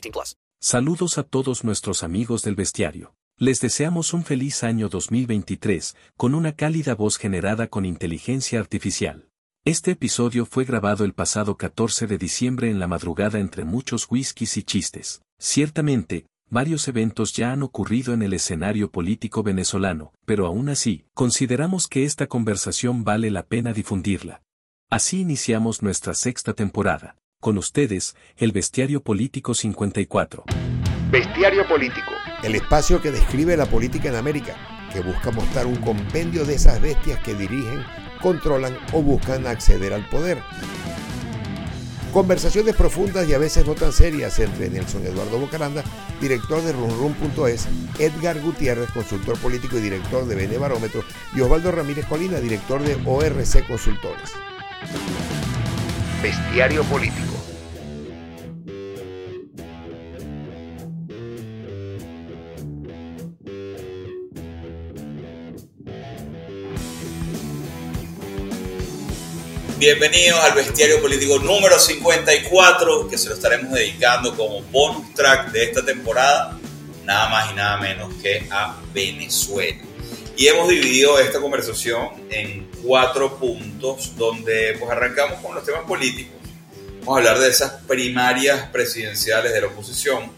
18 0.00 0.12
plus. 0.12 0.36
Saludos 0.60 1.18
a 1.18 1.22
todos 1.22 1.64
nuestros 1.64 2.02
amigos 2.02 2.42
del 2.42 2.56
bestiario. 2.56 3.14
Les 3.36 3.60
deseamos 3.60 4.12
un 4.12 4.24
feliz 4.24 4.64
año 4.64 4.88
2023, 4.88 5.96
con 6.16 6.34
una 6.34 6.52
cálida 6.52 6.94
voz 6.94 7.16
generada 7.16 7.68
con 7.68 7.84
inteligencia 7.84 8.58
artificial. 8.58 9.28
Este 9.64 9.92
episodio 9.92 10.46
fue 10.46 10.64
grabado 10.64 11.04
el 11.04 11.14
pasado 11.14 11.56
14 11.56 12.06
de 12.06 12.18
diciembre 12.18 12.70
en 12.70 12.80
la 12.80 12.88
madrugada 12.88 13.38
entre 13.38 13.64
muchos 13.64 14.06
whiskies 14.10 14.56
y 14.56 14.62
chistes. 14.62 15.22
Ciertamente, 15.38 16.26
Varios 16.50 16.88
eventos 16.88 17.34
ya 17.34 17.52
han 17.52 17.62
ocurrido 17.62 18.14
en 18.14 18.22
el 18.22 18.32
escenario 18.32 18.90
político 18.90 19.42
venezolano, 19.42 20.14
pero 20.24 20.46
aún 20.46 20.70
así, 20.70 21.04
consideramos 21.12 21.88
que 21.88 22.04
esta 22.04 22.26
conversación 22.26 23.04
vale 23.04 23.30
la 23.30 23.42
pena 23.42 23.74
difundirla. 23.74 24.40
Así 24.88 25.20
iniciamos 25.20 25.82
nuestra 25.82 26.14
sexta 26.14 26.54
temporada. 26.54 27.17
Con 27.40 27.56
ustedes, 27.56 28.16
el 28.36 28.50
Bestiario 28.50 29.00
Político 29.00 29.54
54. 29.54 30.42
Bestiario 31.08 31.68
Político, 31.68 32.10
el 32.42 32.56
espacio 32.56 33.00
que 33.00 33.12
describe 33.12 33.56
la 33.56 33.66
política 33.66 34.08
en 34.08 34.16
América, 34.16 34.56
que 34.92 35.02
busca 35.02 35.30
mostrar 35.30 35.66
un 35.66 35.76
compendio 35.76 36.44
de 36.44 36.54
esas 36.54 36.80
bestias 36.80 37.20
que 37.20 37.34
dirigen, 37.34 37.84
controlan 38.20 38.76
o 38.92 39.02
buscan 39.02 39.46
acceder 39.46 39.92
al 39.92 40.08
poder. 40.08 40.42
Conversaciones 42.12 42.74
profundas 42.74 43.28
y 43.28 43.34
a 43.34 43.38
veces 43.38 43.64
no 43.64 43.76
tan 43.76 43.92
serias 43.92 44.36
entre 44.40 44.68
Nelson 44.68 45.06
Eduardo 45.06 45.38
Bocaranda, 45.38 45.84
director 46.20 46.60
de 46.60 46.72
runrun.es, 46.72 47.68
Edgar 48.00 48.40
Gutiérrez, 48.40 48.90
consultor 48.90 49.38
político 49.38 49.78
y 49.78 49.82
director 49.82 50.26
de 50.26 50.34
Bene 50.34 50.58
Barómetro, 50.58 51.04
y 51.36 51.40
Osvaldo 51.40 51.70
Ramírez 51.70 52.06
Colina, 52.06 52.40
director 52.40 52.82
de 52.82 52.98
ORC 53.06 53.64
Consultores. 53.68 54.32
Bestiario 56.22 56.82
Político. 56.82 57.36
Bienvenidos 69.78 70.40
al 70.40 70.54
Bestiario 70.54 71.00
Político 71.00 71.38
número 71.38 71.78
54, 71.78 73.08
que 73.08 73.16
se 73.16 73.28
lo 73.28 73.36
estaremos 73.36 73.70
dedicando 73.70 74.36
como 74.36 74.60
bonus 74.62 75.14
track 75.14 75.52
de 75.52 75.62
esta 75.62 75.84
temporada, 75.84 76.58
nada 77.04 77.28
más 77.28 77.52
y 77.52 77.54
nada 77.54 77.76
menos 77.76 78.12
que 78.20 78.44
a 78.50 78.76
Venezuela. 78.92 79.87
Y 80.38 80.46
hemos 80.46 80.68
dividido 80.68 81.18
esta 81.18 81.40
conversación 81.40 82.10
en 82.30 82.70
cuatro 82.82 83.38
puntos, 83.38 84.16
donde 84.16 84.76
pues 84.78 84.90
arrancamos 84.90 85.40
con 85.42 85.54
los 85.54 85.64
temas 85.64 85.82
políticos. 85.82 86.36
Vamos 87.00 87.16
a 87.16 87.18
hablar 87.18 87.38
de 87.40 87.50
esas 87.50 87.72
primarias 87.88 88.70
presidenciales 88.70 89.52
de 89.52 89.60
la 89.60 89.66
oposición, 89.66 90.30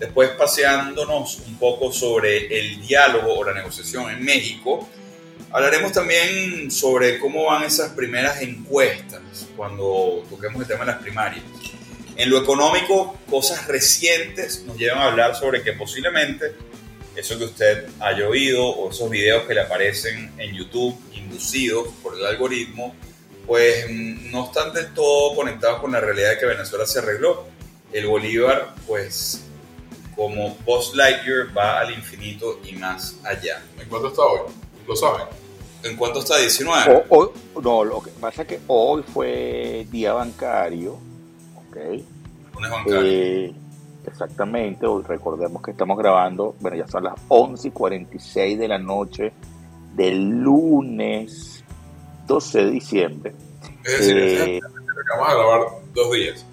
después 0.00 0.30
paseándonos 0.30 1.40
un 1.46 1.58
poco 1.58 1.92
sobre 1.92 2.58
el 2.58 2.80
diálogo 2.80 3.34
o 3.34 3.44
la 3.44 3.52
negociación 3.52 4.10
en 4.10 4.24
México, 4.24 4.88
Hablaremos 5.54 5.92
también 5.92 6.70
sobre 6.70 7.18
cómo 7.18 7.44
van 7.44 7.64
esas 7.64 7.90
primeras 7.92 8.40
encuestas 8.40 9.20
cuando 9.54 10.24
toquemos 10.30 10.62
el 10.62 10.66
tema 10.66 10.80
de 10.80 10.92
las 10.92 11.02
primarias. 11.02 11.44
En 12.16 12.30
lo 12.30 12.38
económico, 12.38 13.18
cosas 13.28 13.66
recientes 13.66 14.64
nos 14.66 14.78
llevan 14.78 15.00
a 15.00 15.04
hablar 15.08 15.36
sobre 15.36 15.62
que 15.62 15.74
posiblemente 15.74 16.54
eso 17.16 17.38
que 17.38 17.44
usted 17.44 17.88
haya 18.00 18.28
oído 18.28 18.64
o 18.66 18.90
esos 18.90 19.08
videos 19.10 19.44
que 19.44 19.54
le 19.54 19.60
aparecen 19.60 20.32
en 20.38 20.54
YouTube 20.54 20.98
inducidos 21.12 21.88
por 22.02 22.16
el 22.16 22.24
algoritmo, 22.24 22.94
pues 23.46 23.86
no 23.90 24.46
están 24.46 24.72
del 24.72 24.92
todo 24.94 25.34
conectados 25.34 25.80
con 25.80 25.92
la 25.92 26.00
realidad 26.00 26.30
de 26.30 26.38
que 26.38 26.46
Venezuela 26.46 26.86
se 26.86 27.00
arregló. 27.00 27.46
El 27.92 28.06
Bolívar, 28.06 28.74
pues 28.86 29.44
como 30.16 30.56
Buzz 30.64 30.94
Lightyear 30.94 31.56
va 31.56 31.80
al 31.80 31.92
infinito 31.92 32.60
y 32.64 32.72
más 32.72 33.16
allá. 33.24 33.62
¿En 33.78 33.88
cuánto 33.88 34.08
está 34.08 34.22
hoy? 34.22 34.52
¿Lo 34.86 34.96
saben? 34.96 35.26
¿En 35.82 35.96
cuánto 35.96 36.20
está? 36.20 36.36
¿19? 36.38 37.32
no, 37.62 37.84
lo 37.84 38.02
que 38.02 38.10
pasa 38.12 38.42
es 38.42 38.48
que 38.48 38.60
hoy 38.68 39.02
fue 39.12 39.86
día 39.90 40.12
bancario. 40.12 40.98
¿Ok? 41.56 41.76
Lunes 42.54 42.70
bancario. 42.70 43.02
Eh, 43.04 43.54
exactamente, 44.10 44.86
hoy 44.86 45.02
recordemos 45.06 45.62
que 45.62 45.72
estamos 45.72 45.98
grabando, 45.98 46.54
bueno, 46.60 46.76
ya 46.76 46.86
son 46.88 47.04
las 47.04 47.14
11 47.28 47.68
y 47.68 47.70
46 47.70 48.58
de 48.58 48.68
la 48.68 48.78
noche 48.78 49.32
del 49.94 50.40
lunes 50.40 51.64
12 52.26 52.64
de 52.64 52.70
diciembre. 52.70 53.32
Es 53.84 53.98
decir, 53.98 54.16
eh, 54.16 54.60
acabamos 55.04 55.28
de 55.28 55.34
grabar 55.34 55.60
dos 55.94 56.12
días. 56.12 56.46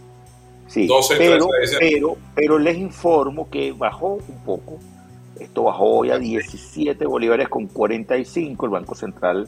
Sí, 0.68 0.88
12 0.88 1.16
pero, 1.18 1.48
pero, 1.80 2.18
pero 2.36 2.60
les 2.60 2.78
informo 2.78 3.50
que 3.50 3.72
bajó 3.72 4.20
un 4.28 4.44
poco 4.46 4.78
esto 5.40 5.64
bajó 5.64 5.86
hoy 5.86 6.12
a 6.12 6.20
17 6.20 7.06
bolívares 7.06 7.48
con 7.48 7.68
45. 7.68 8.66
El 8.66 8.72
Banco 8.72 8.94
Central 8.94 9.48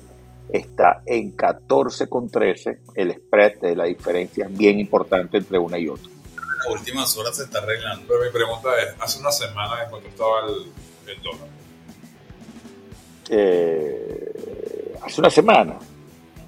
está 0.50 1.04
en 1.06 1.36
14,13. 1.36 2.80
El 2.96 3.14
spread 3.14 3.60
de 3.60 3.76
la 3.76 3.86
diferencia 3.86 4.46
es 4.46 4.58
bien 4.58 4.80
importante 4.80 5.38
entre 5.38 5.60
una 5.60 5.78
y 5.78 5.90
otra. 5.90 6.10
Las 6.64 6.74
últimas 6.74 7.16
horas 7.18 7.36
se 7.38 7.44
está 7.44 7.60
arreglando. 7.60 8.06
Pero 8.08 8.24
mi 8.24 8.30
pregunta 8.30 8.70
es, 8.82 8.96
hace 9.00 9.20
una 9.20 9.32
semana 9.32 9.84
en 9.84 9.90
cuanto 9.90 10.08
estaba 10.10 10.48
el, 10.48 11.12
el 11.12 11.22
dólar. 11.22 11.48
Eh, 13.30 14.94
hace 15.02 15.22
una 15.22 15.30
semana. 15.30 15.80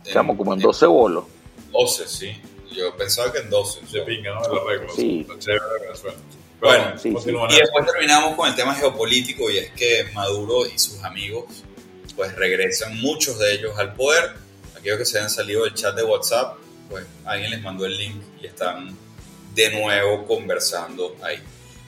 Estamos 0.06 0.38
como 0.38 0.54
en 0.54 0.60
12 0.60 0.86
bolos. 0.86 1.26
12, 1.72 2.08
sí. 2.08 2.42
Yo 2.72 2.96
pensaba 2.98 3.32
que 3.32 3.40
en 3.40 3.50
12. 3.50 3.88
Se 3.88 4.02
pinga, 4.02 4.36
¿no? 4.36 4.46
El 4.46 4.60
arreglo. 4.60 4.94
Sí. 4.94 5.26
Bueno, 6.60 6.94
y 7.04 7.56
después 7.56 7.86
terminamos 7.86 8.36
con 8.36 8.48
el 8.48 8.56
tema 8.56 8.74
geopolítico 8.74 9.50
y 9.52 9.58
es 9.58 9.72
que 9.72 10.06
Maduro 10.14 10.66
y 10.66 10.80
sus 10.80 11.04
amigos 11.04 11.46
pues 12.16 12.34
regresan 12.36 13.02
muchos 13.02 13.38
de 13.38 13.54
ellos 13.54 13.78
al 13.78 13.94
poder. 13.94 14.36
Aquellos 14.78 15.00
que 15.00 15.06
se 15.06 15.20
han 15.20 15.30
salido 15.30 15.66
del 15.66 15.74
chat 15.74 15.94
de 15.94 16.04
WhatsApp, 16.04 16.58
pues 16.90 17.06
alguien 17.26 17.52
les 17.52 17.62
mandó 17.62 17.86
el 17.86 17.98
link 17.98 18.22
y 18.42 18.46
están 18.46 18.98
de 19.54 19.72
nuevo 19.72 20.26
conversando 20.26 21.16
ahí. 21.22 21.42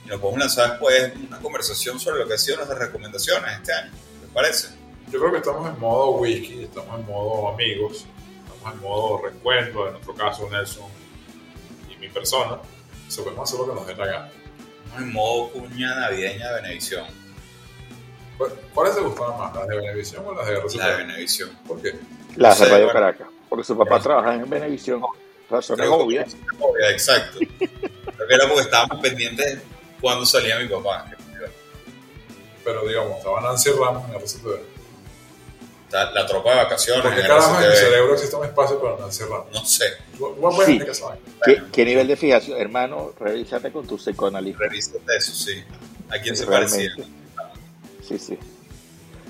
Y 0.04 0.08
nos 0.08 0.20
podemos 0.20 0.40
lanzar 0.40 0.70
después 0.70 1.12
una 1.26 1.38
conversación 1.40 1.98
sobre 1.98 2.20
lo 2.20 2.26
que 2.26 2.34
han 2.34 2.38
sido 2.38 2.56
nuestras 2.56 2.78
recomendaciones 2.78 3.56
este 3.56 3.72
año. 3.72 3.92
¿Les 4.22 4.30
parece? 4.30 4.68
Yo 5.10 5.18
creo 5.20 5.32
que 5.32 5.38
estamos 5.38 5.68
en 5.68 5.78
modo 5.78 6.12
whisky, 6.12 6.64
estamos 6.64 6.98
en 7.00 7.06
modo 7.06 7.48
amigos, 7.48 8.06
estamos 8.44 8.74
en 8.74 8.80
modo 8.80 9.22
recuento, 9.22 9.86
en 9.86 9.92
nuestro 9.92 10.14
caso 10.14 10.48
Nelson 10.50 10.88
y 11.90 11.96
mi 11.96 12.08
persona. 12.08 12.58
Se 13.08 13.22
podemos 13.22 13.48
hacer 13.48 13.66
lo 13.66 13.72
que 13.72 13.80
nos 13.80 13.86
dé 13.86 13.94
la 13.96 14.06
gana 14.06 14.30
en 14.98 15.12
modo 15.12 15.50
cuña 15.50 15.94
navideña 15.94 16.48
de 16.48 16.62
Benevisión. 16.62 17.04
¿Cuáles 18.74 18.94
te 18.94 19.00
gustaban 19.00 19.38
más, 19.38 19.54
las 19.54 19.68
de 19.68 19.76
Benevisión 19.76 20.24
o 20.26 20.34
las 20.34 20.46
de 20.46 20.54
RCTV? 20.54 20.78
La 20.78 20.88
de 20.88 20.96
Benevisión. 20.96 21.50
¿Por 21.66 21.80
qué? 21.80 21.92
Las 22.36 22.60
de 22.60 22.66
Radio 22.66 22.92
Caracas. 22.92 23.28
Porque 23.48 23.64
su 23.64 23.76
papá 23.76 24.00
trabaja 24.00 24.34
en 24.34 24.48
Benevisión. 24.48 25.02
Razones 25.50 25.88
obvias. 25.90 26.36
Obvia, 26.58 26.90
exacto. 26.90 27.38
Creo 27.38 28.28
que 28.28 28.34
era 28.34 28.46
porque 28.46 28.62
estábamos 28.62 29.00
pendientes 29.00 29.60
cuando 30.00 30.26
salía 30.26 30.58
mi 30.58 30.68
papá. 30.68 31.06
Pero 32.64 32.86
digamos, 32.88 33.18
estaba 33.18 33.40
Nancy 33.42 33.70
Ramos 33.70 34.08
en 34.08 34.14
RCTV. 34.16 34.58
Está 35.84 36.10
la 36.10 36.26
tropa 36.26 36.50
de 36.50 36.56
vacaciones. 36.56 37.02
¿Por 37.02 37.14
qué 37.14 37.20
en 37.20 37.26
carajo 37.28 37.62
en 37.62 37.70
mi 37.70 37.76
cerebro 37.76 38.14
existe 38.14 38.34
un 38.34 38.44
espacio 38.44 38.80
para 38.82 38.96
Nancy 38.98 39.22
Ramos? 39.22 39.46
No 39.52 39.64
sé. 39.64 39.84
Sí. 40.66 40.80
¿Qué, 41.44 41.62
qué 41.72 41.84
nivel 41.84 42.08
de 42.08 42.16
fijación? 42.16 42.58
Hermano, 42.60 43.12
revísate 43.20 43.70
con 43.70 43.86
tu 43.86 43.96
psicoanalista. 43.96 44.64
Revísate 44.64 45.16
eso, 45.16 45.32
sí. 45.32 45.62
¿A 46.10 46.18
quién 46.18 46.36
se 46.36 46.44
Realmente. 46.44 46.88
parecía? 46.96 47.14
Sí, 48.08 48.18
sí. 48.18 48.38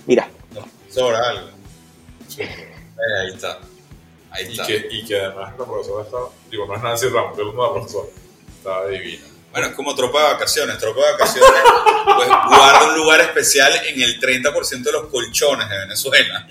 Mira, 0.06 0.30
No, 0.54 0.66
sobra 0.90 1.28
algo. 1.28 1.48
Eh, 2.38 2.48
ahí 3.20 3.34
está. 3.34 3.58
Ahí 4.36 4.52
Y 4.52 4.66
que, 4.66 4.88
y 4.90 5.04
que 5.04 5.20
además 5.20 5.54
la 5.58 5.64
profesora 5.64 6.04
está, 6.04 6.18
digo, 6.50 6.66
no 6.66 6.76
es 6.76 6.82
Nancy 6.82 7.08
Ramos, 7.08 7.32
pero 7.36 7.48
es 7.48 7.54
una 7.54 7.70
profesora. 7.72 8.08
Está 8.58 8.86
divina. 8.86 9.26
Bueno, 9.52 9.68
es 9.68 9.74
como 9.74 9.94
tropa 9.94 10.18
de 10.22 10.32
vacaciones. 10.34 10.78
Tropa 10.78 11.00
de 11.00 11.12
vacaciones 11.12 11.50
pues, 12.04 12.28
guarda 12.28 12.88
un 12.88 12.96
lugar 12.96 13.20
especial 13.22 13.72
en 13.86 14.02
el 14.02 14.20
30% 14.20 14.82
de 14.82 14.92
los 14.92 15.06
colchones 15.06 15.68
de 15.70 15.78
Venezuela. 15.78 16.46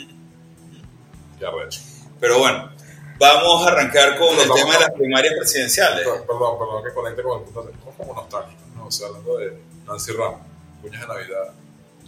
Qué 1.37 1.45
arrecho. 1.45 1.81
Pero 2.19 2.39
bueno, 2.39 2.71
vamos 3.19 3.65
a 3.65 3.71
arrancar 3.71 4.17
con 4.17 4.35
Pero 4.35 4.41
el 4.41 4.61
tema 4.61 4.73
de 4.73 4.79
las 4.79 4.91
primarias 4.91 5.33
presidenciales. 5.37 5.99
Perdón, 5.99 6.23
perdón, 6.25 6.57
perdón, 6.57 6.83
que 6.83 6.93
conecte 6.93 7.21
con 7.21 7.39
el 7.39 7.45
punto 7.45 7.61
de 7.63 7.71
Estamos 7.73 7.95
como 7.95 8.13
nostálgicos, 8.15 8.67
¿no? 8.75 8.87
O 8.87 8.91
sea, 8.91 9.07
hablando 9.07 9.37
de 9.37 9.57
Nancy 9.85 10.11
Ramos, 10.13 10.41
cuñas 10.81 11.01
de 11.01 11.07
Navidad. 11.07 11.53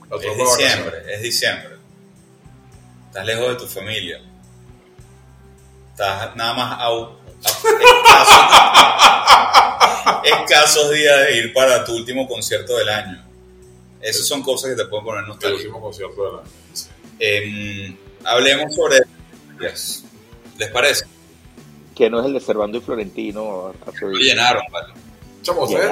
La 0.10 0.16
Es 0.16 0.22
tropa 0.22 0.22
de 0.22 0.28
vacaciones. 0.28 0.58
diciembre, 0.58 1.14
es 1.14 1.22
diciembre. 1.22 1.70
Estás 3.10 3.26
lejos 3.26 3.48
de 3.50 3.56
tu 3.56 3.68
familia. 3.68 4.22
Estás 6.00 6.36
nada 6.36 6.54
más 6.54 6.80
a, 6.80 6.86
a- 6.90 7.10
escasos, 7.42 8.44
escasos 10.24 10.92
días 10.92 11.26
de 11.26 11.38
ir 11.38 11.54
para 11.54 11.84
tu 11.84 11.96
último 11.96 12.28
concierto 12.28 12.78
del 12.78 12.88
año. 12.88 13.26
Esas 14.00 14.28
son 14.28 14.44
cosas 14.44 14.70
que 14.70 14.76
te 14.76 14.86
pueden 14.86 15.04
poner 15.06 15.22
El 15.24 15.30
nostálgico. 15.30 15.58
último 15.64 15.82
concierto 15.82 16.24
del 16.24 16.34
año. 16.42 16.50
Sí. 16.74 16.88
Em, 17.18 17.98
hablemos 18.24 18.76
sobre... 18.76 19.00
Yes. 19.60 20.04
¿Les 20.60 20.70
parece? 20.70 21.06
que 21.96 22.12
no 22.12 22.20
es 22.20 22.28
el 22.28 22.34
de 22.34 22.40
Servando 22.42 22.78
y 22.78 22.82
Florentino. 22.82 23.74
Lo 24.02 24.10
llenaron, 24.20 24.62
¿vale? 24.72 24.94
Chamo, 25.42 25.64
ustedes, 25.64 25.90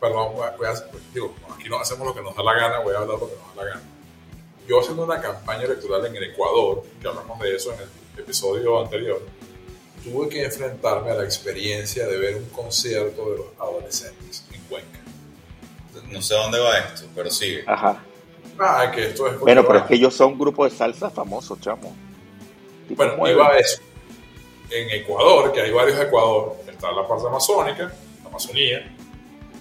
perdón, 0.00 0.34
voy 0.36 0.46
a- 0.46 0.56
voy 0.56 0.66
a- 0.68 0.84
digo, 1.12 1.34
aquí 1.52 1.68
no 1.68 1.80
hacemos 1.80 2.06
lo 2.06 2.14
que 2.14 2.22
nos 2.22 2.36
da 2.36 2.44
la 2.44 2.52
gana, 2.54 2.78
voy 2.78 2.94
a 2.94 2.98
hablar 2.98 3.18
lo 3.18 3.28
que 3.28 3.34
nos 3.34 3.56
da 3.56 3.64
la 3.64 3.70
gana. 3.70 3.82
Yo 4.68 4.78
haciendo 4.78 5.02
una 5.02 5.20
campaña 5.20 5.64
electoral 5.64 6.06
en 6.06 6.14
el 6.14 6.22
Ecuador, 6.30 6.84
que 7.02 7.08
hablamos 7.08 7.40
de 7.40 7.56
eso 7.56 7.72
en 7.72 7.80
el 7.80 7.88
episodio 8.16 8.80
anterior, 8.80 9.20
tuve 10.04 10.28
que 10.28 10.44
enfrentarme 10.44 11.10
a 11.10 11.14
la 11.14 11.24
experiencia 11.24 12.06
de 12.06 12.16
ver 12.18 12.36
un 12.36 12.46
concierto 12.46 13.30
de 13.30 13.38
los 13.38 13.46
adolescentes 13.58 14.44
en 14.52 14.60
Cuenca. 14.62 14.98
No 16.08 16.22
sé 16.22 16.34
dónde 16.34 16.58
va 16.58 16.78
esto, 16.78 17.06
pero 17.14 17.30
sigue. 17.30 17.64
Ajá. 17.66 18.02
Ah, 18.58 18.90
que 18.94 19.06
esto 19.06 19.26
es... 19.26 19.38
Bueno, 19.38 19.64
pero 19.66 19.78
es 19.80 19.84
que 19.86 19.94
ellos 19.94 20.14
son 20.14 20.32
un 20.32 20.38
grupo 20.38 20.64
de 20.64 20.70
salsa 20.70 21.10
famoso, 21.10 21.56
chamo. 21.60 21.94
Bueno, 22.90 23.16
mueven. 23.16 23.38
iba 23.38 23.48
a 23.48 23.58
eso. 23.58 23.80
En 24.70 24.90
Ecuador, 24.90 25.52
que 25.52 25.62
hay 25.62 25.70
varios 25.72 25.98
Ecuador, 25.98 26.56
está 26.68 26.92
la 26.92 27.06
parte 27.06 27.26
amazónica, 27.26 27.92
la 28.22 28.28
Amazonía, 28.28 28.96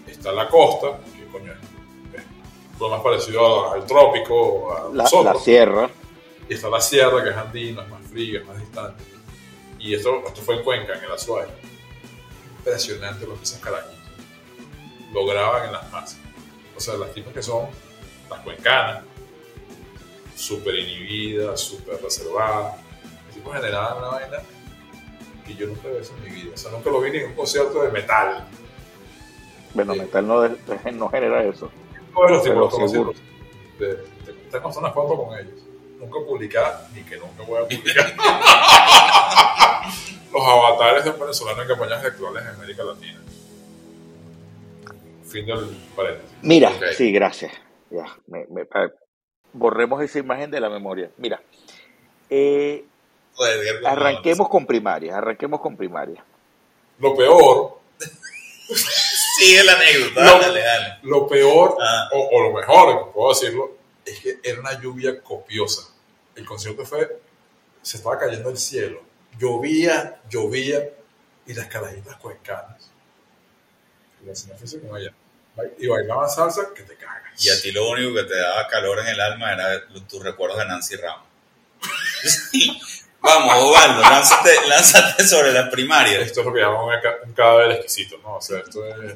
está 0.07 0.31
la 0.31 0.47
costa, 0.47 0.99
que 1.15 1.25
coño 1.31 1.51
es, 1.53 2.19
es 2.21 2.79
lo 2.79 2.89
más 2.89 3.01
parecido 3.01 3.71
al, 3.71 3.81
al 3.81 3.87
trópico, 3.87 4.71
a 4.75 4.89
la, 4.93 5.03
nosotros. 5.03 5.35
la 5.35 5.41
sierra. 5.41 5.89
Y 6.47 6.53
está 6.53 6.69
la 6.69 6.81
sierra, 6.81 7.23
que 7.23 7.29
es 7.29 7.37
andina, 7.37 7.83
es 7.83 7.89
más 7.89 7.98
más 8.45 8.59
distante. 8.59 9.03
Y 9.79 9.93
esto, 9.93 10.23
esto 10.27 10.41
fue 10.41 10.57
en 10.57 10.63
Cuenca, 10.63 10.97
en 10.97 11.03
el 11.03 11.11
Azuay. 11.11 11.47
Impresionante 12.57 13.25
lo 13.25 13.35
que 13.37 13.43
esos 13.43 13.59
carajitos 13.59 13.95
lograban 15.13 15.65
en 15.67 15.71
las 15.73 15.91
masas. 15.91 16.19
O 16.75 16.79
sea, 16.79 16.95
las 16.95 17.13
tipas 17.13 17.33
que 17.33 17.41
son 17.41 17.67
las 18.29 18.39
cuencanas, 18.41 19.03
súper 20.35 20.75
inhibidas, 20.75 21.59
súper 21.61 22.01
reservadas. 22.01 22.75
Los 23.27 23.35
tipos 23.35 23.55
generaban 23.55 23.97
una 23.99 24.07
vaina 24.09 24.37
que 25.45 25.55
yo 25.55 25.67
nunca 25.67 25.87
había 25.87 25.99
visto 25.99 26.15
en 26.17 26.23
mi 26.23 26.41
vida. 26.41 26.51
O 26.53 26.57
sea, 26.57 26.71
nunca 26.71 26.89
lo 26.89 27.01
vi 27.01 27.11
ni 27.11 27.17
en 27.19 27.27
un 27.29 27.35
concierto 27.35 27.81
de 27.83 27.91
metal. 27.91 28.47
Bueno, 29.73 29.93
Sí. 29.93 29.99
metal 29.99 30.27
no, 30.27 30.47
no 30.47 31.09
genera 31.09 31.43
eso. 31.43 31.71
Todos 32.13 32.31
los 32.31 32.41
Pero 32.43 32.53
tipos 32.69 32.79
los 32.81 32.91
seguro. 32.91 33.13
Te, 33.77 33.95
te, 34.25 34.33
te 34.33 34.57
una 34.57 34.91
foto 34.91 35.23
con 35.25 35.37
ellos. 35.39 35.68
Nunca 35.99 36.19
publicada, 36.25 36.87
ni 36.93 37.03
que 37.03 37.17
nunca 37.17 37.43
voy 37.43 37.61
a 37.61 37.67
publicar. 37.67 38.15
los 40.31 40.43
avatares 40.47 41.03
de 41.03 41.09
un 41.09 41.19
venezolano 41.19 41.61
en 41.61 41.67
campañas 41.67 42.01
electorales 42.01 42.43
en 42.43 42.55
América 42.55 42.83
Latina. 42.83 43.19
Fin 45.27 45.45
del 45.45 45.77
paréntesis. 45.95 46.37
Mira, 46.41 46.71
sí, 46.95 47.11
gracias. 47.11 47.51
Ya, 47.89 48.05
me- 48.27 48.45
me- 48.49 48.65
borremos 49.53 50.01
esa 50.01 50.19
imagen 50.19 50.49
de 50.51 50.59
la 50.59 50.69
memoria. 50.69 51.09
Mira, 51.17 51.41
eh, 52.29 52.85
Joder, 53.33 53.85
arranquemos 53.85 54.47
con 54.49 54.65
primarias, 54.65 55.15
arranquemos 55.15 55.59
con 55.61 55.75
primarias. 55.75 56.23
Lo 56.99 57.15
peor, 57.15 57.79
Sigue 59.39 59.63
la 59.63 59.73
anécdota, 59.73 60.23
No. 60.23 60.39
dale, 60.39 60.61
dale. 60.61 60.97
lo 61.03 61.27
peor, 61.27 61.77
Ah. 61.81 62.09
o, 62.13 62.29
o 62.31 62.41
lo 62.43 62.53
mejor, 62.53 63.11
puedo 63.13 63.29
decirlo, 63.29 63.71
es 64.11 64.19
que 64.19 64.39
era 64.43 64.59
una 64.59 64.79
lluvia 64.81 65.21
copiosa. 65.21 65.83
El 66.35 66.45
concierto 66.45 66.85
fue, 66.85 67.19
se 67.81 67.97
estaba 67.97 68.17
cayendo 68.19 68.49
el 68.49 68.57
cielo. 68.57 69.01
Llovía, 69.37 70.21
llovía, 70.29 70.89
y 71.45 71.53
las 71.53 71.67
carajitas 71.67 72.15
cuencanas. 72.17 72.91
Y 74.23 74.27
la 74.27 74.35
señora 74.35 74.59
fue 74.63 74.81
con 74.81 74.97
ella. 74.97 75.13
Y 75.77 75.87
bailaban 75.87 76.29
salsa 76.29 76.73
que 76.75 76.83
te 76.83 76.95
cagas. 76.95 77.43
Y 77.43 77.49
a 77.49 77.61
ti 77.61 77.71
lo 77.71 77.89
único 77.89 78.13
que 78.15 78.23
te 78.23 78.37
daba 78.39 78.67
calor 78.67 78.99
en 78.99 79.07
el 79.07 79.19
alma 79.19 79.53
era 79.53 79.87
tus 80.07 80.23
recuerdos 80.23 80.57
de 80.59 80.65
Nancy 80.65 80.95
Ramos. 80.95 81.27
Vamos, 83.21 83.53
Osvaldo, 83.57 84.01
lánzate, 84.01 84.51
lánzate 84.67 85.27
sobre 85.27 85.51
las 85.51 85.69
primarias. 85.69 86.21
Esto 86.21 86.39
es 86.39 86.45
lo 86.45 86.53
que 86.53 86.61
llamamos 86.61 86.95
un, 86.95 87.01
ca- 87.01 87.17
un 87.25 87.33
cadáver 87.33 87.71
exquisito, 87.71 88.17
¿no? 88.19 88.35
O 88.37 88.41
sea, 88.41 88.59
esto 88.59 88.85
es... 88.85 89.15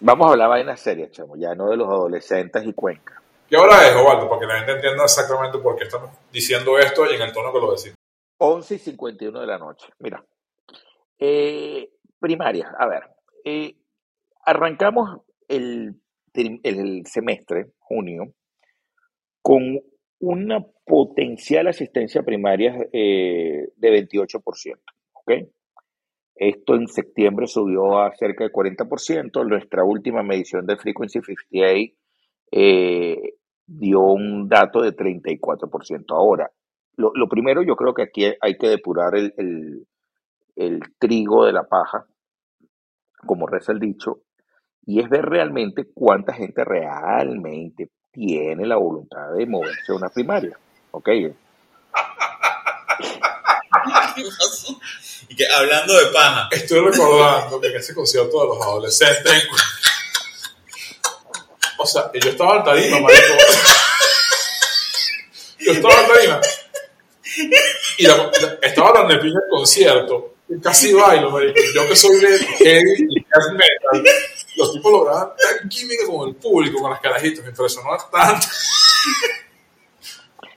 Vamos 0.00 0.26
a 0.26 0.30
hablar 0.32 0.48
vainas 0.48 0.80
serias, 0.80 1.12
chamo, 1.12 1.36
ya 1.36 1.54
no 1.54 1.70
de 1.70 1.76
los 1.76 1.86
adolescentes 1.88 2.64
y 2.66 2.72
Cuenca. 2.72 3.17
¿Qué 3.48 3.56
hora 3.56 3.88
es, 3.88 3.96
Osvaldo? 3.96 4.28
Para 4.28 4.40
que 4.40 4.46
la 4.46 4.58
gente 4.58 4.72
entienda 4.72 5.04
exactamente 5.04 5.58
por 5.58 5.76
qué 5.76 5.84
estamos 5.84 6.10
diciendo 6.30 6.78
esto 6.78 7.10
y 7.10 7.14
en 7.14 7.22
el 7.22 7.32
tono 7.32 7.52
que 7.52 7.58
lo 7.58 7.72
decimos. 7.72 7.96
11 8.38 8.74
y 8.74 8.78
51 8.78 9.40
de 9.40 9.46
la 9.46 9.58
noche. 9.58 9.88
Mira, 9.98 10.24
eh, 11.18 11.90
primarias, 12.20 12.70
a 12.78 12.86
ver, 12.86 13.04
eh, 13.44 13.74
arrancamos 14.44 15.22
el 15.48 15.94
semestre, 17.06 17.72
junio, 17.78 18.34
con 19.40 19.80
una 20.20 20.64
potencial 20.84 21.68
asistencia 21.68 22.22
primaria 22.22 22.76
eh, 22.92 23.68
de 23.76 24.10
28%. 24.10 24.78
¿ok? 25.12 25.32
Esto 26.34 26.74
en 26.74 26.86
septiembre 26.86 27.46
subió 27.46 27.98
a 27.98 28.14
cerca 28.14 28.44
de 28.44 28.52
40%. 28.52 29.48
Nuestra 29.48 29.84
última 29.84 30.22
medición 30.22 30.66
de 30.66 30.76
Frequency 30.76 31.20
58 31.22 31.94
eh, 32.50 33.34
dio 33.68 34.00
un 34.00 34.48
dato 34.48 34.80
de 34.82 34.96
34%. 34.96 36.04
Ahora, 36.16 36.50
lo, 36.96 37.12
lo 37.14 37.28
primero, 37.28 37.62
yo 37.62 37.76
creo 37.76 37.94
que 37.94 38.02
aquí 38.02 38.24
hay 38.40 38.56
que 38.58 38.68
depurar 38.68 39.14
el, 39.14 39.32
el- 39.36 39.86
el 40.56 40.80
trigo 40.98 41.44
de 41.46 41.52
la 41.52 41.62
paja, 41.68 42.04
como 43.24 43.46
reza 43.46 43.70
el 43.70 43.78
dicho, 43.78 44.22
y 44.84 44.98
es 45.00 45.08
ver 45.08 45.24
realmente 45.26 45.86
cuánta 45.94 46.32
gente 46.32 46.64
realmente 46.64 47.90
tiene 48.10 48.66
la 48.66 48.76
voluntad 48.76 49.34
de 49.36 49.46
moverse 49.46 49.92
a 49.92 49.96
una 49.96 50.08
primaria. 50.08 50.58
¿Ok? 50.90 51.08
Y 55.28 55.36
que 55.36 55.44
hablando 55.46 55.92
de 55.94 56.06
paja, 56.12 56.48
Estoy 56.50 56.80
recordando 56.80 57.60
que 57.60 57.68
en 57.68 57.76
ese 57.76 57.94
concierto 57.94 58.40
de 58.40 58.46
los 58.48 58.62
adolescentes. 58.62 59.46
O 61.78 61.86
sea, 61.86 62.10
yo 62.12 62.30
estaba 62.30 62.56
en 62.56 62.64
tarima, 62.64 63.00
marico. 63.00 63.34
Yo 65.60 65.72
estaba 65.72 65.94
en 66.00 66.06
tarima. 66.08 66.40
Y 67.98 68.06
la- 68.06 68.16
la- 68.16 68.58
estaba 68.62 68.92
tan 68.92 69.08
de 69.08 69.16
pinga 69.18 69.40
el 69.44 69.50
concierto. 69.50 70.34
Casi 70.62 70.92
bailo, 70.92 71.30
marico. 71.30 71.60
Yo 71.74 71.86
que 71.88 71.96
soy 71.96 72.18
de 72.20 72.38
heavy 72.38 73.06
y 73.10 73.20
death 73.20 73.52
metal. 73.52 74.04
Los 74.56 74.72
tipos 74.72 74.90
lograban 74.90 75.30
tan 75.36 75.68
química 75.68 76.04
con 76.06 76.28
el 76.28 76.34
público, 76.36 76.80
con 76.80 76.90
las 76.90 77.00
carajitas. 77.00 77.44
Me 77.44 77.50
impresionó 77.50 77.90
tanto. 78.10 78.46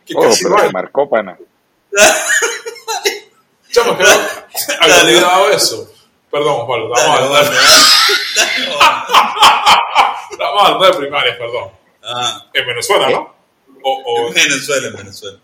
Que 0.06 0.14
Oh, 0.16 0.22
casi 0.22 0.44
pero 0.44 0.56
bailo. 0.56 0.72
marcó, 0.72 1.10
pana. 1.10 1.38
Chamo, 3.72 3.98
que 3.98 4.04
había 4.80 5.02
olvidado 5.02 5.52
eso. 5.52 5.92
Perdón, 6.32 6.62
Osvaldo, 6.62 6.96
estamos 6.96 7.20
dale, 7.20 7.38
hablando, 7.38 7.62
Dale. 10.32 10.44
estamos 10.44 10.64
hablando 10.64 10.86
de 10.86 10.94
primarias, 10.98 11.38
perdón. 11.38 11.70
Ah, 12.04 12.46
En 12.54 12.66
Venezuela, 12.68 13.10
¿no? 13.10 13.34
O, 13.84 13.92
o- 14.06 14.28
en 14.28 14.34
Venezuela, 14.34 14.88
en 14.88 14.96
Venezuela. 14.96 15.40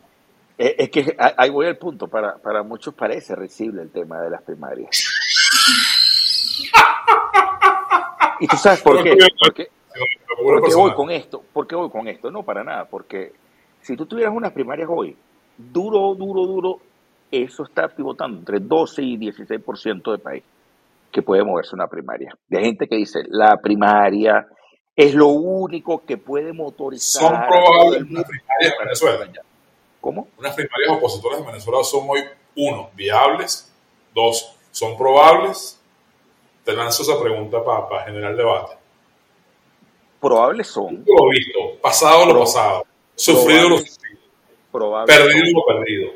Eh, 0.57 0.75
Es 0.79 0.89
que 0.89 1.15
a- 1.19 1.33
ahí 1.37 1.49
voy 1.49 1.67
al 1.67 1.77
punto. 1.77 2.07
Para, 2.07 2.37
para 2.37 2.63
muchos 2.63 2.93
parece 2.93 3.35
risible 3.35 3.81
el 3.83 3.91
tema 3.91 4.21
de 4.21 4.29
las 4.29 4.41
primarias. 4.41 4.89
¿Y 8.39 8.47
tú 8.47 8.57
sabes 8.57 8.81
por 8.81 9.01
qué? 9.03 9.15
Porque, 9.43 9.67
Locura 10.29 10.59
¿Por 10.61 10.69
qué 10.69 10.75
voy 10.75 10.93
con 10.93 11.09
esto? 11.11 11.43
¿Por 11.53 11.67
qué 11.67 11.75
voy 11.75 11.89
con 11.89 12.07
esto? 12.07 12.29
No, 12.29 12.43
para 12.43 12.63
nada, 12.63 12.85
porque 12.85 13.33
si 13.81 13.95
tú 13.95 14.05
tuvieras 14.05 14.33
unas 14.33 14.51
primarias 14.51 14.87
hoy, 14.91 15.17
duro, 15.57 16.13
duro, 16.13 16.45
duro, 16.45 16.79
eso 17.31 17.63
está 17.63 17.87
pivotando 17.87 18.37
entre 18.39 18.59
12 18.59 19.01
y 19.01 19.17
16% 19.17 20.11
de 20.11 20.17
país 20.19 20.43
que 21.11 21.21
puede 21.23 21.43
moverse 21.43 21.73
una 21.75 21.87
primaria. 21.87 22.37
De 22.47 22.59
gente 22.61 22.87
que 22.87 22.95
dice, 22.97 23.21
la 23.27 23.57
primaria 23.57 24.47
es 24.97 25.13
lo 25.13 25.27
único 25.27 26.03
que 26.03 26.17
puede 26.17 26.51
motorizar. 26.53 27.21
Son 27.21 27.47
probables 27.47 28.01
unas 28.01 28.25
primarias 28.25 28.73
en 28.73 28.83
Venezuela. 28.83 29.31
¿Cómo? 30.01 30.27
Unas 30.39 30.55
primarias 30.55 30.91
opositoras 30.91 31.39
en 31.39 31.45
Venezuela 31.45 31.83
son 31.83 32.07
hoy, 32.09 32.23
uno, 32.55 32.89
viables, 32.95 33.71
dos, 34.15 34.55
son 34.71 34.97
probables. 34.97 35.79
Te 36.65 36.73
lanzo 36.73 37.03
esa 37.03 37.21
pregunta 37.21 37.63
para 37.63 38.05
generar 38.05 38.35
debate. 38.35 38.73
Probables 40.19 40.67
son. 40.67 41.05
Lo 41.05 41.29
visto, 41.29 41.79
pasado 41.79 42.25
lo 42.25 42.39
pasado, 42.39 42.83
sufrido 43.15 43.69
lo 43.69 43.77
sufrido, 43.77 45.05
perdido 45.05 45.45
lo 45.53 45.75
perdido. 45.75 46.11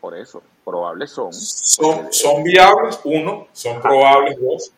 Por 0.00 0.16
eso, 0.16 0.42
probables 0.64 1.10
son. 1.10 1.34
Son, 1.34 2.10
son 2.10 2.42
viables, 2.42 2.98
uno, 3.04 3.46
son 3.52 3.80
probables, 3.82 4.40
dos. 4.40 4.72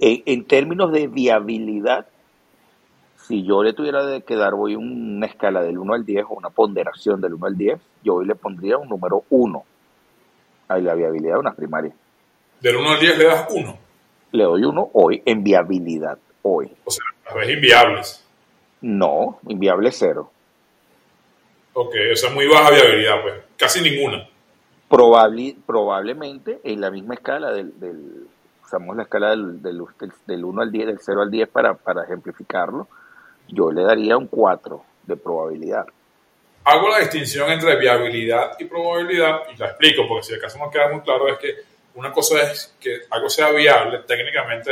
En, 0.00 0.24
en 0.26 0.44
términos 0.44 0.90
de 0.90 1.06
viabilidad, 1.06 2.08
si 3.30 3.44
yo 3.44 3.62
le 3.62 3.72
tuviera 3.74 4.20
que 4.22 4.34
dar 4.34 4.54
hoy 4.54 4.74
una 4.74 5.24
escala 5.24 5.62
del 5.62 5.78
1 5.78 5.94
al 5.94 6.04
10 6.04 6.24
o 6.28 6.34
una 6.34 6.50
ponderación 6.50 7.20
del 7.20 7.34
1 7.34 7.46
al 7.46 7.56
10, 7.56 7.80
yo 8.02 8.16
hoy 8.16 8.26
le 8.26 8.34
pondría 8.34 8.76
un 8.76 8.88
número 8.88 9.22
1 9.30 9.64
a 10.66 10.78
la 10.78 10.94
viabilidad 10.94 11.34
de 11.34 11.38
unas 11.38 11.54
primarias. 11.54 11.94
¿Del 12.60 12.74
1 12.74 12.90
al 12.90 12.98
10 12.98 13.18
le 13.18 13.24
das 13.26 13.46
1? 13.48 13.78
Le 14.32 14.42
doy 14.42 14.64
1 14.64 14.90
hoy 14.94 15.22
en 15.24 15.44
viabilidad, 15.44 16.18
hoy. 16.42 16.72
O 16.84 16.90
sea, 16.90 17.04
a 17.26 17.34
veces 17.36 17.54
inviables. 17.54 18.26
No, 18.80 19.38
inviable 19.46 19.92
cero. 19.92 20.32
Ok, 21.74 21.94
o 22.12 22.16
sea, 22.16 22.30
muy 22.30 22.48
baja 22.48 22.70
viabilidad, 22.70 23.22
pues, 23.22 23.34
casi 23.56 23.80
ninguna. 23.80 24.28
Probable, 24.88 25.56
probablemente 25.66 26.58
en 26.64 26.80
la 26.80 26.90
misma 26.90 27.14
escala 27.14 27.52
del, 27.52 27.78
del 27.78 28.26
usamos 28.64 28.96
la 28.96 29.04
escala 29.04 29.30
del, 29.30 29.62
del, 29.62 29.84
del, 30.26 30.44
1 30.44 30.62
al 30.62 30.72
10, 30.72 30.86
del 30.86 30.98
0 31.00 31.22
al 31.22 31.30
10 31.30 31.48
para, 31.48 31.74
para 31.74 32.02
ejemplificarlo, 32.02 32.88
yo 33.52 33.70
le 33.70 33.82
daría 33.82 34.16
un 34.16 34.26
4 34.26 34.84
de 35.04 35.16
probabilidad. 35.16 35.86
Hago 36.64 36.88
la 36.88 37.00
distinción 37.00 37.50
entre 37.50 37.76
viabilidad 37.76 38.52
y 38.58 38.64
probabilidad 38.64 39.42
y 39.54 39.58
la 39.58 39.66
explico, 39.68 40.06
porque 40.06 40.24
si 40.24 40.34
acaso 40.34 40.58
no 40.58 40.70
queda 40.70 40.88
muy 40.88 41.00
claro, 41.00 41.28
es 41.28 41.38
que 41.38 41.54
una 41.94 42.12
cosa 42.12 42.50
es 42.50 42.76
que 42.80 43.00
algo 43.10 43.28
sea 43.28 43.50
viable 43.50 44.00
técnicamente, 44.06 44.70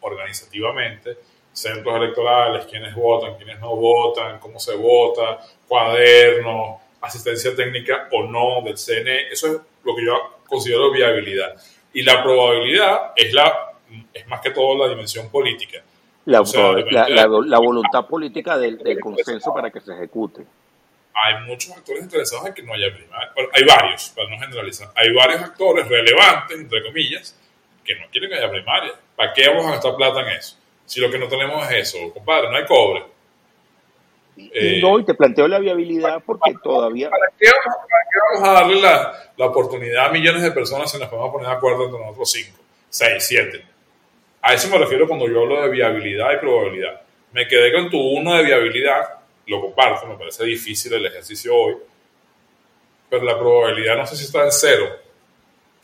organizativamente, 0.00 1.16
centros 1.52 1.96
electorales, 1.96 2.66
quiénes 2.66 2.94
votan, 2.94 3.36
quiénes 3.36 3.60
no 3.60 3.76
votan, 3.76 4.38
cómo 4.38 4.58
se 4.58 4.74
vota, 4.74 5.38
cuadernos, 5.68 6.80
asistencia 7.00 7.54
técnica 7.54 8.08
o 8.12 8.24
no 8.24 8.62
del 8.62 8.76
CNE, 8.76 9.28
eso 9.30 9.46
es 9.46 9.52
lo 9.84 9.96
que 9.96 10.04
yo 10.04 10.40
considero 10.46 10.90
viabilidad. 10.90 11.54
Y 11.92 12.02
la 12.02 12.22
probabilidad 12.22 13.12
es, 13.16 13.32
la, 13.32 13.72
es 14.12 14.26
más 14.28 14.40
que 14.40 14.50
todo 14.50 14.76
la 14.86 14.90
dimensión 14.90 15.30
política. 15.30 15.82
La, 16.24 16.42
la, 17.08 17.58
voluntad 17.58 18.06
política 18.06 18.56
del, 18.56 18.78
consenso 19.00 19.52
para 19.52 19.70
que 19.70 19.80
se 19.80 19.92
ejecute. 19.92 20.44
Hay 21.14 21.44
muchos 21.46 21.72
actores 21.76 22.02
interesados 22.02 22.46
en 22.46 22.54
que 22.54 22.62
no 22.62 22.72
haya 22.72 22.94
primaria. 22.94 23.32
Hay 23.52 23.64
varios, 23.64 24.10
para 24.10 24.30
no 24.30 24.38
generalizar. 24.38 24.90
Hay 24.94 25.12
varios 25.12 25.42
actores 25.42 25.86
relevantes, 25.88 26.58
entre 26.58 26.82
comillas, 26.84 27.36
que 27.84 27.96
no 27.96 28.06
quieren 28.10 28.30
que 28.30 28.36
haya 28.36 28.50
primaria. 28.50 28.92
¿Para 29.16 29.32
qué 29.32 29.48
vamos 29.48 29.66
a 29.66 29.70
gastar 29.72 29.96
plata 29.96 30.20
en 30.20 30.28
eso? 30.38 30.56
Si 30.86 31.00
lo 31.00 31.10
que 31.10 31.18
no 31.18 31.28
tenemos 31.28 31.70
es 31.70 31.94
eso, 31.94 32.12
compadre, 32.14 32.50
no 32.50 32.56
hay 32.56 32.66
cobre. 32.66 33.04
Y, 34.36 34.80
no, 34.80 34.98
y 34.98 35.04
te 35.04 35.14
planteo 35.14 35.46
la 35.46 35.58
viabilidad 35.58 36.22
porque 36.24 36.54
todavía... 36.62 37.10
¿para 37.10 37.26
qué, 37.38 37.46
vamos, 38.32 38.48
a 38.48 38.52
darle 38.52 38.80
la, 38.80 39.32
la, 39.36 39.46
oportunidad 39.46 40.06
a 40.06 40.08
millones 40.10 40.42
de 40.42 40.50
personas 40.52 40.90
si 40.90 40.98
nos 40.98 41.08
podemos 41.08 41.30
poner 41.32 41.48
de 41.48 41.54
acuerdo 41.54 41.84
entre 41.84 42.00
nosotros 42.00 42.30
cinco, 42.30 42.58
seis, 42.88 43.26
siete? 43.26 43.71
A 44.42 44.54
eso 44.54 44.68
me 44.68 44.78
refiero 44.78 45.06
cuando 45.06 45.28
yo 45.28 45.42
hablo 45.42 45.62
de 45.62 45.70
viabilidad 45.70 46.34
y 46.34 46.38
probabilidad. 46.38 47.00
Me 47.32 47.46
quedé 47.46 47.72
con 47.72 47.88
tu 47.88 47.98
uno 47.98 48.34
de 48.34 48.42
viabilidad, 48.42 49.00
lo 49.46 49.60
comparto, 49.60 50.06
me 50.06 50.16
parece 50.16 50.44
difícil 50.44 50.92
el 50.92 51.06
ejercicio 51.06 51.54
hoy, 51.54 51.76
pero 53.08 53.24
la 53.24 53.38
probabilidad 53.38 53.96
no 53.96 54.04
sé 54.04 54.16
si 54.16 54.24
está 54.24 54.44
en 54.44 54.50
cero. 54.50 54.86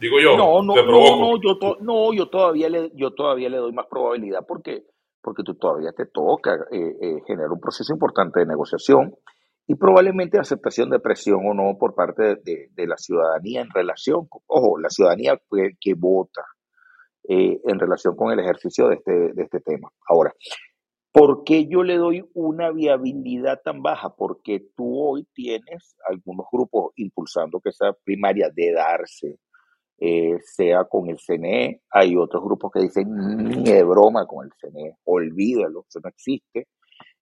Digo 0.01 0.21
yo, 0.21 0.37
no, 0.37 0.63
no, 0.63 0.75
no, 0.75 1.41
yo, 1.41 1.77
no, 1.81 2.13
yo 2.13 2.29
todavía 2.29 2.69
le, 2.69 2.91
yo 2.95 3.13
todavía 3.13 3.49
le 3.49 3.59
doy 3.59 3.73
más 3.73 3.87
probabilidad 3.87 4.45
porque, 4.47 4.85
porque 5.23 5.43
tú 5.45 5.55
todavía 5.55 5.93
te 5.93 6.07
toca 6.07 6.55
eh, 6.71 6.97
eh, 7.01 7.17
generar 7.27 7.51
un 7.51 7.61
proceso 7.61 7.93
importante 7.93 8.41
de 8.41 8.47
negociación 8.47 9.15
y 9.67 9.75
probablemente 9.75 10.39
aceptación 10.39 10.91
de 10.91 11.01
presión 11.01 11.41
o 11.45 11.55
no 11.55 11.77
por 11.79 11.95
parte 11.95 12.37
de, 12.45 12.69
de, 12.73 12.87
la 12.87 12.97
ciudadanía 12.97 13.61
en 13.61 13.71
relación, 13.71 14.29
ojo, 14.47 14.79
la 14.79 14.89
ciudadanía 14.89 15.39
que, 15.51 15.71
que 15.81 15.95
vota, 15.95 16.43
eh, 17.31 17.61
en 17.63 17.79
relación 17.79 18.17
con 18.17 18.33
el 18.33 18.41
ejercicio 18.41 18.89
de 18.89 18.95
este, 18.95 19.13
de 19.35 19.43
este 19.43 19.61
tema. 19.61 19.91
Ahora, 20.09 20.33
¿por 21.13 21.45
qué 21.45 21.67
yo 21.69 21.83
le 21.83 21.99
doy 21.99 22.27
una 22.33 22.71
viabilidad 22.71 23.61
tan 23.63 23.83
baja? 23.83 24.15
Porque 24.17 24.69
tú 24.75 24.99
hoy 24.99 25.29
tienes 25.35 25.95
algunos 26.09 26.47
grupos 26.51 26.93
impulsando 26.97 27.61
que 27.61 27.69
esa 27.69 27.93
primaria 28.03 28.49
de 28.49 28.73
darse 28.73 29.39
eh, 29.99 30.39
sea 30.43 30.85
con 30.85 31.11
el 31.11 31.19
CNE. 31.19 31.83
Hay 31.91 32.17
otros 32.17 32.43
grupos 32.43 32.71
que 32.73 32.81
dicen 32.81 33.15
ni 33.15 33.63
de 33.63 33.85
broma 33.85 34.27
con 34.27 34.47
el 34.47 34.53
CNE, 34.59 34.97
olvídalo, 35.05 35.85
eso 35.87 36.01
no 36.03 36.09
existe. 36.09 36.69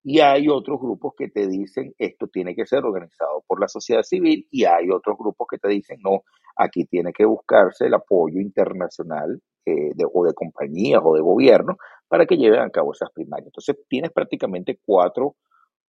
Y 0.05 0.21
hay 0.21 0.49
otros 0.49 0.79
grupos 0.81 1.15
que 1.19 1.31
te 1.31 1.49
dicen 1.49 1.93
esto 1.99 2.29
tiene 2.29 2.55
que 2.55 2.65
ser 2.65 2.85
organizado 2.85 3.43
por 3.45 3.61
la 3.61 3.67
sociedad 3.67 4.05
civil 4.05 4.47
y 4.53 4.67
hay 4.67 4.89
otros 4.89 5.19
grupos 5.19 5.49
que 5.51 5.59
te 5.59 5.67
dicen 5.69 5.99
no, 6.01 6.23
aquí 6.55 6.85
tiene 6.85 7.13
que 7.13 7.25
buscarse 7.25 7.87
el 7.87 7.95
apoyo 7.95 8.41
internacional 8.41 9.43
eh, 9.69 9.91
de, 9.97 10.07
o 10.13 10.25
de 10.25 10.33
compañías 10.33 11.03
o 11.05 11.17
de 11.17 11.21
gobierno 11.21 11.77
para 12.07 12.25
que 12.25 12.37
lleven 12.37 12.61
a 12.61 12.71
cabo 12.71 12.93
esas 12.93 13.11
primarias. 13.11 13.49
Entonces 13.49 13.77
tienes 13.89 14.13
prácticamente 14.13 14.79
cuatro 14.87 15.35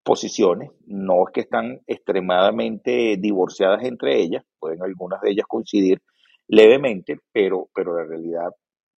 posiciones, 0.03 0.71
no 0.87 1.27
es 1.27 1.33
que 1.35 1.41
están 1.41 1.83
extremadamente 1.87 3.19
divorciadas 3.19 3.85
entre 3.85 4.19
ellas, 4.19 4.45
pueden 4.59 4.83
algunas 4.83 5.21
de 5.21 5.33
ellas 5.33 5.45
coincidir 5.47 6.01
levemente, 6.49 7.19
pero, 7.33 7.69
pero 7.75 7.95
la 7.95 8.05
realidad 8.05 8.49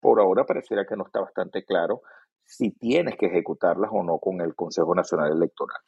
por 0.01 0.21
ahora 0.21 0.45
pareciera 0.45 0.87
que 0.87 0.95
no 0.97 1.07
está 1.07 1.23
bastante 1.23 1.65
claro 1.65 2.03
si 2.45 2.71
tienes 2.71 3.17
que 3.17 3.27
ejecutarlas 3.27 3.91
o 3.93 4.05
no 4.05 4.19
con 4.19 4.41
el 4.41 4.55
Consejo 4.55 4.95
Nacional 4.95 5.33
Electoral. 5.33 5.81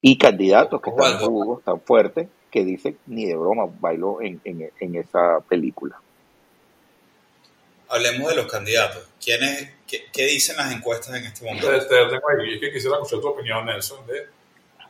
Y 0.00 0.16
candidatos 0.16 0.80
que 0.80 0.90
están 0.90 1.26
rudos, 1.26 1.64
tan 1.64 1.80
fuertes, 1.80 2.28
que 2.52 2.64
dicen, 2.64 2.98
ni 3.06 3.26
de 3.26 3.36
broma, 3.36 3.66
bailo 3.80 4.22
en, 4.22 4.40
en, 4.44 4.70
en 4.78 4.94
esa 4.94 5.40
película 5.48 6.00
hablemos 7.88 8.30
de 8.30 8.36
los 8.36 8.50
candidatos. 8.50 9.04
¿Quiénes, 9.22 9.70
qué, 9.86 10.06
qué, 10.12 10.26
dicen 10.26 10.56
las 10.56 10.72
encuestas 10.72 11.16
en 11.16 11.26
este 11.26 11.44
momento? 11.44 11.68
Te, 11.68 11.80
te 11.80 11.86
tengo 11.86 12.28
ahí. 12.28 12.54
Es 12.54 12.60
que 12.60 12.72
quisiera 12.72 12.96
escuchar 12.96 13.20
tu 13.20 13.28
opinión, 13.28 13.66
Nelson, 13.66 14.06
de 14.06 14.26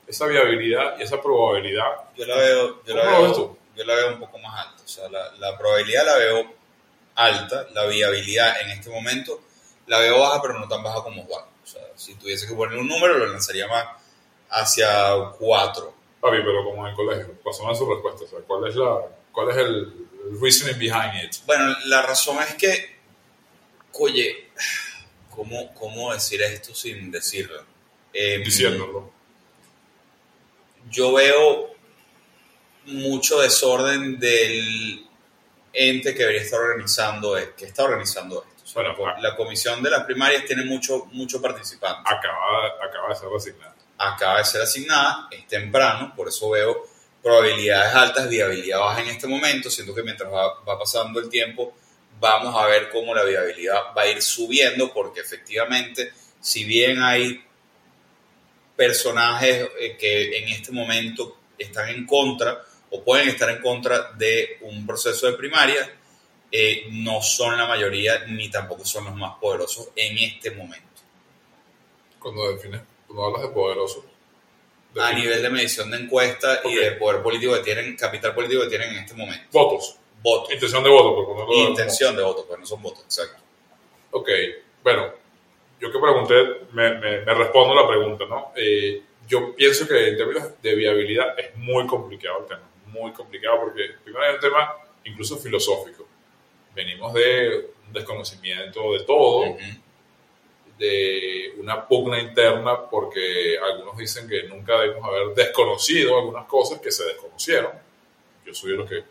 esa 0.07 0.27
viabilidad 0.27 0.99
y 0.99 1.03
esa 1.03 1.21
probabilidad. 1.21 1.91
Yo 2.17 2.27
la 2.27 2.37
veo, 2.37 2.83
yo 2.85 2.95
la 2.95 3.05
veo, 3.05 3.59
yo 3.77 3.85
la 3.85 3.95
veo 3.95 4.13
un 4.15 4.21
poco 4.21 4.39
más 4.39 4.67
alta. 4.67 4.83
O 4.83 4.89
sea, 4.89 5.09
la, 5.09 5.33
la, 5.39 5.57
probabilidad 5.59 6.07
la 6.07 6.17
veo 6.17 6.55
alta, 7.15 7.67
la 7.73 7.87
viabilidad 7.87 8.61
en 8.63 8.71
este 8.71 8.91
momento 8.91 9.41
la 9.89 9.99
veo 9.99 10.21
baja, 10.21 10.41
pero 10.41 10.59
no 10.59 10.69
tan 10.69 10.83
baja 10.83 11.03
como 11.03 11.25
Juan. 11.25 11.45
O 11.63 11.67
sea, 11.67 11.83
si 11.97 12.15
tuviese 12.15 12.47
que 12.47 12.55
poner 12.55 12.79
un 12.79 12.89
número, 12.89 13.19
lo 13.19 13.27
lanzaría 13.27 13.67
más 13.67 13.87
hacia 14.51 14.89
4. 15.39 15.95
Papi, 16.21 16.37
pero 16.39 16.65
como 16.65 16.85
en 16.85 16.91
el 16.91 16.97
colegio, 16.97 17.35
¿cuáles 17.43 17.59
son 17.59 17.77
sus 17.77 17.89
respuestas? 17.89 18.23
O 18.23 18.31
sea, 18.31 18.39
¿cuál 18.47 18.69
es, 18.69 18.77
la, 18.77 18.99
cuál 19.33 19.51
es 19.51 19.57
el, 19.57 20.09
reasoning 20.41 20.79
behind 20.79 21.25
it? 21.25 21.37
Bueno, 21.47 21.75
la 21.87 22.03
razón 22.03 22.39
es 22.43 22.55
que, 22.55 22.97
oye, 23.93 24.51
¿cómo, 25.31 25.73
cómo 25.75 26.13
decir 26.13 26.43
esto 26.43 26.75
sin 26.75 27.11
decirlo? 27.11 27.65
Eh, 28.13 28.43
Diciéndolo. 28.45 29.13
Yo 30.91 31.13
veo 31.13 31.75
mucho 32.87 33.41
desorden 33.41 34.19
del 34.19 35.07
ente 35.73 36.15
que 36.15 36.21
debería 36.21 36.43
estar 36.43 36.61
organizando, 36.61 37.37
que 37.57 37.67
está 37.67 37.85
organizando 37.85 38.45
esto. 38.49 38.65
O 38.65 38.67
sea, 38.67 38.83
bueno, 38.83 39.07
la, 39.07 39.31
la, 39.31 39.37
comisión 39.37 39.83
de 39.83 39.91
las 39.91 40.05
primarias 40.05 40.45
tiene 40.45 40.65
mucho, 40.65 41.07
mucho 41.13 41.41
participante. 41.41 42.01
Acaba, 42.05 42.69
acaba 42.83 43.09
de 43.11 43.17
ser 43.17 43.29
asignada. 43.37 43.75
Acaba 43.99 44.39
de 44.39 44.45
ser 44.45 44.63
asignada, 44.63 45.29
es 45.31 45.47
temprano, 45.47 46.15
por 46.17 46.29
eso 46.29 46.51
veo 46.51 46.87
probabilidades 47.23 47.95
altas, 47.95 48.29
viabilidad 48.29 48.81
baja 48.81 49.03
en 49.03 49.09
este 49.09 49.27
momento. 49.27 49.71
Siento 49.71 49.95
que 49.95 50.03
mientras 50.03 50.33
va, 50.33 50.79
pasando 50.79 51.21
el 51.21 51.29
tiempo, 51.29 51.75
vamos 52.21 52.55
a 52.55 52.67
ver 52.67 52.89
cómo 52.91 53.15
la 53.15 53.25
viabilidad 53.25 53.95
va 53.97 54.03
a 54.03 54.09
ir 54.09 54.23
subiendo, 54.23 54.93
porque 54.93 55.21
efectivamente, 55.21 56.13
si 56.41 56.65
bien 56.65 57.03
hay 57.03 57.43
personajes 58.77 59.69
eh, 59.81 59.97
que 59.99 60.39
en 60.39 60.49
este 60.49 60.73
momento 60.73 61.37
están 61.59 61.89
en 61.89 62.07
contra 62.07 62.63
o 62.91 63.03
pueden 63.03 63.29
estar 63.29 63.51
en 63.51 63.61
contra 63.61 64.13
de 64.13 64.59
un 64.63 64.87
proceso 64.87 65.27
de 65.27 65.33
primaria, 65.37 65.95
eh, 66.51 66.87
no 66.93 67.21
son 67.21 67.59
la 67.59 67.67
mayoría 67.67 68.25
ni 68.27 68.51
tampoco 68.51 68.85
son 68.85 69.05
los 69.05 69.15
más 69.15 69.37
poderosos 69.39 69.89
en 69.95 70.17
este 70.19 70.53
momento. 70.53 70.87
Cuando 72.19 72.51
defines, 72.53 72.81
cuando 73.07 73.27
hablas 73.27 73.43
de 73.43 73.49
poderosos, 73.49 74.05
a 75.01 75.13
nivel 75.13 75.43
de 75.43 75.51
medición 75.51 75.91
de 75.91 75.99
encuesta 75.99 76.61
y 76.65 76.75
de 76.75 76.93
poder 76.93 77.23
político 77.23 77.55
que 77.55 77.61
tienen, 77.61 77.97
capital 77.97 78.35
político 78.35 78.63
que 78.63 78.69
tienen 78.69 78.91
en 78.91 78.99
este 78.99 79.15
momento. 79.15 79.47
Votos. 79.53 79.97
Votos. 80.23 80.53
Intención 80.53 80.83
de 80.83 80.91
voto. 80.91 81.27
Por 81.27 81.49
de 81.49 81.55
Intención 81.57 82.17
de 82.17 82.23
voto, 82.23 82.45
pues 82.47 82.59
no 82.59 82.67
son 82.67 82.83
votos, 82.83 83.05
exacto. 83.05 83.43
Ok, 84.11 84.29
bueno, 84.83 85.13
yo 85.81 85.93
que 85.93 85.99
pregunté, 85.99 86.35
me, 86.73 86.95
me, 86.95 87.21
me 87.21 87.35
respondo 87.35 87.75
la 87.75 87.87
pregunta, 87.87 88.25
¿no? 88.25 88.53
Eh, 88.57 89.03
yo 89.29 89.55
pienso 89.55 89.87
que 89.87 90.09
en 90.09 90.17
términos 90.17 90.61
de 90.63 90.75
viabilidad 90.75 91.39
es 91.39 91.55
muy 91.57 91.87
complicado 91.87 92.41
el 92.41 92.47
tema, 92.47 92.69
muy 92.87 93.13
complicado 93.13 93.61
porque 93.61 93.83
primero 94.03 94.25
hay 94.25 94.35
un 94.35 94.41
tema 94.41 94.75
incluso 95.05 95.37
filosófico. 95.37 96.07
Venimos 96.75 97.13
de 97.13 97.71
un 97.87 97.93
desconocimiento 97.93 98.93
de 98.93 99.05
todo, 99.05 99.57
de 100.79 101.55
una 101.59 101.87
pugna 101.87 102.21
interna 102.21 102.89
porque 102.89 103.59
algunos 103.59 103.97
dicen 103.97 104.29
que 104.29 104.45
nunca 104.45 104.81
debemos 104.81 105.05
haber 105.09 105.35
desconocido 105.35 106.19
algunas 106.19 106.47
cosas 106.47 106.81
que 106.81 106.93
se 106.93 107.05
desconocieron. 107.05 107.73
Yo 108.47 108.55
soy 108.55 108.73
de 108.73 108.77
los 108.77 108.89
que 108.89 109.03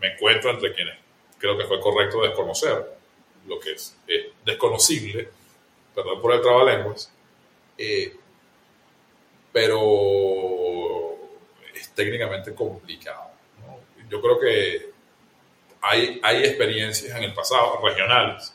me 0.00 0.14
encuentro 0.14 0.50
entre 0.50 0.74
quienes 0.74 0.96
creo 1.38 1.56
que 1.56 1.64
fue 1.64 1.80
correcto 1.80 2.22
desconocer 2.22 2.84
lo 3.46 3.58
que 3.58 3.72
es, 3.72 3.96
desconocible, 4.44 5.28
perdón 5.94 6.20
por 6.20 6.34
el 6.34 6.42
trabalenguas, 6.42 7.10
eh, 7.78 8.14
pero 9.52 11.16
es 11.74 11.88
técnicamente 11.94 12.54
complicado. 12.54 13.30
¿no? 13.60 13.78
Yo 14.08 14.20
creo 14.20 14.38
que 14.38 14.90
hay, 15.80 16.20
hay 16.22 16.44
experiencias 16.44 17.16
en 17.16 17.24
el 17.24 17.34
pasado, 17.34 17.80
regionales, 17.82 18.54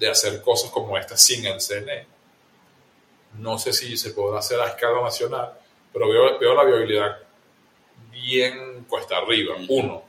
de 0.00 0.10
hacer 0.10 0.42
cosas 0.42 0.70
como 0.70 0.96
esta 0.98 1.16
sin 1.16 1.44
el 1.46 1.60
CNE. 1.60 2.06
No 3.38 3.58
sé 3.58 3.72
si 3.72 3.96
se 3.96 4.10
podrá 4.10 4.40
hacer 4.40 4.58
a 4.60 4.66
escala 4.68 5.00
nacional, 5.02 5.52
pero 5.92 6.08
veo, 6.08 6.38
veo 6.38 6.54
la 6.54 6.64
viabilidad 6.64 7.18
bien 8.10 8.84
cuesta 8.88 9.18
arriba, 9.18 9.54
uno. 9.68 10.02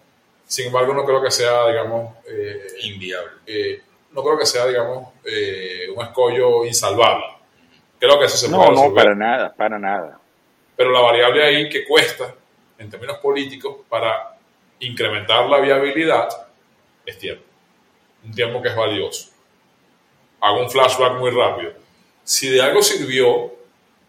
Sin 0.46 0.68
embargo, 0.68 0.94
no 0.94 1.06
creo 1.06 1.22
que 1.22 1.30
sea, 1.32 1.68
digamos... 1.68 2.16
Eh, 2.28 2.68
Inviable. 2.84 3.32
Eh, 3.46 3.82
no 4.12 4.24
creo 4.24 4.38
que 4.38 4.46
sea, 4.46 4.66
digamos, 4.66 5.10
eh, 5.24 5.88
un 5.96 6.04
escollo 6.04 6.66
insalvable. 6.66 7.26
Creo 8.00 8.18
que 8.20 8.26
eso 8.26 8.38
se 8.38 8.50
no, 8.50 8.58
puede 8.58 8.70
No, 8.72 8.76
resolver. 8.82 9.04
para 9.04 9.16
nada, 9.16 9.54
para 9.56 9.80
nada. 9.80 10.20
Pero 10.76 10.92
la 10.92 11.00
variable 11.02 11.44
ahí 11.44 11.70
que 11.70 11.86
cuesta, 11.86 12.34
en 12.78 12.90
términos 12.90 13.18
políticos, 13.20 13.78
para 13.88 14.36
incrementar 14.80 15.46
la 15.48 15.60
viabilidad, 15.60 16.28
es 17.06 17.18
tiempo. 17.18 17.44
Un 18.26 18.34
tiempo 18.34 18.62
que 18.62 18.70
es 18.70 18.76
valioso. 18.76 19.31
Hago 20.42 20.60
un 20.62 20.70
flashback 20.70 21.18
muy 21.20 21.30
rápido. 21.32 21.72
Si 22.24 22.50
de 22.50 22.62
algo 22.62 22.82
sirvió 22.82 23.52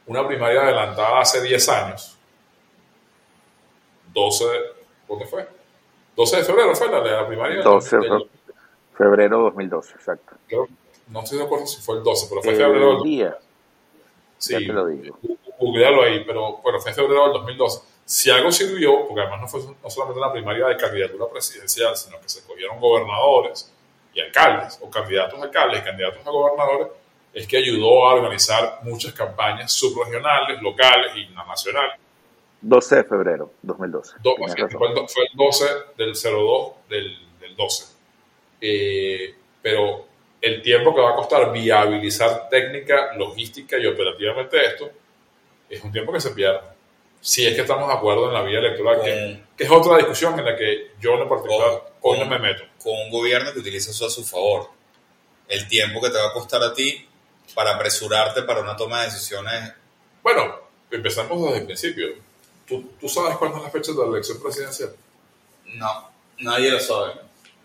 una 0.06 0.26
primaria 0.26 0.62
adelantada 0.62 1.20
hace 1.20 1.40
10 1.42 1.68
años, 1.68 2.16
12, 4.12 4.44
¿dónde 5.08 5.26
fue? 5.26 5.46
12 6.16 6.36
de 6.38 6.44
febrero 6.44 6.74
fue 6.74 6.88
la 6.90 7.00
la 7.00 7.26
primaria. 7.26 7.62
12 7.62 7.96
del- 7.98 8.18
de 8.18 8.28
febrero 8.96 9.38
2012, 9.42 9.94
exacto. 9.94 10.34
creo- 10.46 10.68
no 11.08 11.20
estoy 11.22 11.38
de 11.38 11.44
acuerdo 11.44 11.66
si 11.66 11.80
fue 11.80 11.96
el 11.96 12.02
12, 12.02 12.26
pero 12.28 12.42
fue 12.42 12.52
El 12.52 12.56
febrero 12.58 12.94
del 12.94 13.02
día, 13.02 13.38
Sí, 14.38 14.52
ya 14.54 14.58
te 14.58 14.66
lo 14.66 14.86
digo. 14.86 15.18
googlealo 15.58 16.02
ahí, 16.02 16.24
pero 16.24 16.58
bueno, 16.62 16.80
fue 16.80 16.90
en 16.90 16.96
febrero 16.96 17.24
del 17.24 17.32
2012. 17.34 17.80
Si 18.04 18.30
algo 18.30 18.50
sirvió, 18.52 19.06
porque 19.06 19.20
además 19.22 19.40
no 19.42 19.48
fue 19.48 19.60
no 19.82 19.90
solamente 19.90 20.18
una 20.20 20.32
primaria 20.32 20.66
de 20.66 20.76
candidatura 20.76 21.26
presidencial, 21.30 21.96
sino 21.96 22.20
que 22.20 22.28
se 22.28 22.40
escogieron 22.40 22.78
gobernadores 22.80 23.72
y 24.14 24.20
alcaldes, 24.20 24.78
o 24.82 24.90
candidatos 24.90 25.38
a 25.40 25.44
alcaldes 25.44 25.80
y 25.80 25.84
candidatos 25.84 26.26
a 26.26 26.30
gobernadores, 26.30 26.88
es 27.32 27.46
que 27.46 27.56
ayudó 27.56 28.06
a 28.06 28.14
organizar 28.14 28.80
muchas 28.82 29.12
campañas 29.14 29.72
subregionales, 29.72 30.60
locales 30.60 31.16
y 31.16 31.26
nacionales. 31.34 31.98
12 32.60 32.96
de 32.96 33.04
febrero 33.04 33.52
2012. 33.62 34.16
Do- 34.22 34.36
fue, 34.36 34.46
el, 34.46 35.08
fue 35.08 35.24
el 35.24 35.30
12 35.36 35.64
del 35.96 36.12
02 36.14 36.72
del, 36.88 37.38
del 37.40 37.56
12. 37.56 37.92
Eh, 38.60 39.34
pero 39.60 40.06
el 40.40 40.62
tiempo 40.62 40.94
que 40.94 41.00
va 41.00 41.12
a 41.12 41.16
costar 41.16 41.52
viabilizar 41.52 42.48
técnica, 42.48 43.14
logística 43.16 43.78
y 43.78 43.86
operativamente 43.86 44.64
esto 44.64 44.90
es 45.68 45.82
un 45.82 45.90
tiempo 45.90 46.12
que 46.12 46.20
se 46.20 46.30
pierde. 46.30 46.60
Si 47.22 47.46
es 47.46 47.54
que 47.54 47.60
estamos 47.60 47.86
de 47.86 47.94
acuerdo 47.94 48.26
en 48.26 48.34
la 48.34 48.42
vía 48.42 48.58
electoral, 48.58 49.00
que, 49.00 49.42
que 49.56 49.64
es 49.64 49.70
otra 49.70 49.96
discusión 49.96 50.36
en 50.40 50.44
la 50.44 50.56
que 50.56 50.90
yo 51.00 51.14
en 51.14 51.28
particular 51.28 51.92
hoy 52.00 52.18
no 52.18 52.26
me 52.26 52.40
meto. 52.40 52.64
Con 52.82 52.94
un 52.94 53.10
gobierno 53.10 53.52
que 53.52 53.60
utiliza 53.60 53.92
eso 53.92 54.06
a 54.06 54.10
su 54.10 54.24
favor. 54.24 54.68
El 55.48 55.68
tiempo 55.68 56.00
que 56.00 56.10
te 56.10 56.18
va 56.18 56.30
a 56.30 56.32
costar 56.32 56.60
a 56.64 56.74
ti 56.74 57.06
para 57.54 57.76
apresurarte 57.76 58.42
para 58.42 58.60
una 58.60 58.76
toma 58.76 59.00
de 59.00 59.06
decisiones. 59.06 59.72
Bueno, 60.20 60.62
empezamos 60.90 61.40
desde 61.44 61.58
el 61.58 61.66
principio. 61.66 62.08
¿Tú, 62.66 62.90
tú 63.00 63.08
sabes 63.08 63.36
cuándo 63.36 63.58
es 63.58 63.62
la 63.64 63.70
fecha 63.70 63.92
de 63.92 63.98
la 63.98 64.06
elección 64.06 64.42
presidencial? 64.42 64.90
No, 65.66 66.10
nadie 66.38 66.70
lo 66.72 66.80
sabe. 66.80 67.12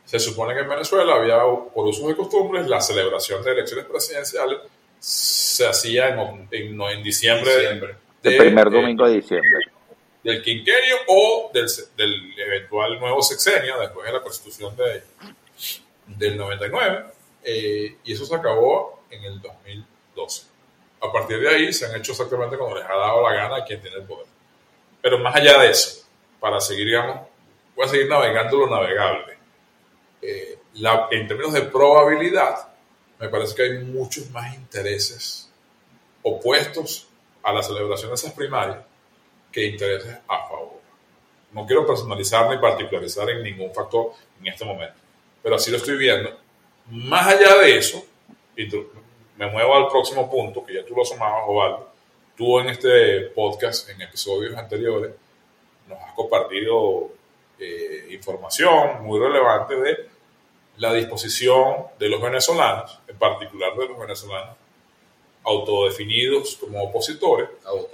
Se 0.06 0.20
supone 0.20 0.54
que 0.54 0.62
en 0.62 0.70
Venezuela 0.70 1.16
había, 1.16 1.40
por 1.74 1.88
usos 1.88 2.08
de 2.08 2.16
costumbres, 2.16 2.68
la 2.68 2.80
celebración 2.80 3.44
de 3.44 3.52
elecciones 3.52 3.86
presidenciales 3.86 4.60
se 5.00 5.68
hacía 5.68 6.10
en, 6.10 6.48
en, 6.52 6.82
en 6.82 7.04
diciembre, 7.04 7.56
Diciembre. 7.56 7.96
De- 8.30 8.36
El 8.36 8.38
primer 8.44 8.70
de- 8.70 8.82
domingo 8.82 9.08
de 9.08 9.16
diciembre. 9.16 9.60
del 10.24 10.42
quinquenio 10.44 10.96
o 11.08 11.52
del, 11.54 12.34
eventual 12.38 13.00
nuevo 13.00 13.22
sexenio 13.22 13.80
después 13.80 14.06
de 14.08 14.14
la 14.14 14.22
constitución 14.22 14.76
de, 14.76 15.04
del 16.08 16.38
99 16.38 17.06
eh, 17.44 17.98
y 18.04 18.14
eso 18.14 18.26
se 18.26 18.36
acabó 18.36 19.04
en 19.10 19.24
el 19.24 19.42
2012. 19.42 20.48
A 21.02 21.12
partir 21.12 21.40
de 21.40 21.50
ahí 21.50 21.72
se 21.72 21.86
han 21.86 21.96
hecho 21.96 22.12
exactamente 22.12 22.58
como 22.58 22.76
les 22.76 22.84
ha 22.84 22.96
dado 22.96 23.22
la 23.30 23.34
gana 23.36 23.58
a 23.58 23.64
quien 23.66 23.82
tiene 23.82 23.98
el 23.98 24.04
poder. 24.04 24.26
Pero 25.02 25.20
más 25.20 25.36
allá 25.36 25.60
de 25.62 25.70
eso, 25.70 26.06
para 26.40 26.60
seguir, 26.60 26.88
digamos, 26.88 27.22
voy 27.76 27.86
a 27.86 27.90
seguir 27.90 28.10
navegando 28.10 28.58
lo 28.58 28.70
navegable. 28.70 29.38
Eh, 30.22 30.58
la- 30.74 31.08
en 31.12 31.28
términos 31.28 31.54
de 31.54 31.62
probabilidad, 31.62 32.68
me 33.20 33.30
parece 33.30 33.56
que 33.56 33.62
hay 33.64 33.78
muchos 33.80 34.30
más 34.32 34.54
intereses 34.56 35.50
opuestos 36.24 37.08
a 37.44 37.54
la 37.54 37.64
celebración 37.64 38.10
de 38.10 38.16
esas 38.16 38.34
primarias 38.34 38.80
que 39.52 39.66
intereses 39.66 40.18
a 40.28 40.48
favor. 40.48 40.80
No 41.52 41.66
quiero 41.66 41.86
personalizar 41.86 42.50
ni 42.50 42.58
particularizar 42.58 43.30
en 43.30 43.44
ningún 43.44 43.74
factor 43.74 44.12
en 44.40 44.48
este 44.48 44.66
momento, 44.66 44.96
pero 45.42 45.56
así 45.56 45.72
lo 45.72 45.78
estoy 45.78 45.98
viendo. 45.98 46.38
Más 46.92 47.28
allá 47.28 47.58
de 47.58 47.78
eso, 47.78 48.06
y 48.56 48.68
me 49.38 49.50
muevo 49.50 49.76
al 49.76 49.88
próximo 49.88 50.30
punto, 50.30 50.66
que 50.66 50.76
ya 50.76 50.86
tú 50.86 50.96
lo 50.96 51.04
asomabas, 51.04 51.44
Ovaldo, 51.48 51.90
tú 52.36 52.60
en 52.60 52.70
este 52.70 53.22
podcast, 53.36 53.90
en 53.90 54.02
episodios 54.02 54.56
anteriores, 54.58 55.12
nos 55.88 56.00
has 56.00 56.14
compartido 56.14 57.10
eh, 57.60 58.08
información 58.12 59.04
muy 59.04 59.20
relevante 59.20 59.76
de 59.76 60.10
la 60.78 60.94
disposición 60.94 61.88
de 61.98 62.10
los 62.10 62.22
venezolanos, 62.22 63.00
en 63.08 63.18
particular 63.18 63.76
de 63.76 63.88
los 63.88 63.98
venezolanos 63.98 64.67
autodefinidos 65.48 66.58
como 66.58 66.84
opositores, 66.84 67.50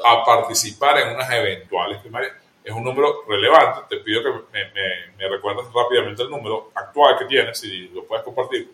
a 0.05 0.25
participar 0.25 0.99
en 0.99 1.15
unas 1.15 1.31
eventuales 1.31 2.01
primarias. 2.01 2.33
Es 2.63 2.73
un 2.73 2.83
número 2.83 3.23
relevante. 3.27 3.81
Te 3.89 4.03
pido 4.03 4.23
que 4.23 4.29
me, 4.29 4.65
me, 4.73 5.17
me 5.17 5.29
recuerdes 5.29 5.65
rápidamente 5.73 6.23
el 6.23 6.29
número 6.29 6.71
actual 6.73 7.17
que 7.19 7.25
tienes, 7.25 7.59
si 7.59 7.89
lo 7.89 8.05
puedes 8.05 8.23
compartir. 8.23 8.71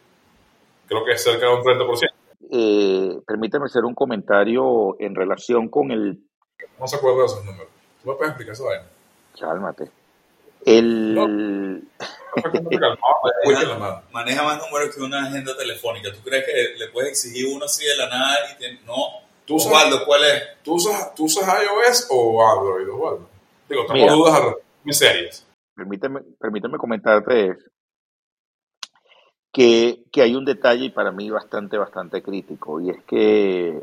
Creo 0.88 1.04
que 1.04 1.12
es 1.12 1.24
cerca 1.24 1.48
de 1.48 1.54
un 1.54 1.62
30%. 1.62 2.10
Eh, 2.52 3.20
permítame 3.28 3.66
hacer 3.66 3.86
un 3.86 3.94
comentario 3.94 4.96
en 5.00 5.14
relación 5.14 5.68
con 5.70 5.92
el... 5.92 6.20
No 6.80 6.88
se 6.88 6.96
acuerda 6.96 7.20
de 7.20 7.26
esos 7.26 7.46
números. 7.46 7.68
¿Tú 8.02 8.10
me 8.10 8.16
puedes 8.16 8.32
explicar 8.32 8.54
eso, 8.54 8.66
vaina? 8.66 8.86
Cálmate. 9.40 9.92
El... 10.66 11.84
Maneja, 13.46 14.04
maneja 14.12 14.44
más 14.44 14.58
números 14.60 14.96
que 14.96 15.02
una 15.02 15.26
agenda 15.26 15.56
telefónica. 15.58 16.12
¿Tú 16.14 16.20
crees 16.24 16.46
que 16.46 16.78
le 16.78 16.88
puedes 16.90 17.10
exigir 17.12 17.48
uno 17.54 17.66
así 17.66 17.86
de 17.86 17.96
la 17.98 18.08
nada? 18.10 18.36
Y 18.60 18.86
No. 18.86 18.94
¿Tú 19.46 19.56
usas- 19.56 19.72
Osvaldo, 19.72 20.06
¿cuál 20.06 20.24
es? 20.26 20.44
¿Tú 20.64 20.76
usas, 20.76 21.16
¿Tú 21.16 21.26
usas 21.26 21.44
iOS 21.64 22.08
o 22.12 22.46
Android, 22.48 22.88
Osvaldo? 22.88 23.30
Digo, 23.68 23.82
tengo 23.88 23.94
Mira. 23.94 24.14
dudas 24.14 24.56
muy 24.84 24.94
serias. 24.94 25.46
Permíteme, 25.76 26.22
permíteme 26.40 26.78
comentarte 26.78 27.58
que, 29.52 30.04
que 30.12 30.22
hay 30.22 30.36
un 30.36 30.46
detalle 30.46 30.86
y 30.86 30.90
para 30.92 31.12
mí 31.12 31.30
bastante, 31.32 31.78
bastante 31.78 32.22
crítico, 32.22 32.80
y 32.80 32.92
es 32.92 33.04
que 33.06 33.80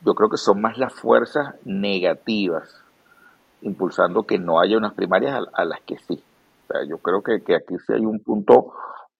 yo 0.00 0.14
creo 0.14 0.28
que 0.28 0.36
son 0.36 0.60
más 0.60 0.76
las 0.78 0.92
fuerzas 0.92 1.54
negativas 1.64 2.68
impulsando 3.60 4.24
que 4.24 4.38
no 4.38 4.58
haya 4.58 4.76
unas 4.76 4.94
primarias 4.94 5.34
a, 5.34 5.62
a 5.62 5.64
las 5.64 5.80
que 5.82 5.96
sí. 6.08 6.22
Sea, 6.72 6.88
yo 6.88 6.98
creo 6.98 7.22
que, 7.22 7.44
que 7.44 7.54
aquí 7.54 7.74
sí 7.86 7.92
hay 7.92 8.04
un 8.04 8.20
punto 8.20 8.72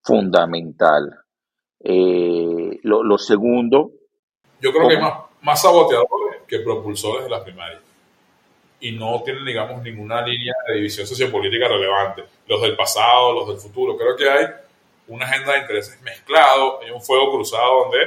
fundamental. 0.02 1.18
Eh, 1.80 2.78
lo, 2.82 3.02
lo 3.02 3.18
segundo, 3.18 3.90
Yo 4.60 4.72
creo 4.72 4.88
que 4.88 4.94
hay 4.94 5.00
¿Cómo? 5.00 5.10
más, 5.10 5.24
más 5.42 5.62
saboteadores 5.62 6.42
que 6.46 6.60
propulsores 6.60 7.24
de 7.24 7.30
las 7.30 7.42
primarias. 7.42 7.80
Y 8.80 8.92
no 8.92 9.22
tienen, 9.22 9.44
digamos, 9.44 9.82
ninguna 9.82 10.22
línea 10.22 10.54
de 10.68 10.74
división 10.74 11.06
sociopolítica 11.06 11.68
relevante. 11.68 12.24
Los 12.48 12.62
del 12.62 12.76
pasado, 12.76 13.32
los 13.32 13.48
del 13.48 13.58
futuro. 13.58 13.96
Creo 13.96 14.16
que 14.16 14.28
hay 14.28 14.46
una 15.08 15.26
agenda 15.26 15.52
de 15.52 15.60
intereses 15.60 16.00
mezclado, 16.02 16.80
hay 16.80 16.90
un 16.90 17.00
fuego 17.00 17.32
cruzado 17.32 17.84
donde, 17.84 17.98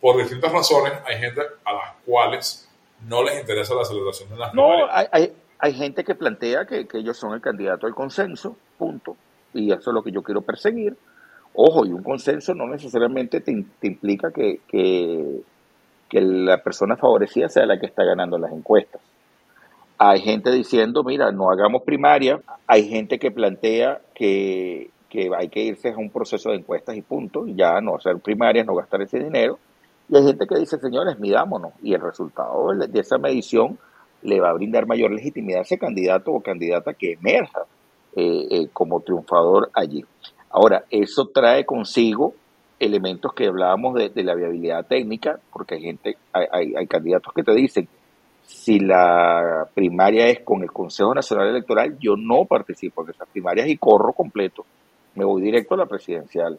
por 0.00 0.16
distintas 0.16 0.52
razones, 0.52 0.92
hay 1.04 1.18
gente 1.18 1.40
a 1.64 1.72
las 1.72 1.94
cuales 2.04 2.68
no 3.06 3.22
les 3.22 3.40
interesa 3.40 3.74
la 3.74 3.84
celebración 3.84 4.30
de 4.30 4.36
las 4.36 4.54
No, 4.54 4.86
hay, 4.90 5.06
hay, 5.10 5.32
hay, 5.62 5.72
gente 5.72 6.04
que 6.04 6.14
plantea 6.14 6.66
que, 6.66 6.86
ellos 6.92 7.16
son 7.16 7.34
el 7.34 7.40
candidato 7.40 7.86
al 7.86 7.94
consenso, 7.94 8.56
punto. 8.76 9.16
Y 9.54 9.72
eso 9.72 9.90
es 9.90 9.94
lo 9.94 10.02
que 10.02 10.12
yo 10.12 10.22
quiero 10.22 10.42
perseguir. 10.42 10.96
Ojo, 11.54 11.86
y 11.86 11.92
un 11.92 12.02
consenso 12.02 12.54
no 12.54 12.66
necesariamente 12.66 13.40
te, 13.40 13.52
implica 13.82 14.30
que 14.30 14.60
la 16.10 16.62
persona 16.62 16.96
favorecida 16.96 17.48
sea 17.48 17.66
la 17.66 17.78
que 17.78 17.86
está 17.86 18.04
ganando 18.04 18.38
las 18.38 18.52
encuestas. 18.52 19.00
Hay 20.04 20.20
gente 20.20 20.50
diciendo, 20.50 21.04
mira, 21.04 21.30
no 21.30 21.48
hagamos 21.48 21.82
primaria. 21.82 22.40
Hay 22.66 22.88
gente 22.88 23.20
que 23.20 23.30
plantea 23.30 24.00
que, 24.14 24.90
que 25.08 25.30
hay 25.36 25.48
que 25.48 25.62
irse 25.62 25.90
a 25.90 25.96
un 25.96 26.10
proceso 26.10 26.50
de 26.50 26.56
encuestas 26.56 26.96
y 26.96 27.02
punto, 27.02 27.46
y 27.46 27.54
ya 27.54 27.80
no 27.80 27.94
hacer 27.94 28.18
primarias, 28.18 28.66
no 28.66 28.74
gastar 28.74 29.02
ese 29.02 29.20
dinero. 29.20 29.60
Y 30.08 30.16
hay 30.16 30.24
gente 30.24 30.48
que 30.48 30.58
dice, 30.58 30.78
señores, 30.78 31.20
midámonos. 31.20 31.74
Y 31.82 31.94
el 31.94 32.00
resultado 32.00 32.74
de 32.74 32.98
esa 32.98 33.18
medición 33.18 33.78
le 34.22 34.40
va 34.40 34.50
a 34.50 34.54
brindar 34.54 34.86
mayor 34.86 35.10
legitimidad 35.12 35.60
a 35.60 35.62
ese 35.62 35.78
candidato 35.78 36.32
o 36.32 36.40
candidata 36.40 36.94
que 36.94 37.12
emerja 37.12 37.62
eh, 38.16 38.46
eh, 38.50 38.68
como 38.72 39.00
triunfador 39.00 39.70
allí. 39.74 40.04
Ahora, 40.50 40.84
eso 40.90 41.28
trae 41.28 41.64
consigo 41.64 42.34
elementos 42.78 43.32
que 43.32 43.46
hablábamos 43.46 43.94
de, 43.94 44.10
la 44.22 44.34
viabilidad 44.34 44.86
técnica, 44.86 45.38
porque 45.52 45.76
hay 45.76 45.82
gente, 45.82 46.16
hay, 46.32 46.46
hay, 46.50 46.74
hay 46.76 46.86
candidatos 46.86 47.32
que 47.32 47.42
te 47.42 47.54
dicen, 47.54 47.88
si 48.42 48.80
la 48.80 49.68
primaria 49.72 50.26
es 50.26 50.40
con 50.40 50.62
el 50.62 50.72
Consejo 50.72 51.14
Nacional 51.14 51.48
Electoral, 51.48 51.96
yo 51.98 52.16
no 52.16 52.44
participo 52.44 53.02
en 53.02 53.10
esas 53.10 53.28
primarias 53.28 53.68
y 53.68 53.76
corro 53.76 54.12
completo. 54.12 54.66
Me 55.14 55.24
voy 55.24 55.42
directo 55.42 55.74
a 55.74 55.78
la 55.78 55.86
presidencial. 55.86 56.58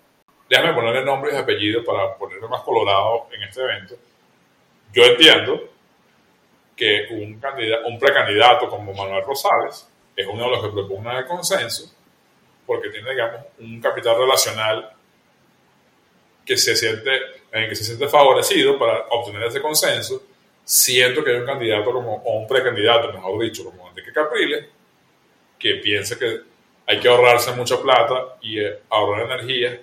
Déjame 0.49 0.73
ponerle 0.73 1.04
nombre 1.04 1.32
y 1.34 1.38
apellido 1.38 1.84
para 1.84 2.15
ponerme 2.15 2.47
más 2.47 2.62
colorado 2.62 3.28
en 3.36 3.43
este 3.43 3.62
evento. 3.62 3.95
Yo 4.93 5.04
entiendo 5.04 5.73
que 6.76 7.08
un, 7.12 7.40
candidato, 7.40 7.88
un 7.88 8.00
precandidato 8.00 8.70
como 8.70 8.94
Manuel 8.94 9.24
Rosales 9.24 9.88
es 10.16 10.28
uno 10.28 10.46
de 10.46 10.50
los 10.52 10.64
que 10.64 10.70
propone 10.70 11.18
el 11.18 11.26
consenso 11.26 11.94
porque 12.66 12.90
tiene, 12.90 13.12
digamos, 13.12 13.42
un 13.60 13.82
capital 13.82 14.18
relacional 14.18 14.92
que 16.46 16.58
se 16.58 16.76
siente, 16.76 17.12
en 17.52 17.64
el 17.64 17.70
que 17.70 17.76
se 17.76 17.84
siente 17.84 18.08
favorecido 18.08 18.78
para 18.78 19.06
obtener 19.10 19.44
ese 19.44 19.62
consenso. 19.62 20.22
Siento 20.64 21.24
que 21.24 21.32
hay 21.32 21.38
un 21.38 21.46
candidato 21.46 21.92
como, 21.92 22.16
o 22.16 22.40
un 22.40 22.48
precandidato, 22.48 23.12
mejor 23.12 23.42
dicho, 23.42 23.66
como 23.66 23.90
Enrique 23.90 24.14
Capriles, 24.14 24.66
que 25.60 25.76
piensa 25.76 26.18
que 26.18 26.42
hay 26.86 27.00
que 27.00 27.08
ahorrarse 27.08 27.52
mucha 27.54 27.82
plata 27.82 28.38
y 28.42 28.60
eh, 28.60 28.80
ahorrar 28.90 29.26
energía 29.26 29.82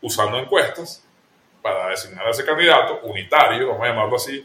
usando 0.00 0.38
encuestas 0.38 1.04
para 1.62 1.90
designar 1.90 2.26
a 2.26 2.30
ese 2.30 2.44
candidato 2.44 3.00
unitario, 3.02 3.68
vamos 3.68 3.82
a 3.82 3.88
llamarlo 3.88 4.16
así, 4.16 4.44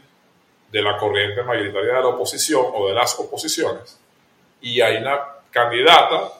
de 0.72 0.82
la 0.82 0.96
corriente 0.96 1.42
mayoritaria 1.42 1.94
de 1.94 2.00
la 2.00 2.08
oposición 2.08 2.66
o 2.72 2.88
de 2.88 2.94
las 2.94 3.16
oposiciones. 3.18 4.00
Y 4.62 4.80
hay 4.80 4.96
una 4.96 5.20
candidata 5.50 6.32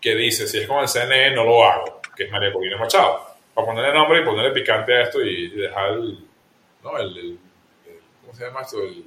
que 0.00 0.14
dice, 0.14 0.46
si 0.46 0.58
es 0.58 0.66
con 0.66 0.78
el 0.78 0.88
CNE 0.88 1.32
no 1.32 1.44
lo 1.44 1.62
hago, 1.64 2.00
que 2.16 2.24
es 2.24 2.30
María 2.30 2.52
Corina 2.52 2.78
Machado. 2.78 3.28
Para 3.54 3.66
ponerle 3.66 3.92
nombre 3.92 4.20
y 4.20 4.24
ponerle 4.24 4.52
picante 4.52 4.94
a 4.94 5.02
esto 5.02 5.20
y 5.20 5.50
dejar 5.50 5.90
el, 5.90 6.18
¿no? 6.82 6.96
el, 6.98 7.18
el 7.18 7.38
¿cómo 8.22 8.34
se 8.34 8.44
llama 8.44 8.62
esto? 8.62 8.82
El, 8.82 9.04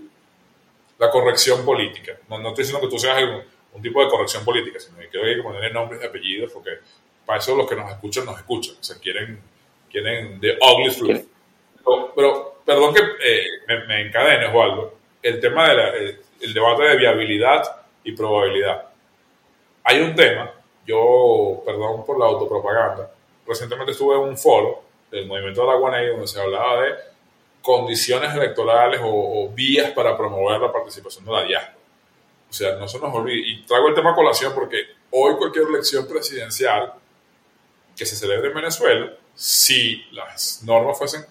la 1.00 1.10
corrección 1.10 1.66
política. 1.66 2.18
No, 2.30 2.38
no, 2.38 2.50
estoy 2.50 2.64
diciendo 2.64 2.88
que 2.88 2.94
tú 2.94 3.00
seas 3.00 3.24
un, 3.24 3.42
un, 3.74 3.82
tipo 3.82 4.04
de 4.04 4.10
corrección 4.10 4.46
política, 4.46 4.80
sino 4.80 4.98
que 5.00 5.10
creo 5.10 5.24
que 5.24 5.30
hay 5.30 5.36
que 5.38 5.44
ponerle 5.44 5.72
nombres 5.72 6.02
y 6.04 6.06
apellidos 6.06 6.52
porque 6.52 6.72
para 7.26 7.40
eso 7.40 7.56
los 7.56 7.68
que 7.68 7.76
nos 7.76 7.90
escuchan, 7.90 8.26
nos 8.26 8.38
escuchan. 8.38 8.76
O 8.80 8.84
sea, 8.84 9.00
quieren, 9.00 9.42
quieren 9.90 10.40
the 10.40 10.58
ugly 10.62 10.94
truth. 10.94 11.26
Pero, 11.78 12.14
pero, 12.16 12.51
perdón 12.66 12.94
que 12.94 13.02
eh, 13.02 13.46
me, 13.68 13.86
me, 13.86 14.02
encadene, 14.02 14.48
Osvaldo, 14.48 14.98
el 15.22 15.40
tema 15.40 15.70
del 15.70 15.78
de 15.78 16.22
el 16.42 16.54
debate 16.54 16.84
de 16.84 16.98
viabilidad 16.98 17.64
y 18.04 18.14
probabilidad. 18.14 18.90
Hay 19.84 20.02
un 20.02 20.16
tema, 20.16 20.52
yo, 20.86 21.62
perdón 21.66 22.06
por 22.06 22.20
la 22.20 22.26
autopropaganda, 22.26 23.12
recientemente 23.48 23.92
estuve 23.92 24.16
en 24.16 24.22
un 24.22 24.38
foro 24.38 24.84
del 25.12 25.28
movimiento 25.28 25.62
de 25.62 25.68
la 25.68 25.76
Guanay 25.76 26.08
donde 26.08 26.28
se 26.28 26.40
hablaba 26.40 26.82
de 26.82 26.96
condiciones 27.62 28.34
electorales 28.34 29.00
o, 29.04 29.50
vías 29.54 29.92
para 29.92 30.18
promover 30.18 30.60
la 30.60 30.72
participación 30.72 31.26
de 31.26 31.32
la 31.32 31.44
diáspora. 31.44 31.78
O 32.50 32.54
sea, 32.54 32.76
no 32.76 32.88
se 32.88 33.00
nos 33.00 33.14
olvide. 33.14 33.48
Y 33.48 33.64
traigo 33.64 33.88
el 33.88 33.96
tema 33.96 34.12
a 34.12 34.16
colación 34.16 34.54
porque 34.54 34.78
hoy 35.12 35.36
cualquier 35.36 35.68
elección 35.68 36.08
presidencial 36.08 36.94
que 37.96 38.06
se 38.06 38.16
celebre 38.16 38.50
en 38.50 38.56
Venezuela, 38.56 39.14
si 39.36 40.06
las 40.12 40.64
normas 40.64 40.98
fuesen 40.98 41.26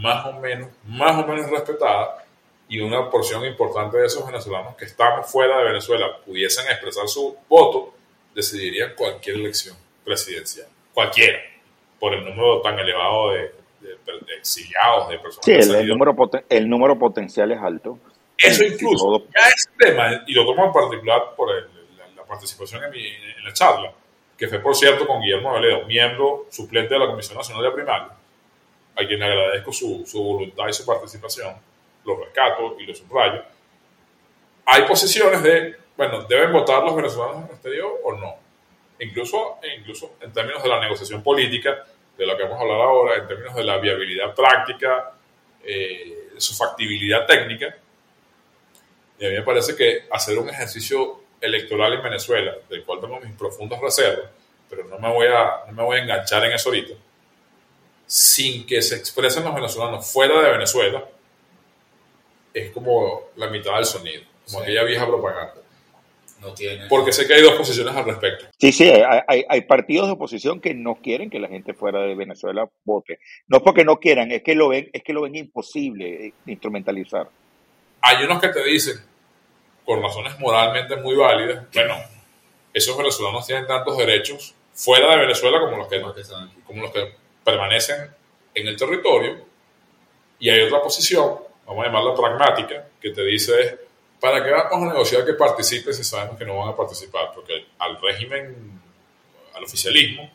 más 0.00 0.26
o 0.26 0.32
menos, 0.40 0.68
más 0.84 1.16
o 1.22 1.26
menos 1.26 1.50
respetadas 1.50 2.24
y 2.68 2.80
una 2.80 3.10
porción 3.10 3.44
importante 3.44 3.98
de 3.98 4.06
esos 4.06 4.24
venezolanos 4.24 4.76
que 4.76 4.84
estamos 4.84 5.30
fuera 5.30 5.58
de 5.58 5.64
Venezuela 5.64 6.06
pudiesen 6.24 6.66
expresar 6.70 7.08
su 7.08 7.36
voto, 7.48 7.94
decidirían 8.34 8.92
cualquier 8.96 9.36
elección 9.36 9.76
presidencial. 10.04 10.68
Cualquiera. 10.94 11.40
Por 11.98 12.14
el 12.14 12.24
número 12.24 12.60
tan 12.62 12.78
elevado 12.78 13.32
de, 13.32 13.40
de, 13.80 13.90
de 14.26 14.34
exiliados, 14.38 15.08
de 15.08 15.18
personas. 15.18 15.44
Sí, 15.44 15.52
el, 15.52 15.74
el, 15.74 15.88
número 15.88 16.16
el 16.48 16.68
número 16.68 16.98
potencial 16.98 17.50
es 17.50 17.58
alto. 17.58 17.98
Eso 18.38 18.64
incluso, 18.64 19.04
todo... 19.04 19.26
ya 19.26 19.48
ese 19.48 19.68
tema, 19.76 20.22
y 20.26 20.32
lo 20.32 20.46
tomo 20.46 20.64
en 20.64 20.72
particular 20.72 21.34
por 21.36 21.50
el, 21.54 21.64
la, 21.98 22.06
la, 22.16 22.24
participación 22.24 22.84
en, 22.84 22.90
mi, 22.90 23.06
en, 23.06 23.44
la 23.44 23.52
charla, 23.52 23.92
que 24.38 24.48
fue, 24.48 24.60
por 24.60 24.74
cierto, 24.74 25.06
con 25.06 25.20
Guillermo 25.20 25.52
Veledo, 25.52 25.84
miembro 25.86 26.46
suplente 26.48 26.94
de 26.94 27.00
la 27.00 27.06
Comisión 27.08 27.36
Nacional 27.36 27.64
de 27.64 27.70
Primaria, 27.72 28.08
a 29.00 29.06
quien 29.06 29.22
agradezco 29.22 29.72
su, 29.72 30.04
su 30.06 30.22
voluntad 30.22 30.68
y 30.68 30.72
su 30.72 30.84
participación, 30.84 31.54
lo 32.04 32.16
rescato 32.18 32.76
y 32.78 32.86
lo 32.86 32.94
subrayo. 32.94 33.42
Hay 34.66 34.82
posiciones 34.82 35.42
de, 35.42 35.76
bueno, 35.96 36.22
¿deben 36.24 36.52
votar 36.52 36.82
los 36.82 36.94
venezolanos 36.94 37.36
en 37.36 37.44
el 37.44 37.50
exterior 37.50 38.00
o 38.04 38.14
no? 38.14 38.36
Incluso, 39.00 39.58
incluso 39.78 40.16
en 40.20 40.32
términos 40.32 40.62
de 40.62 40.68
la 40.68 40.80
negociación 40.80 41.22
política, 41.22 41.84
de 42.16 42.26
lo 42.26 42.36
que 42.36 42.42
vamos 42.42 42.58
a 42.58 42.62
hablar 42.62 42.80
ahora, 42.80 43.16
en 43.16 43.26
términos 43.26 43.54
de 43.54 43.64
la 43.64 43.78
viabilidad 43.78 44.34
práctica, 44.34 45.12
eh, 45.64 46.28
su 46.36 46.54
factibilidad 46.54 47.26
técnica. 47.26 47.74
Y 49.18 49.26
a 49.26 49.28
mí 49.30 49.34
me 49.36 49.42
parece 49.42 49.74
que 49.74 50.04
hacer 50.10 50.38
un 50.38 50.48
ejercicio 50.48 51.20
electoral 51.40 51.94
en 51.94 52.02
Venezuela, 52.02 52.54
del 52.68 52.84
cual 52.84 53.00
tengo 53.00 53.20
mis 53.20 53.34
profundas 53.36 53.80
reservas, 53.80 54.30
pero 54.68 54.84
no 54.84 54.98
me 54.98 55.10
voy 55.10 55.26
a, 55.26 55.64
no 55.66 55.72
me 55.72 55.82
voy 55.82 55.98
a 55.98 56.02
enganchar 56.02 56.44
en 56.44 56.52
eso 56.52 56.68
ahorita, 56.68 56.94
sin 58.10 58.66
que 58.66 58.82
se 58.82 58.96
expresen 58.96 59.44
los 59.44 59.54
venezolanos 59.54 60.04
fuera 60.12 60.42
de 60.42 60.50
Venezuela, 60.50 61.08
es 62.52 62.72
como 62.72 63.20
la 63.36 63.46
mitad 63.46 63.76
del 63.76 63.84
sonido, 63.84 64.22
como 64.46 64.58
sí. 64.58 64.64
aquella 64.64 64.82
vieja 64.82 65.06
propaganda. 65.06 65.54
No 66.40 66.52
tiene. 66.52 66.88
Porque 66.88 67.12
sé 67.12 67.28
que 67.28 67.34
hay 67.34 67.42
dos 67.42 67.54
posiciones 67.54 67.94
al 67.94 68.06
respecto. 68.06 68.46
Sí, 68.58 68.72
sí, 68.72 68.90
hay, 68.90 69.20
hay, 69.28 69.44
hay, 69.48 69.60
partidos 69.60 70.08
de 70.08 70.14
oposición 70.14 70.60
que 70.60 70.74
no 70.74 70.96
quieren 70.96 71.30
que 71.30 71.38
la 71.38 71.46
gente 71.46 71.72
fuera 71.72 72.00
de 72.00 72.16
Venezuela 72.16 72.68
vote. 72.82 73.20
No 73.46 73.58
es 73.58 73.62
porque 73.62 73.84
no 73.84 74.00
quieran, 74.00 74.32
es 74.32 74.42
que 74.42 74.56
lo 74.56 74.70
ven, 74.70 74.90
es 74.92 75.04
que 75.04 75.12
lo 75.12 75.22
ven 75.22 75.36
imposible 75.36 76.34
instrumentalizar. 76.46 77.28
Hay 78.00 78.24
unos 78.24 78.40
que 78.40 78.48
te 78.48 78.64
dicen, 78.64 78.96
por 79.84 80.00
razones 80.00 80.36
moralmente 80.40 80.96
muy 80.96 81.14
válidas, 81.14 81.64
bueno, 81.72 81.94
esos 82.74 82.98
venezolanos 82.98 83.46
tienen 83.46 83.68
tantos 83.68 83.96
derechos 83.96 84.52
fuera 84.72 85.12
de 85.12 85.18
Venezuela 85.18 85.60
como 85.60 85.76
los 85.76 85.86
que, 85.86 86.00
como 86.66 86.82
los 86.82 86.90
que 86.90 87.19
permanecen 87.44 88.10
en 88.54 88.66
el 88.66 88.76
territorio. 88.76 89.44
Y 90.38 90.48
hay 90.48 90.60
otra 90.62 90.82
posición, 90.82 91.36
vamos 91.66 91.84
a 91.84 91.86
llamarla 91.88 92.14
pragmática, 92.14 92.86
que 93.00 93.10
te 93.10 93.24
dice 93.24 93.78
¿para 94.20 94.44
qué 94.44 94.50
vamos 94.50 94.88
a 94.88 94.92
negociar 94.92 95.24
que 95.24 95.34
participe 95.34 95.92
si 95.92 96.04
sabemos 96.04 96.38
que 96.38 96.44
no 96.44 96.58
van 96.58 96.68
a 96.68 96.76
participar? 96.76 97.32
Porque 97.34 97.66
al 97.78 98.00
régimen, 98.00 98.80
al 99.54 99.64
oficialismo, 99.64 100.30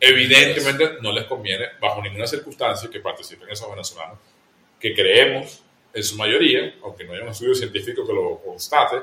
evidentemente 0.00 0.96
no 1.00 1.12
les 1.12 1.24
conviene 1.24 1.66
bajo 1.80 2.02
ninguna 2.02 2.26
circunstancia 2.26 2.90
que 2.90 3.00
participen 3.00 3.48
esos 3.50 3.70
venezolanos 3.70 4.18
que 4.80 4.94
creemos 4.94 5.62
en 5.92 6.02
su 6.02 6.16
mayoría, 6.16 6.74
aunque 6.82 7.04
no 7.04 7.12
haya 7.12 7.22
un 7.22 7.30
estudio 7.30 7.54
científico 7.54 8.06
que 8.06 8.12
lo 8.12 8.38
constate, 8.44 8.96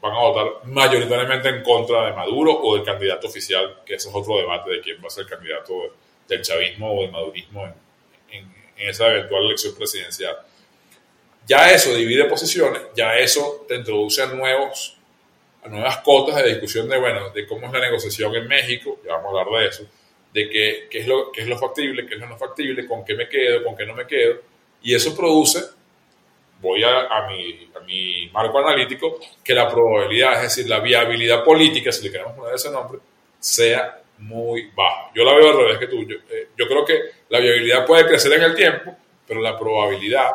van 0.00 0.12
a 0.12 0.18
votar 0.18 0.66
mayoritariamente 0.66 1.48
en 1.48 1.62
contra 1.62 2.06
de 2.06 2.12
Maduro 2.12 2.52
o 2.52 2.76
del 2.76 2.84
candidato 2.84 3.26
oficial, 3.26 3.80
que 3.86 3.94
ese 3.94 4.10
es 4.10 4.14
otro 4.14 4.36
debate 4.36 4.70
de 4.70 4.80
quién 4.80 4.98
va 5.02 5.06
a 5.06 5.10
ser 5.10 5.24
el 5.24 5.30
candidato 5.30 5.94
del 6.28 6.42
chavismo 6.42 6.92
o 6.92 7.02
del 7.02 7.10
madurismo 7.10 7.64
en, 7.64 7.74
en, 8.30 8.54
en 8.76 8.88
esa 8.88 9.08
eventual 9.08 9.44
elección 9.44 9.74
presidencial. 9.74 10.36
Ya 11.46 11.70
eso 11.70 11.94
divide 11.94 12.24
posiciones, 12.24 12.82
ya 12.96 13.16
eso 13.18 13.64
te 13.68 13.76
introduce 13.76 14.20
a, 14.20 14.26
nuevos, 14.26 14.96
a 15.62 15.68
nuevas 15.68 15.98
cotas 15.98 16.42
de 16.42 16.48
discusión 16.48 16.88
de, 16.88 16.98
bueno, 16.98 17.30
de 17.30 17.46
cómo 17.46 17.66
es 17.66 17.72
la 17.72 17.80
negociación 17.80 18.34
en 18.34 18.48
México, 18.48 18.98
ya 19.04 19.12
vamos 19.12 19.36
a 19.36 19.42
hablar 19.42 19.62
de 19.62 19.68
eso, 19.68 19.86
de 20.32 20.50
qué, 20.50 20.88
qué, 20.90 20.98
es 20.98 21.06
lo, 21.06 21.30
qué 21.30 21.42
es 21.42 21.46
lo 21.46 21.56
factible, 21.56 22.04
qué 22.04 22.14
es 22.14 22.20
lo 22.20 22.26
no 22.26 22.36
factible, 22.36 22.86
con 22.86 23.04
qué 23.04 23.14
me 23.14 23.28
quedo, 23.28 23.62
con 23.62 23.76
qué 23.76 23.86
no 23.86 23.94
me 23.94 24.08
quedo, 24.08 24.40
y 24.82 24.92
eso 24.92 25.16
produce, 25.16 25.60
voy 26.60 26.82
a, 26.82 27.06
a, 27.06 27.28
mi, 27.28 27.70
a 27.76 27.80
mi 27.84 28.28
marco 28.32 28.58
analítico, 28.58 29.20
que 29.44 29.54
la 29.54 29.68
probabilidad, 29.68 30.34
es 30.34 30.56
decir, 30.56 30.68
la 30.68 30.80
viabilidad 30.80 31.44
política, 31.44 31.92
si 31.92 32.02
le 32.02 32.10
queremos 32.10 32.34
poner 32.34 32.56
ese 32.56 32.72
nombre, 32.72 32.98
sea 33.38 34.02
muy 34.18 34.70
baja. 34.74 35.10
Yo 35.14 35.24
la 35.24 35.34
veo 35.34 35.50
al 35.50 35.56
revés 35.56 35.78
que 35.78 35.86
tú. 35.86 36.04
Yo, 36.04 36.16
eh, 36.30 36.48
yo 36.56 36.66
creo 36.66 36.84
que 36.84 37.00
la 37.28 37.38
viabilidad 37.40 37.86
puede 37.86 38.06
crecer 38.06 38.32
en 38.32 38.42
el 38.42 38.54
tiempo, 38.54 38.96
pero 39.26 39.40
la 39.40 39.58
probabilidad 39.58 40.30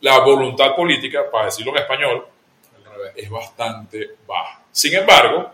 la 0.00 0.18
voluntad 0.20 0.74
política, 0.74 1.30
para 1.30 1.46
decirlo 1.46 1.72
en 1.72 1.82
español, 1.82 2.26
es 3.14 3.28
bastante 3.28 4.10
baja. 4.26 4.62
Sin 4.72 4.94
embargo, 4.94 5.50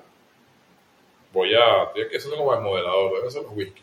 voy 1.32 1.54
a, 1.54 1.82
aquí 1.82 2.16
haciendo 2.16 2.38
como 2.38 2.54
el 2.54 2.60
moderador, 2.60 3.10
voy 3.10 3.22
a 3.24 3.26
hacer 3.26 3.42
los 3.42 3.52
whisky. 3.52 3.82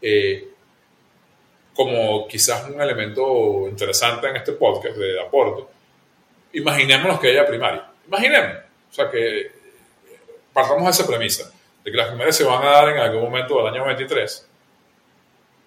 Eh, 0.00 0.48
como 1.74 2.26
quizás 2.28 2.68
un 2.68 2.80
elemento 2.80 3.68
interesante 3.68 4.28
en 4.28 4.36
este 4.36 4.52
podcast 4.52 4.96
de 4.96 5.20
aporte, 5.20 5.64
imaginémonos 6.52 7.18
que 7.20 7.28
haya 7.28 7.46
primaria. 7.46 7.90
Imaginemos. 8.06 8.58
O 8.88 8.92
sea, 8.92 9.10
que 9.10 9.50
partamos 10.52 10.84
de 10.84 10.90
esa 10.90 11.06
premisa, 11.06 11.52
de 11.86 11.92
que 11.92 11.98
las 11.98 12.08
primarias 12.08 12.36
se 12.36 12.42
van 12.42 12.64
a 12.64 12.70
dar 12.70 12.88
en 12.88 12.98
algún 12.98 13.22
momento 13.22 13.58
del 13.58 13.72
año 13.72 13.84
23. 13.84 14.50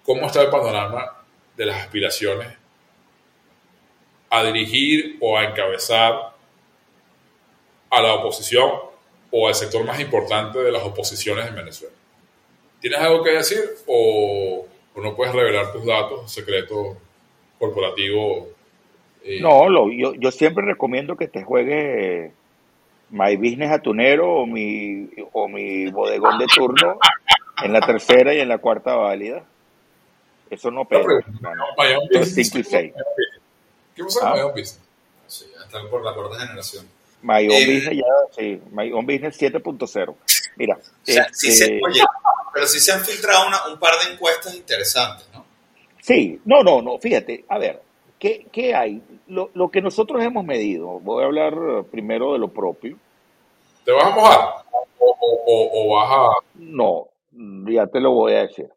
¿Cómo 0.04 0.26
está 0.26 0.42
el 0.42 0.50
panorama 0.50 1.16
de 1.56 1.64
las 1.64 1.78
aspiraciones 1.78 2.58
a 4.28 4.44
dirigir 4.44 5.16
o 5.22 5.38
a 5.38 5.44
encabezar 5.44 6.34
a 7.88 8.02
la 8.02 8.14
oposición 8.16 8.70
o 9.30 9.48
al 9.48 9.54
sector 9.54 9.82
más 9.86 9.98
importante 9.98 10.58
de 10.58 10.70
las 10.70 10.82
oposiciones 10.82 11.48
en 11.48 11.54
Venezuela? 11.54 11.94
¿Tienes 12.82 13.00
algo 13.00 13.24
que 13.24 13.30
decir 13.30 13.64
o, 13.86 14.66
no 14.96 15.16
puedes 15.16 15.34
revelar 15.34 15.72
tus 15.72 15.86
datos 15.86 16.30
secretos 16.30 16.98
corporativos? 17.58 18.48
Eh? 19.24 19.38
No, 19.40 19.70
lo, 19.70 19.90
yo, 19.90 20.12
yo 20.12 20.30
siempre 20.30 20.66
recomiendo 20.66 21.16
que 21.16 21.28
te 21.28 21.44
juegue 21.44 22.34
My 23.10 23.36
Business 23.36 23.72
Atunero 23.72 24.42
o 24.42 24.46
mi, 24.46 25.08
o 25.32 25.48
mi 25.48 25.90
bodegón 25.90 26.38
de 26.38 26.46
turno 26.46 26.98
en 27.62 27.72
la 27.72 27.80
tercera 27.80 28.34
y 28.34 28.40
en 28.40 28.48
la 28.48 28.58
cuarta 28.58 28.94
válida. 28.94 29.44
Eso 30.48 30.70
no 30.70 30.84
pega. 30.84 31.04
No, 31.40 31.54
no, 31.54 31.64
no. 32.12 32.24
5 32.24 32.58
y 32.58 32.64
6. 32.64 32.92
¿Qué 33.94 34.04
pasa 34.04 34.20
ah. 34.30 34.34
My 34.34 34.40
Own 34.40 34.52
Business? 34.52 34.80
Sí, 35.26 35.46
hasta 35.60 35.88
por 35.88 36.04
la 36.04 36.14
cuarta 36.14 36.40
generación. 36.40 36.86
My 37.22 37.46
Own 37.46 37.52
eh, 37.52 37.74
Business 37.74 37.96
ya, 37.96 38.36
sí. 38.36 38.62
My 38.72 38.92
Own 38.92 39.06
Business 39.06 39.40
7.0. 39.40 40.16
Mira. 40.56 40.76
O 40.76 40.80
sea, 41.04 41.22
este, 41.22 41.34
sí 41.34 41.52
se, 41.52 41.80
oye, 41.86 42.02
pero 42.52 42.66
sí 42.66 42.80
se 42.80 42.92
han 42.92 43.04
filtrado 43.04 43.46
una, 43.46 43.66
un 43.68 43.78
par 43.78 43.92
de 44.04 44.12
encuestas 44.12 44.54
interesantes, 44.54 45.26
¿no? 45.32 45.44
Sí, 46.00 46.40
no, 46.44 46.62
no, 46.62 46.82
no. 46.82 46.98
Fíjate, 46.98 47.44
a 47.48 47.58
ver, 47.58 47.80
¿qué, 48.20 48.46
qué 48.52 48.74
hay? 48.76 49.02
Lo, 49.26 49.50
lo, 49.54 49.68
que 49.70 49.82
nosotros 49.82 50.22
hemos 50.22 50.44
medido, 50.44 51.00
voy 51.00 51.24
a 51.24 51.26
hablar 51.26 51.84
primero 51.90 52.32
de 52.34 52.38
lo 52.38 52.48
propio. 52.48 52.96
¿Te 53.84 53.90
vas 53.90 54.04
a 54.04 54.14
mojar? 54.14 54.38
¿O, 54.98 55.16
o, 55.46 55.70
o 55.72 55.94
vas 55.96 56.10
a.? 56.12 56.28
No, 56.54 57.08
ya 57.68 57.86
te 57.88 57.98
lo 57.98 58.12
voy 58.12 58.34
a 58.34 58.42
decir. 58.42 58.68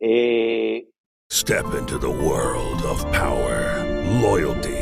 Eh, 0.00 0.88
Step 1.30 1.64
into 1.78 1.98
the 1.98 2.10
world 2.10 2.84
of 2.84 3.02
power, 3.12 3.84
loyalty, 4.20 4.81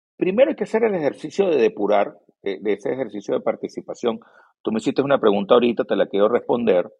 Primero 0.21 0.51
hay 0.51 0.55
que 0.55 0.65
hacer 0.65 0.83
el 0.83 0.93
ejercicio 0.93 1.49
de 1.49 1.57
depurar, 1.57 2.15
de, 2.43 2.59
de, 2.61 2.73
ese 2.73 2.93
ejercicio 2.93 3.33
de 3.33 3.41
participación. 3.41 4.19
Tú 4.61 4.71
me 4.71 4.77
hiciste 4.77 5.01
una 5.01 5.19
pregunta 5.19 5.55
ahorita, 5.55 5.83
te 5.83 5.95
la 5.95 6.05
quiero 6.05 6.29
responder. 6.29 6.93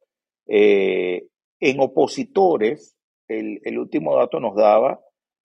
Eh, 0.47 1.27
en 1.60 1.79
opositores, 1.81 2.97
el, 3.27 3.60
el 3.63 3.77
último 3.77 4.15
dato 4.15 4.39
nos 4.39 4.55
daba 4.55 5.01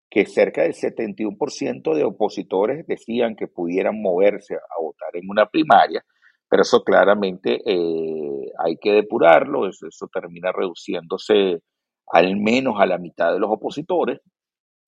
que 0.09 0.25
cerca 0.25 0.63
del 0.63 0.73
71% 0.73 1.93
de 1.93 2.03
opositores 2.05 2.87
decían 2.87 3.35
que 3.35 3.45
pudieran 3.45 4.01
moverse 4.01 4.55
a 4.55 4.81
votar 4.81 5.09
en 5.13 5.29
una 5.29 5.45
primaria, 5.45 6.03
pero 6.49 6.63
eso 6.63 6.83
claramente 6.83 7.61
eh, 7.63 8.51
hay 8.65 8.77
que 8.81 8.93
depurarlo, 8.93 9.69
eso, 9.69 9.85
eso 9.85 10.09
termina 10.11 10.51
reduciéndose 10.51 11.59
al 12.11 12.35
menos 12.35 12.77
a 12.79 12.87
la 12.87 12.97
mitad 12.97 13.31
de 13.31 13.39
los 13.39 13.51
opositores. 13.51 14.21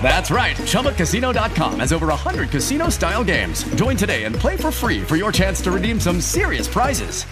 That's 0.00 0.30
right. 0.30 0.56
ChumbaCasino.com 0.56 1.80
has 1.80 1.92
over 1.92 2.06
100 2.06 2.50
casino 2.50 2.88
style 2.88 3.24
games. 3.24 3.64
Join 3.74 3.96
today 3.96 4.24
and 4.24 4.34
play 4.36 4.56
for 4.56 4.70
free 4.70 5.02
for 5.02 5.16
your 5.16 5.32
chance 5.32 5.60
to 5.62 5.72
redeem 5.72 5.98
some 5.98 6.20
serious 6.20 6.68
prizes. 6.68 7.24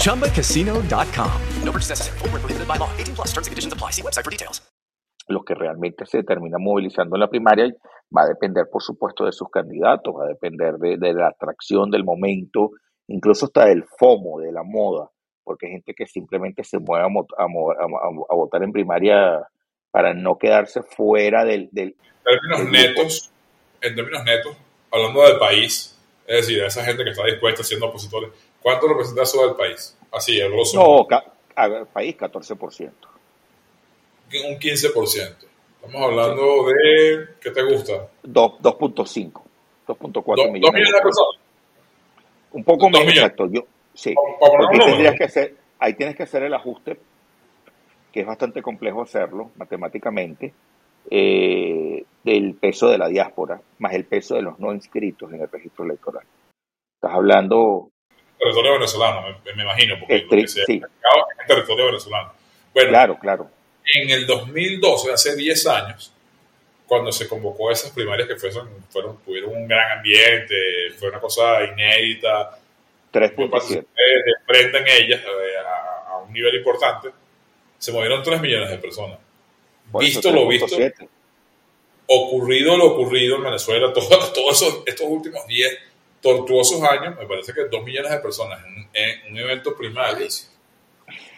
ChumbaCasino.com. 0.00 1.40
No 1.62 1.72
purchase 1.72 1.90
necessary. 1.90 2.18
Full 2.20 2.28
prohibited 2.30 2.66
by 2.66 2.76
law. 2.78 2.90
18 2.96 3.14
plus 3.14 3.28
terms 3.34 3.46
and 3.48 3.52
conditions 3.52 3.72
apply. 3.74 3.90
See 3.90 4.02
website 4.02 4.24
for 4.24 4.30
details. 4.30 4.62
Los 5.28 5.44
que 5.44 5.54
realmente 5.54 6.06
se 6.06 6.22
terminan 6.22 6.62
movilizando 6.62 7.16
en 7.16 7.20
la 7.20 7.28
primaria 7.28 7.66
va 8.16 8.22
a 8.22 8.26
depender, 8.28 8.68
por 8.70 8.80
supuesto, 8.80 9.24
de 9.24 9.32
sus 9.32 9.50
candidatos, 9.50 10.14
va 10.14 10.24
a 10.24 10.28
depender 10.28 10.78
de, 10.78 10.96
de 10.98 11.12
la 11.12 11.28
atracción 11.28 11.90
del 11.90 12.04
momento, 12.04 12.70
incluso 13.08 13.46
hasta 13.46 13.66
del 13.66 13.84
FOMO, 13.98 14.38
de 14.38 14.52
la 14.52 14.62
moda, 14.62 15.10
porque 15.42 15.66
hay 15.66 15.72
gente 15.72 15.94
que 15.94 16.06
simplemente 16.06 16.62
se 16.62 16.78
mueve 16.78 17.04
a, 17.04 17.08
a, 17.08 17.44
a, 17.44 18.08
a 18.30 18.34
votar 18.36 18.62
en 18.62 18.70
primaria 18.70 19.44
para 19.96 20.12
no 20.12 20.36
quedarse 20.36 20.82
fuera 20.82 21.46
del... 21.46 21.70
del 21.72 21.94
en 22.26 22.38
términos 22.38 22.58
del 22.58 22.70
netos, 22.70 23.30
en 23.80 23.94
términos 23.94 24.24
netos, 24.24 24.54
hablando 24.92 25.22
del 25.22 25.38
país, 25.38 25.98
es 26.26 26.36
decir, 26.36 26.60
de 26.60 26.66
esa 26.66 26.84
gente 26.84 27.02
que 27.02 27.12
está 27.12 27.24
dispuesta 27.24 27.64
siendo 27.64 27.86
opositores, 27.86 28.28
¿cuánto 28.60 28.88
representa 28.88 29.22
eso 29.22 29.46
del 29.46 29.56
país? 29.56 29.96
Así, 30.12 30.38
el 30.38 30.52
grosso. 30.52 30.76
No, 30.76 31.06
ca 31.06 31.24
a 31.54 31.68
ver, 31.68 31.86
país 31.86 32.14
14%. 32.14 32.90
Un 34.50 34.58
15%. 34.58 35.36
Estamos 35.76 36.02
hablando 36.02 36.66
de, 36.66 37.28
¿qué 37.40 37.50
te 37.50 37.62
gusta? 37.62 38.06
2.5, 38.22 39.32
2.4 39.86 40.52
millones. 40.52 40.60
2 40.60 40.72
millones 40.74 40.92
de 40.92 41.00
personas. 41.00 41.40
Un 42.52 42.64
poco 42.64 42.90
menos, 42.90 43.14
exacto. 43.14 43.48
Yo, 43.50 43.62
sí, 43.94 44.14
porque 44.38 44.78
tendrías 44.78 45.16
que 45.16 45.24
hacer, 45.24 45.54
ahí 45.78 45.94
tienes 45.94 46.16
que 46.16 46.24
hacer 46.24 46.42
el 46.42 46.52
ajuste 46.52 46.98
que 48.16 48.22
es 48.22 48.26
bastante 48.26 48.62
complejo 48.62 49.02
hacerlo 49.02 49.50
matemáticamente, 49.56 50.54
eh, 51.10 52.02
del 52.24 52.54
peso 52.54 52.88
de 52.88 52.96
la 52.96 53.08
diáspora, 53.08 53.60
más 53.78 53.92
el 53.92 54.06
peso 54.06 54.36
de 54.36 54.40
los 54.40 54.58
no 54.58 54.72
inscritos 54.72 55.30
en 55.34 55.42
el 55.42 55.50
registro 55.50 55.84
electoral. 55.84 56.24
Estás 56.94 57.14
hablando... 57.14 57.90
Territorio 58.38 58.72
venezolano, 58.72 59.20
me, 59.44 59.52
me 59.52 59.64
imagino, 59.64 59.96
porque 59.98 60.20
lo 60.20 60.30
que 60.30 60.48
se 60.48 60.64
sí. 60.64 60.80
es 60.82 61.46
territorio 61.46 61.84
venezolano. 61.84 62.32
Bueno, 62.72 62.88
claro, 62.88 63.18
claro. 63.18 63.50
En 63.84 64.08
el 64.08 64.26
2012, 64.26 65.12
hace 65.12 65.36
10 65.36 65.66
años, 65.66 66.14
cuando 66.86 67.12
se 67.12 67.28
convocó 67.28 67.70
esas 67.70 67.90
primarias 67.90 68.28
que 68.28 68.36
fueron, 68.36 68.70
fueron, 68.88 69.18
tuvieron 69.26 69.54
un 69.54 69.68
gran 69.68 69.98
ambiente, 69.98 70.54
fue 70.98 71.10
una 71.10 71.20
cosa 71.20 71.64
inédita. 71.64 72.58
3.7. 73.12 73.86
Enfrentan 74.40 74.84
ellas 74.86 75.20
eh, 75.20 75.58
a, 75.66 76.12
a 76.12 76.18
un 76.22 76.32
nivel 76.32 76.54
importante 76.54 77.10
se 77.78 77.92
movieron 77.92 78.22
3 78.22 78.40
millones 78.40 78.70
de 78.70 78.78
personas. 78.78 79.18
Por 79.90 80.02
visto 80.02 80.30
lo 80.32 80.48
visto, 80.48 80.68
7. 80.68 81.08
ocurrido 82.06 82.76
lo 82.76 82.92
ocurrido 82.92 83.36
en 83.36 83.44
Venezuela, 83.44 83.92
todos 83.92 84.08
todo 84.34 84.50
estos 84.50 85.06
últimos 85.06 85.46
10 85.46 85.78
tortuosos 86.20 86.82
años, 86.82 87.16
me 87.16 87.26
parece 87.26 87.52
que 87.52 87.64
2 87.64 87.84
millones 87.84 88.10
de 88.10 88.18
personas 88.18 88.60
en, 88.64 88.88
en 88.92 89.32
un 89.32 89.38
evento 89.38 89.76
primario, 89.76 90.26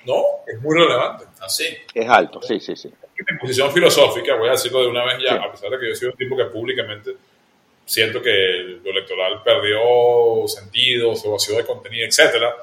no, 0.07 0.23
es 0.47 0.61
muy 0.63 0.79
relevante. 0.79 1.25
Así. 1.41 1.67
Es 1.93 2.09
alto, 2.09 2.41
sí, 2.43 2.59
sí, 2.61 2.75
sí. 2.77 2.89
mi 3.31 3.39
posición 3.39 3.71
filosófica, 3.73 4.37
voy 4.37 4.49
a 4.49 4.53
decirlo 4.53 4.83
de 4.83 4.89
una 4.89 5.05
vez 5.05 5.19
ya, 5.23 5.35
a 5.35 5.51
pesar 5.51 5.71
de 5.71 5.79
que 5.79 5.89
yo 5.89 5.95
soy 5.95 6.09
un 6.09 6.17
tipo 6.17 6.37
que 6.37 6.45
públicamente 6.47 7.11
siento 7.85 8.23
que 8.23 8.81
lo 8.83 8.91
electoral 8.91 9.43
perdió 9.43 10.47
sentido, 10.47 11.15
se 11.15 11.29
vació 11.29 11.57
de 11.57 11.65
contenido, 11.65 12.07
etcétera, 12.07 12.55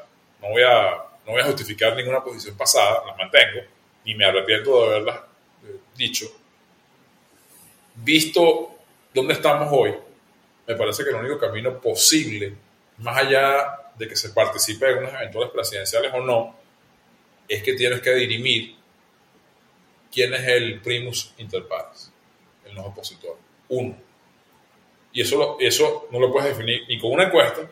no 0.42 0.50
voy 0.50 0.64
a, 0.64 1.05
no 1.26 1.32
voy 1.34 1.42
a 1.42 1.46
justificar 1.46 1.96
ninguna 1.96 2.24
posición 2.24 2.56
pasada, 2.56 3.04
las 3.08 3.18
mantengo, 3.18 3.62
ni 4.06 4.14
me 4.16 4.26
arrepiento 4.26 4.80
de 4.82 4.86
haberlas 4.88 5.18
eh, 5.64 5.80
dicho. 5.96 6.26
Visto 7.96 8.76
dónde 9.14 9.34
estamos 9.34 9.70
hoy, 9.72 9.94
me 10.68 10.76
parece 10.76 11.04
que 11.04 11.10
el 11.10 11.16
único 11.16 11.40
camino 11.40 11.80
posible, 11.80 12.54
más 12.98 13.18
allá 13.18 13.92
de 13.98 14.08
que 14.08 14.16
se 14.16 14.30
participe 14.30 14.90
en 14.90 15.00
unas 15.00 15.14
eventuales 15.14 15.52
presidenciales 15.52 16.12
o 16.14 16.22
no, 16.22 16.56
es 17.48 17.64
que 17.64 17.74
tienes 17.74 18.02
que 18.02 18.14
dirimir 18.14 18.76
quién 20.12 20.34
es 20.34 20.48
el 20.48 20.82
primus 20.82 21.34
inter 21.38 21.68
pares 21.68 22.12
en 22.66 22.76
los 22.76 22.86
opositores. 22.86 23.42
Uno. 23.70 23.96
Y 25.14 25.22
eso, 25.22 25.58
eso 25.60 26.08
no 26.12 26.20
lo 26.20 26.32
puedes 26.32 26.56
definir 26.56 26.84
ni 26.88 27.00
con 27.00 27.12
una 27.12 27.26
encuesta, 27.26 27.70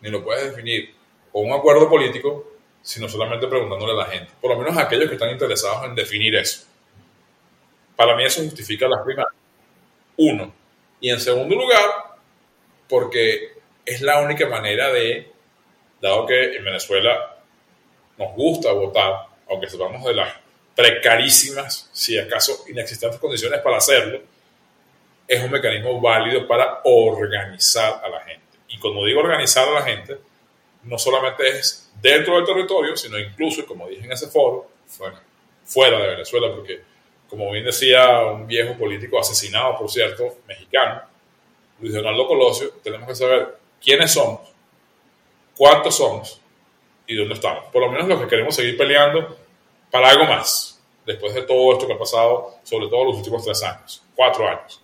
ni 0.00 0.10
lo 0.10 0.24
puedes 0.24 0.50
definir 0.50 0.94
con 1.30 1.46
un 1.46 1.52
acuerdo 1.52 1.88
político, 1.88 2.57
sino 2.82 3.08
solamente 3.08 3.46
preguntándole 3.46 3.92
a 3.92 3.96
la 3.96 4.06
gente. 4.06 4.32
Por 4.40 4.50
lo 4.50 4.58
menos 4.58 4.76
a 4.76 4.82
aquellos 4.82 5.08
que 5.08 5.14
están 5.14 5.30
interesados 5.30 5.84
en 5.84 5.94
definir 5.94 6.34
eso. 6.36 6.66
Para 7.96 8.16
mí 8.16 8.24
eso 8.24 8.42
justifica 8.42 8.88
las 8.88 9.02
primarias. 9.04 9.34
Uno. 10.16 10.52
Y 11.00 11.10
en 11.10 11.20
segundo 11.20 11.54
lugar, 11.54 12.16
porque 12.88 13.52
es 13.84 14.00
la 14.00 14.20
única 14.20 14.46
manera 14.46 14.92
de, 14.92 15.30
dado 16.00 16.26
que 16.26 16.56
en 16.56 16.64
Venezuela 16.64 17.36
nos 18.16 18.34
gusta 18.34 18.72
votar, 18.72 19.26
aunque 19.48 19.68
sepamos 19.68 20.04
de 20.04 20.14
las 20.14 20.34
precarísimas, 20.74 21.90
si 21.92 22.18
acaso 22.18 22.64
inexistentes 22.68 23.18
condiciones 23.18 23.60
para 23.60 23.78
hacerlo, 23.78 24.20
es 25.26 25.42
un 25.42 25.50
mecanismo 25.50 26.00
válido 26.00 26.46
para 26.46 26.80
organizar 26.84 28.00
a 28.02 28.08
la 28.08 28.20
gente. 28.20 28.58
Y 28.68 28.78
como 28.78 29.04
digo 29.04 29.20
organizar 29.20 29.68
a 29.68 29.72
la 29.72 29.82
gente, 29.82 30.18
no 30.84 30.98
solamente 30.98 31.48
es 31.48 31.87
dentro 32.00 32.36
del 32.36 32.44
territorio, 32.44 32.96
sino 32.96 33.18
incluso, 33.18 33.66
como 33.66 33.88
dije 33.88 34.04
en 34.04 34.12
ese 34.12 34.28
foro, 34.28 34.70
fuera, 34.86 35.20
fuera 35.64 35.98
de 35.98 36.08
Venezuela, 36.08 36.54
porque 36.54 36.82
como 37.28 37.50
bien 37.50 37.64
decía 37.64 38.22
un 38.22 38.46
viejo 38.46 38.74
político 38.76 39.18
asesinado, 39.20 39.76
por 39.78 39.90
cierto, 39.90 40.38
mexicano, 40.46 41.02
Luis 41.80 41.94
Donaldo 41.94 42.26
Colosio, 42.26 42.70
tenemos 42.82 43.06
que 43.06 43.14
saber 43.14 43.58
quiénes 43.82 44.12
somos, 44.12 44.40
cuántos 45.56 45.96
somos 45.96 46.40
y 47.06 47.14
dónde 47.14 47.34
estamos. 47.34 47.64
Por 47.72 47.82
lo 47.82 47.90
menos 47.90 48.08
los 48.08 48.20
que 48.20 48.28
queremos 48.28 48.54
seguir 48.54 48.76
peleando 48.76 49.36
para 49.90 50.10
algo 50.10 50.24
más, 50.24 50.82
después 51.06 51.34
de 51.34 51.42
todo 51.42 51.72
esto 51.72 51.86
que 51.86 51.92
ha 51.92 51.98
pasado, 51.98 52.54
sobre 52.62 52.88
todo 52.88 53.04
los 53.04 53.16
últimos 53.16 53.44
tres 53.44 53.62
años, 53.62 54.02
cuatro 54.14 54.48
años. 54.48 54.82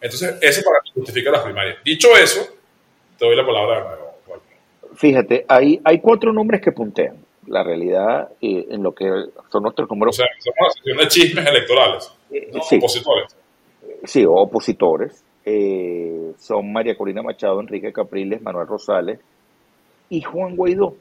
Entonces, 0.00 0.36
eso 0.40 0.62
para 0.62 0.80
mí 0.82 0.90
justifica 0.94 1.30
las 1.30 1.42
primarias. 1.42 1.78
Dicho 1.84 2.14
eso, 2.16 2.46
te 3.18 3.24
doy 3.24 3.36
la 3.36 3.46
palabra 3.46 3.76
de 3.76 3.88
nuevo. 3.88 4.05
Fíjate, 4.96 5.44
hay, 5.48 5.80
hay 5.84 6.00
cuatro 6.00 6.32
nombres 6.32 6.60
que 6.60 6.72
puntean. 6.72 7.16
La 7.46 7.62
realidad, 7.62 8.30
eh, 8.40 8.66
en 8.70 8.82
lo 8.82 8.92
que 8.92 9.04
son 9.50 9.62
nuestros 9.62 9.88
números. 9.88 10.16
O 10.16 10.22
sea, 10.22 10.26
somos 10.38 10.56
una 10.58 10.70
sesión 10.70 10.98
de 10.98 11.08
chismes 11.08 11.46
electorales, 11.46 12.12
Eh, 12.30 12.50
no 12.52 12.62
sí. 12.62 12.76
opositores. 12.76 13.36
Sí, 14.04 14.24
opositores. 14.28 15.24
Eh, 15.44 16.32
son 16.38 16.72
María 16.72 16.96
Corina 16.96 17.22
Machado, 17.22 17.60
Enrique 17.60 17.92
Capriles, 17.92 18.42
Manuel 18.42 18.66
Rosales 18.66 19.20
y 20.10 20.20
Juan 20.22 20.56
Guaidó. 20.56 20.96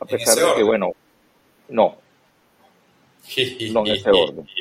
A 0.00 0.04
¿En 0.04 0.08
pesar 0.18 0.34
de 0.34 0.40
que, 0.42 0.50
orden? 0.50 0.66
bueno, 0.66 0.86
no, 1.70 1.94
no 3.72 3.86
en 3.86 3.92
ese 3.92 4.10
orden. 4.10 4.46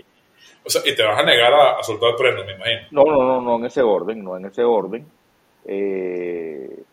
O 0.62 0.70
sea, 0.70 0.82
y 0.86 0.94
te 0.96 1.04
vas 1.04 1.18
a 1.18 1.24
negar 1.24 1.52
a, 1.54 1.80
a 1.80 1.84
soltar 1.84 2.10
el 2.10 2.16
premio, 2.16 2.46
me 2.46 2.54
imagino. 2.54 2.82
No, 2.92 3.04
no, 3.04 3.24
no, 3.24 3.42
no 3.42 3.56
en 3.56 3.66
ese 3.66 3.82
orden, 3.82 4.24
no 4.24 4.38
en 4.38 4.46
ese 4.46 4.64
orden. 4.64 5.08
Eh, 5.66 6.84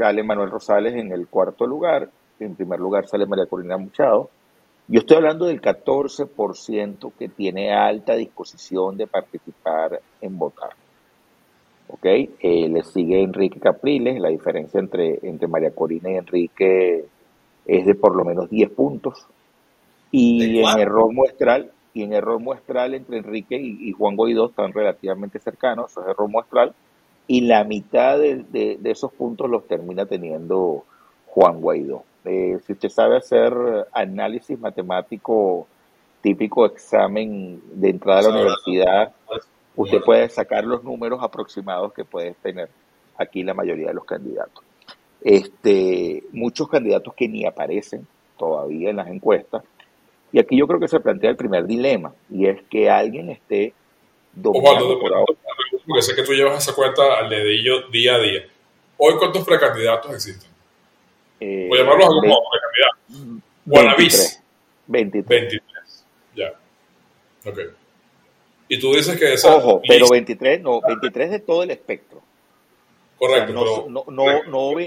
sale 0.00 0.22
Manuel 0.22 0.50
Rosales 0.50 0.94
en 0.94 1.12
el 1.12 1.28
cuarto 1.28 1.66
lugar, 1.66 2.08
en 2.38 2.54
primer 2.54 2.80
lugar 2.80 3.06
sale 3.06 3.26
María 3.26 3.44
Corina 3.44 3.76
Machado. 3.76 4.30
Yo 4.88 5.00
estoy 5.00 5.18
hablando 5.18 5.44
del 5.44 5.60
14% 5.60 7.12
que 7.18 7.28
tiene 7.28 7.74
alta 7.74 8.14
disposición 8.14 8.96
de 8.96 9.06
participar 9.06 10.00
en 10.22 10.38
votar. 10.38 10.70
¿Ok? 11.88 12.06
Eh, 12.06 12.68
le 12.70 12.82
sigue 12.82 13.22
Enrique 13.22 13.60
Capriles, 13.60 14.18
la 14.18 14.30
diferencia 14.30 14.80
entre, 14.80 15.18
entre 15.22 15.48
María 15.48 15.70
Corina 15.72 16.10
y 16.10 16.14
Enrique 16.14 17.04
es 17.66 17.84
de 17.84 17.94
por 17.94 18.16
lo 18.16 18.24
menos 18.24 18.48
10 18.48 18.70
puntos. 18.70 19.26
Y 20.10 20.60
en 20.60 20.78
error 20.78 21.12
muestral, 21.12 21.72
y 21.92 22.04
en 22.04 22.14
error 22.14 22.40
muestral 22.40 22.94
entre 22.94 23.18
Enrique 23.18 23.60
y, 23.60 23.90
y 23.90 23.92
Juan 23.92 24.16
Guaidó 24.16 24.46
están 24.46 24.72
relativamente 24.72 25.38
cercanos, 25.40 25.90
eso 25.90 26.00
es 26.00 26.08
error 26.08 26.30
muestral, 26.30 26.74
y 27.26 27.42
la 27.42 27.64
mitad 27.64 28.18
de, 28.18 28.44
de- 28.50 28.76
de 28.80 28.90
esos 28.90 29.12
puntos 29.12 29.48
los 29.48 29.66
termina 29.68 30.06
teniendo 30.06 30.84
Juan 31.26 31.60
Guaidó. 31.60 32.02
Eh, 32.24 32.58
si 32.66 32.72
usted 32.72 32.88
sabe 32.90 33.16
hacer 33.16 33.54
análisis 33.92 34.58
matemático 34.58 35.66
típico 36.22 36.66
examen 36.66 37.62
de 37.72 37.88
entrada 37.90 38.20
a 38.20 38.22
la 38.24 38.28
universidad, 38.30 39.12
usted 39.76 40.02
puede 40.02 40.28
sacar 40.28 40.64
los 40.64 40.84
números 40.84 41.20
aproximados 41.22 41.92
que 41.94 42.04
puede 42.04 42.34
tener 42.42 42.68
aquí 43.16 43.42
la 43.42 43.54
mayoría 43.54 43.88
de 43.88 43.94
los 43.94 44.04
candidatos. 44.04 44.62
Este, 45.22 46.22
muchos 46.32 46.68
candidatos 46.68 47.14
que 47.14 47.28
ni 47.28 47.46
aparecen 47.46 48.06
todavía 48.38 48.90
en 48.90 48.96
las 48.96 49.08
encuestas. 49.08 49.62
Y 50.32 50.38
aquí 50.38 50.56
yo 50.56 50.66
creo 50.66 50.80
que 50.80 50.88
se 50.88 51.00
plantea 51.00 51.30
el 51.30 51.36
primer 51.36 51.66
dilema, 51.66 52.12
y 52.30 52.46
es 52.46 52.62
que 52.70 52.88
alguien 52.90 53.30
esté 53.30 53.72
dominando 54.34 54.98
por 55.00 55.12
ahora. 55.14 55.34
Porque 55.90 56.02
sé 56.02 56.14
que 56.14 56.22
tú 56.22 56.32
llevas 56.32 56.62
esa 56.62 56.74
cuenta 56.74 57.18
al 57.18 57.28
dedillo 57.28 57.88
día 57.88 58.14
a 58.14 58.18
día. 58.18 58.46
Hoy, 58.96 59.14
¿cuántos 59.18 59.44
precandidatos 59.44 60.14
existen? 60.14 60.50
eh, 61.40 61.66
Voy 61.68 61.78
a 61.78 61.82
llamarlos 61.82 62.06
a 62.06 62.08
ve- 62.08 62.28
como 62.28 62.42
precandidatos. 62.50 63.42
Guanabis. 63.64 64.42
23. 64.86 65.40
23. 65.40 66.04
Ya. 66.36 66.52
Ok. 67.48 67.58
Y 68.68 68.78
tú 68.78 68.94
dices 68.94 69.18
que 69.18 69.32
esa 69.32 69.56
Ojo, 69.56 69.80
pero 69.86 70.00
lista- 70.00 70.12
23, 70.14 70.60
no, 70.60 70.80
23 70.80 71.30
de 71.30 71.38
todo 71.40 71.62
el 71.64 71.70
espectro. 71.72 72.22
Correcto, 73.18 73.52
O 73.60 73.66
sea, 73.66 73.84
no, 73.88 74.04
pero 74.04 74.10
no, 74.10 74.42
no, 74.42 74.42
no, 74.46 74.80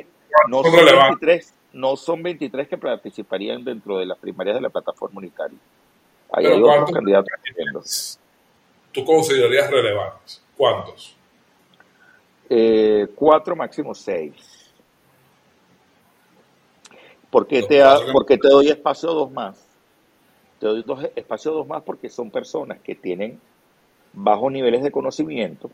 no 0.47 0.63
son 0.63 0.71
son 0.71 0.79
relevantes. 0.79 1.19
23, 1.19 1.53
no 1.73 1.95
son 1.97 2.23
23 2.23 2.67
que 2.67 2.77
participarían 2.77 3.63
dentro 3.63 3.97
de 3.97 4.05
las 4.05 4.17
primarias 4.17 4.55
de 4.55 4.61
la 4.61 4.69
plataforma 4.69 5.17
unitaria. 5.19 5.57
Hay 6.31 6.45
otros 6.47 6.61
¿cuántos 6.63 6.91
candidatos 6.95 8.19
tú 8.91 9.03
considerarías 9.05 9.69
relevantes. 9.71 10.42
¿Cuántos? 10.63 11.13
Eh, 12.49 13.07
cuatro, 13.15 13.53
máximo 13.53 13.93
seis. 13.93 14.71
¿Por 17.29 17.45
qué, 17.47 17.63
te, 17.63 17.81
ha- 17.81 17.89
cuatro 17.89 18.05
que- 18.05 18.11
por 18.13 18.25
qué 18.25 18.37
te 18.37 18.47
doy 18.47 18.69
espacio 18.69 19.09
dos 19.11 19.29
más? 19.29 19.61
Te 20.59 20.67
doy 20.67 20.81
dos, 20.83 21.03
espacio 21.17 21.51
dos 21.51 21.67
más 21.67 21.83
porque 21.83 22.07
son 22.07 22.31
personas 22.31 22.79
que 22.79 22.95
tienen 22.95 23.41
bajos 24.13 24.53
niveles 24.53 24.81
de 24.83 24.91
conocimiento, 24.91 25.69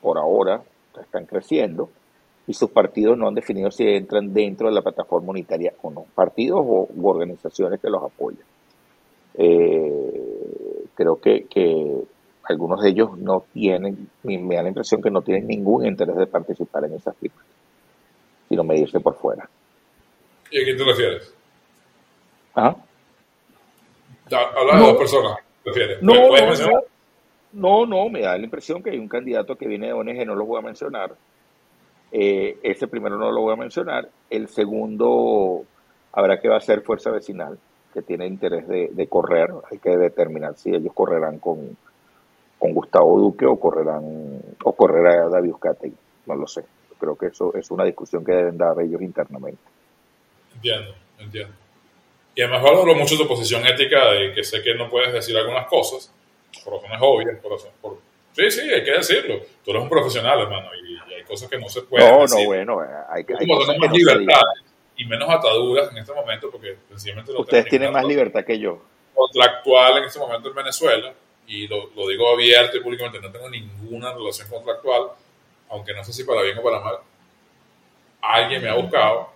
por 0.00 0.18
ahora 0.18 0.62
están 1.00 1.26
creciendo, 1.26 1.88
y 2.46 2.54
sus 2.54 2.70
partidos 2.70 3.18
no 3.18 3.26
han 3.26 3.34
definido 3.34 3.72
si 3.72 3.88
entran 3.88 4.32
dentro 4.32 4.68
de 4.68 4.74
la 4.74 4.82
plataforma 4.82 5.30
unitaria 5.30 5.74
o 5.82 5.90
no. 5.90 6.06
Partidos 6.14 6.60
o 6.60 6.86
u 6.94 7.08
organizaciones 7.08 7.80
que 7.80 7.90
los 7.90 8.04
apoyan. 8.04 8.44
Eh, 9.34 10.84
creo 10.94 11.20
que, 11.20 11.46
que 11.46 12.04
algunos 12.44 12.82
de 12.82 12.90
ellos 12.90 13.16
no 13.18 13.44
tienen, 13.52 14.08
me 14.24 14.54
da 14.56 14.62
la 14.62 14.68
impresión 14.68 15.00
que 15.00 15.10
no 15.10 15.22
tienen 15.22 15.46
ningún 15.46 15.86
interés 15.86 16.16
de 16.16 16.26
participar 16.26 16.84
en 16.84 16.94
esas 16.94 17.16
firmas, 17.16 17.44
sino 18.48 18.64
medirse 18.64 19.00
por 19.00 19.14
fuera. 19.16 19.48
¿Y 20.50 20.60
a 20.60 20.64
quién 20.64 20.76
te 20.76 20.84
refieres? 20.84 21.34
Ya, 24.28 24.38
Hablas 24.56 24.76
No. 24.76 24.80
de 24.82 24.88
dos 24.92 24.98
personas. 24.98 25.38
¿Te 25.64 25.70
refieres? 25.70 26.02
No, 26.02 26.28
¿Puedes 26.28 26.60
no, 26.60 26.82
no, 27.52 27.86
no, 27.86 28.08
me 28.08 28.20
da 28.22 28.36
la 28.36 28.44
impresión 28.44 28.82
que 28.82 28.90
hay 28.90 28.98
un 28.98 29.08
candidato 29.08 29.56
que 29.56 29.68
viene 29.68 29.86
de 29.88 29.92
ONG, 29.92 30.26
no 30.26 30.34
lo 30.34 30.44
voy 30.46 30.58
a 30.58 30.62
mencionar. 30.62 31.14
Eh, 32.10 32.58
ese 32.62 32.88
primero 32.88 33.16
no 33.16 33.30
lo 33.30 33.40
voy 33.42 33.52
a 33.52 33.56
mencionar. 33.56 34.08
El 34.28 34.48
segundo 34.48 35.64
habrá 36.12 36.40
que 36.40 36.48
va 36.48 36.56
a 36.56 36.60
ser 36.60 36.82
Fuerza 36.82 37.10
Vecinal, 37.10 37.58
que 37.94 38.02
tiene 38.02 38.26
interés 38.26 38.66
de, 38.68 38.88
de 38.92 39.06
correr. 39.06 39.50
Hay 39.70 39.78
que 39.78 39.96
determinar 39.96 40.56
si 40.56 40.70
ellos 40.74 40.92
correrán 40.94 41.38
con, 41.38 41.76
con 42.62 42.74
Gustavo 42.74 43.18
Duque 43.18 43.44
o 43.44 43.58
correrán 43.58 44.40
o 44.62 44.72
correrá 44.72 45.28
David 45.28 45.50
Uzcategui. 45.50 45.96
No 46.26 46.36
lo 46.36 46.46
sé. 46.46 46.62
Creo 46.96 47.16
que 47.16 47.26
eso 47.26 47.52
es 47.56 47.68
una 47.72 47.84
discusión 47.84 48.24
que 48.24 48.30
deben 48.30 48.56
dar 48.56 48.80
ellos 48.80 49.02
internamente. 49.02 49.58
Entiendo, 50.54 50.94
entiendo. 51.18 51.52
Y 52.36 52.42
además 52.42 52.62
valoro 52.62 52.94
mucho 52.94 53.18
tu 53.18 53.26
posición 53.26 53.66
ética 53.66 54.12
de 54.12 54.32
que 54.32 54.44
sé 54.44 54.62
que 54.62 54.76
no 54.76 54.88
puedes 54.88 55.12
decir 55.12 55.36
algunas 55.36 55.66
cosas, 55.66 56.14
por 56.64 56.74
razones 56.74 56.98
obvias, 57.00 57.40
por 57.40 57.50
razones... 57.50 57.74
Por... 57.82 57.98
Sí, 58.32 58.48
sí, 58.48 58.60
hay 58.60 58.84
que 58.84 58.92
decirlo. 58.92 59.40
Tú 59.64 59.72
eres 59.72 59.82
un 59.82 59.88
profesional, 59.88 60.42
hermano, 60.42 60.68
y, 60.76 61.12
hay 61.14 61.24
cosas 61.24 61.50
que 61.50 61.58
no 61.58 61.68
se 61.68 61.82
pueden 61.82 62.08
No, 62.08 62.20
decir. 62.20 62.38
no, 62.38 62.46
bueno, 62.46 62.84
eh, 62.84 62.86
hay, 63.08 63.24
hay 63.28 63.46
como 63.46 63.58
cosas 63.58 63.74
que 63.74 63.80
más 63.80 63.90
no 63.90 63.96
libertades 63.96 64.62
y 64.96 65.04
menos 65.04 65.28
ataduras 65.28 65.90
en 65.90 65.98
este 65.98 66.14
momento, 66.14 66.48
porque 66.48 66.76
sencillamente 66.90 67.32
Ustedes 67.32 67.64
tienen 67.64 67.92
más 67.92 68.04
libertad 68.04 68.44
que 68.44 68.56
yo. 68.56 68.78
contractual 69.12 69.98
en 69.98 70.04
este 70.04 70.20
momento 70.20 70.48
en 70.48 70.54
Venezuela, 70.54 71.12
y 71.52 71.68
lo, 71.68 71.90
lo 71.94 72.08
digo 72.08 72.30
abierto 72.30 72.78
y 72.78 72.80
públicamente, 72.80 73.20
no 73.20 73.30
tengo 73.30 73.50
ninguna 73.50 74.14
relación 74.14 74.48
contractual, 74.48 75.08
aunque 75.68 75.92
no 75.92 76.02
sé 76.02 76.10
si 76.10 76.24
para 76.24 76.40
bien 76.40 76.56
o 76.56 76.62
para 76.62 76.80
mal, 76.80 76.96
alguien 78.22 78.62
me 78.62 78.70
ha 78.70 78.74
buscado, 78.74 79.28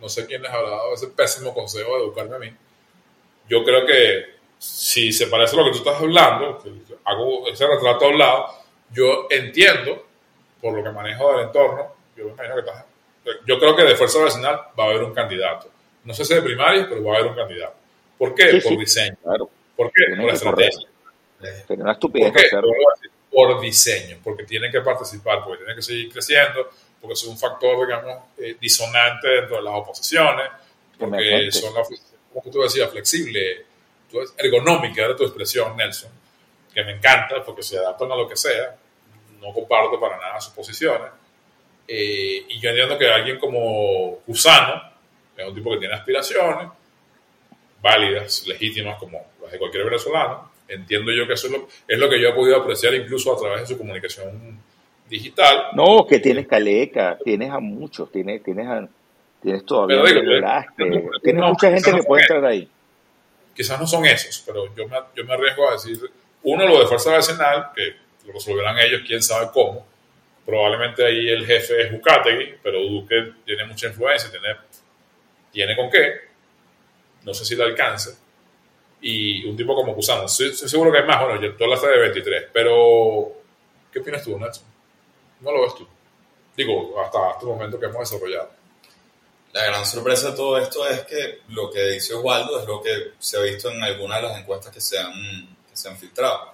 no 0.00 0.08
sé 0.08 0.24
quién 0.24 0.40
les 0.42 0.52
ha 0.52 0.62
dado 0.62 0.94
ese 0.94 1.08
pésimo 1.08 1.52
consejo 1.52 1.96
de 1.96 2.04
educarme 2.04 2.36
a 2.36 2.38
mí. 2.38 2.52
Yo 3.48 3.64
creo 3.64 3.84
que 3.84 4.36
si 4.56 5.12
se 5.12 5.26
parece 5.26 5.56
a 5.56 5.58
lo 5.58 5.64
que 5.64 5.72
tú 5.72 5.78
estás 5.78 6.00
hablando, 6.00 6.62
hago 7.04 7.48
ese 7.48 7.66
retrato 7.66 8.04
a 8.04 8.08
un 8.08 8.18
lado, 8.18 8.46
yo 8.92 9.26
entiendo, 9.28 10.06
por 10.60 10.76
lo 10.76 10.84
que 10.84 10.90
manejo 10.90 11.32
del 11.32 11.46
entorno, 11.46 11.92
yo, 12.16 12.26
me 12.26 12.30
imagino 12.34 12.54
que 12.54 12.60
estás, 12.60 12.84
yo 13.44 13.58
creo 13.58 13.74
que 13.74 13.82
de 13.82 13.96
fuerza 13.96 14.22
vecinal 14.22 14.60
va 14.78 14.84
a 14.84 14.86
haber 14.90 15.02
un 15.02 15.12
candidato. 15.12 15.68
No 16.04 16.14
sé 16.14 16.24
si 16.24 16.34
de 16.34 16.42
primaria, 16.42 16.86
pero 16.88 17.02
va 17.02 17.14
a 17.14 17.18
haber 17.18 17.32
un 17.32 17.36
candidato. 17.36 17.74
¿Por 18.16 18.32
qué? 18.32 18.52
Sí, 18.52 18.60
por 18.60 18.72
sí, 18.72 18.76
diseño. 18.76 19.16
claro. 19.20 19.50
¿Por 19.76 19.90
qué? 19.90 20.16
Por 20.16 20.26
que 20.28 20.32
estrategia. 20.32 20.88
Pero 21.38 21.82
una 21.82 21.92
estupidez 21.92 22.32
¿Por 22.32 22.40
hacerlo. 22.40 22.72
Por 23.30 23.60
diseño, 23.60 24.18
porque 24.22 24.44
tienen 24.44 24.72
que 24.72 24.80
participar, 24.80 25.42
porque 25.44 25.58
tienen 25.58 25.76
que 25.76 25.82
seguir 25.82 26.10
creciendo, 26.10 26.70
porque 27.00 27.14
es 27.14 27.24
un 27.24 27.38
factor, 27.38 27.86
digamos, 27.86 28.18
eh, 28.38 28.56
disonante 28.60 29.28
dentro 29.28 29.56
de 29.56 29.62
las 29.62 29.74
oposiciones, 29.74 30.48
porque 30.98 31.50
son, 31.52 31.74
la, 31.74 31.82
como 32.32 32.50
tú 32.50 32.62
decías, 32.62 32.90
flexible, 32.90 33.64
ergonómica, 34.38 35.04
era 35.04 35.14
tu 35.14 35.24
expresión, 35.24 35.76
Nelson, 35.76 36.10
que 36.72 36.82
me 36.84 36.92
encanta 36.92 37.44
porque 37.44 37.62
se 37.62 37.76
adaptan 37.76 38.10
a 38.12 38.16
lo 38.16 38.26
que 38.26 38.36
sea, 38.36 38.76
no 39.40 39.52
comparto 39.52 40.00
para 40.00 40.16
nada 40.16 40.40
sus 40.40 40.54
posiciones, 40.54 41.10
eh, 41.86 42.44
y 42.48 42.58
yo 42.58 42.70
entiendo 42.70 42.98
que 42.98 43.08
alguien 43.08 43.38
como 43.38 44.18
Cusano, 44.24 44.82
que 45.34 45.42
es 45.42 45.48
un 45.48 45.54
tipo 45.54 45.70
que 45.70 45.78
tiene 45.78 45.94
aspiraciones, 45.94 46.68
válidas, 47.80 48.46
legítimas 48.46 48.98
como 48.98 49.24
las 49.42 49.52
de 49.52 49.58
cualquier 49.58 49.84
venezolano. 49.84 50.50
Entiendo 50.68 51.12
yo 51.12 51.26
que 51.26 51.34
eso 51.34 51.46
es 51.46 51.52
lo, 51.52 51.68
es 51.86 51.98
lo 51.98 52.08
que 52.08 52.20
yo 52.20 52.28
he 52.28 52.32
podido 52.32 52.56
apreciar 52.56 52.94
incluso 52.94 53.34
a 53.34 53.38
través 53.38 53.60
de 53.62 53.66
su 53.68 53.78
comunicación 53.78 54.58
digital. 55.08 55.66
No, 55.74 56.06
que 56.06 56.18
tienes 56.18 56.46
Caleca, 56.48 57.18
tienes 57.24 57.50
a 57.50 57.60
muchos, 57.60 58.10
tienes, 58.10 58.42
tienes, 58.42 58.66
a- 58.66 58.88
tienes 59.40 59.64
todavía 59.64 59.96
digo, 60.02 60.22
yo- 60.22 60.30
Velázquez, 60.30 60.86
yo- 60.94 61.10
tienes 61.22 61.40
no, 61.40 61.48
mucha 61.50 61.70
gente 61.70 61.92
que 61.92 62.02
puede 62.02 62.22
entrar 62.22 62.44
ahí. 62.44 62.68
Quizás 63.54 63.80
no 63.80 63.86
son 63.86 64.04
esos, 64.04 64.42
pero 64.44 64.74
yo 64.74 64.88
me, 64.88 64.96
yo 65.14 65.24
me 65.24 65.32
arriesgo 65.34 65.68
a 65.68 65.72
decir, 65.72 65.98
uno, 66.42 66.66
lo 66.66 66.80
de 66.80 66.86
fuerza 66.86 67.14
vecinal, 67.16 67.70
que 67.74 67.94
lo 68.26 68.32
resolverán 68.32 68.76
ellos, 68.78 69.02
quién 69.06 69.22
sabe 69.22 69.48
cómo. 69.52 69.86
Probablemente 70.44 71.04
ahí 71.04 71.28
el 71.28 71.46
jefe 71.46 71.82
es 71.82 71.92
Bucategui, 71.92 72.54
pero 72.62 72.80
Duque 72.80 73.32
tiene 73.44 73.64
mucha 73.66 73.86
influencia, 73.86 74.30
tiene, 74.30 74.48
tiene 75.52 75.74
con 75.76 75.88
qué. 75.90 76.12
No 77.24 77.32
sé 77.34 77.44
si 77.44 77.56
le 77.56 77.64
alcance. 77.64 78.16
Y 79.00 79.44
un 79.44 79.56
tipo 79.56 79.74
como 79.74 79.94
estoy, 79.98 80.48
estoy 80.50 80.68
seguro 80.68 80.90
que 80.90 80.98
hay 80.98 81.06
más. 81.06 81.22
Bueno, 81.22 81.40
yo- 81.40 81.54
tú 81.56 81.64
hablaste 81.64 81.88
de 81.88 81.98
23, 81.98 82.44
pero 82.52 83.32
¿qué 83.92 83.98
opinas 84.00 84.22
tú, 84.22 84.38
Nacho? 84.38 84.62
¿Cómo 85.38 85.52
lo 85.52 85.62
ves 85.62 85.74
tú? 85.74 85.86
Digo, 86.56 87.00
hasta 87.00 87.32
este 87.32 87.44
momento 87.46 87.78
que 87.78 87.86
hemos 87.86 88.08
desarrollado. 88.10 88.50
La 89.52 89.64
gran 89.64 89.86
sorpresa 89.86 90.30
de 90.30 90.36
todo 90.36 90.58
esto 90.58 90.86
es 90.88 91.02
que 91.02 91.40
lo 91.48 91.70
que 91.70 91.82
dice 91.90 92.14
Osvaldo 92.14 92.60
es 92.60 92.66
lo 92.66 92.82
que 92.82 93.12
se 93.18 93.36
ha 93.38 93.40
visto 93.40 93.70
en 93.70 93.82
algunas 93.82 94.20
de 94.22 94.28
las 94.28 94.38
encuestas 94.40 94.72
que 94.72 94.80
se 94.80 94.98
han, 94.98 95.12
que 95.68 95.76
se 95.76 95.88
han 95.88 95.96
filtrado. 95.98 96.52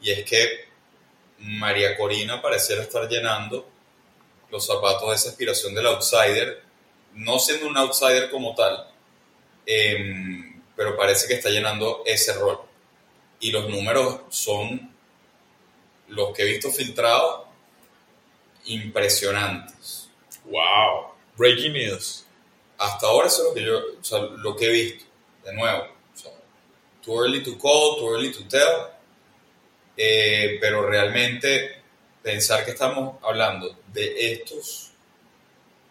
Y 0.00 0.10
es 0.10 0.24
que 0.24 0.66
María 1.38 1.96
Corina 1.96 2.40
pareciera 2.42 2.82
estar 2.82 3.08
llenando 3.08 3.68
los 4.50 4.66
zapatos 4.66 5.08
de 5.08 5.14
esa 5.16 5.30
aspiración 5.30 5.74
del 5.74 5.86
outsider, 5.86 6.62
no 7.14 7.38
siendo 7.38 7.66
un 7.68 7.76
outsider 7.76 8.30
como 8.30 8.54
tal, 8.54 8.88
em, 9.66 10.53
pero 10.76 10.96
parece 10.96 11.26
que 11.28 11.34
está 11.34 11.50
llenando 11.50 12.02
ese 12.04 12.32
rol. 12.34 12.60
Y 13.40 13.50
los 13.50 13.68
números 13.68 14.20
son 14.30 14.94
los 16.08 16.34
que 16.34 16.42
he 16.42 16.46
visto 16.46 16.70
filtrados 16.70 17.46
impresionantes. 18.66 20.08
¡Wow! 20.44 21.14
Breaking 21.36 21.72
news. 21.72 22.24
Hasta 22.78 23.06
ahora 23.06 23.28
eso 23.28 23.42
es 23.42 23.48
lo 23.48 23.54
que 23.54 23.62
yo, 23.62 23.78
o 24.00 24.04
sea, 24.04 24.20
lo 24.20 24.56
que 24.56 24.66
he 24.66 24.72
visto. 24.72 25.04
De 25.44 25.52
nuevo, 25.52 25.82
o 25.82 26.16
sea, 26.16 26.32
too 27.02 27.22
early 27.22 27.42
to 27.42 27.58
call, 27.58 27.98
too 27.98 28.14
early 28.14 28.32
to 28.32 28.48
tell. 28.48 28.90
Eh, 29.96 30.58
pero 30.60 30.88
realmente 30.88 31.82
pensar 32.22 32.64
que 32.64 32.72
estamos 32.72 33.22
hablando 33.22 33.76
de 33.92 34.32
estos 34.32 34.90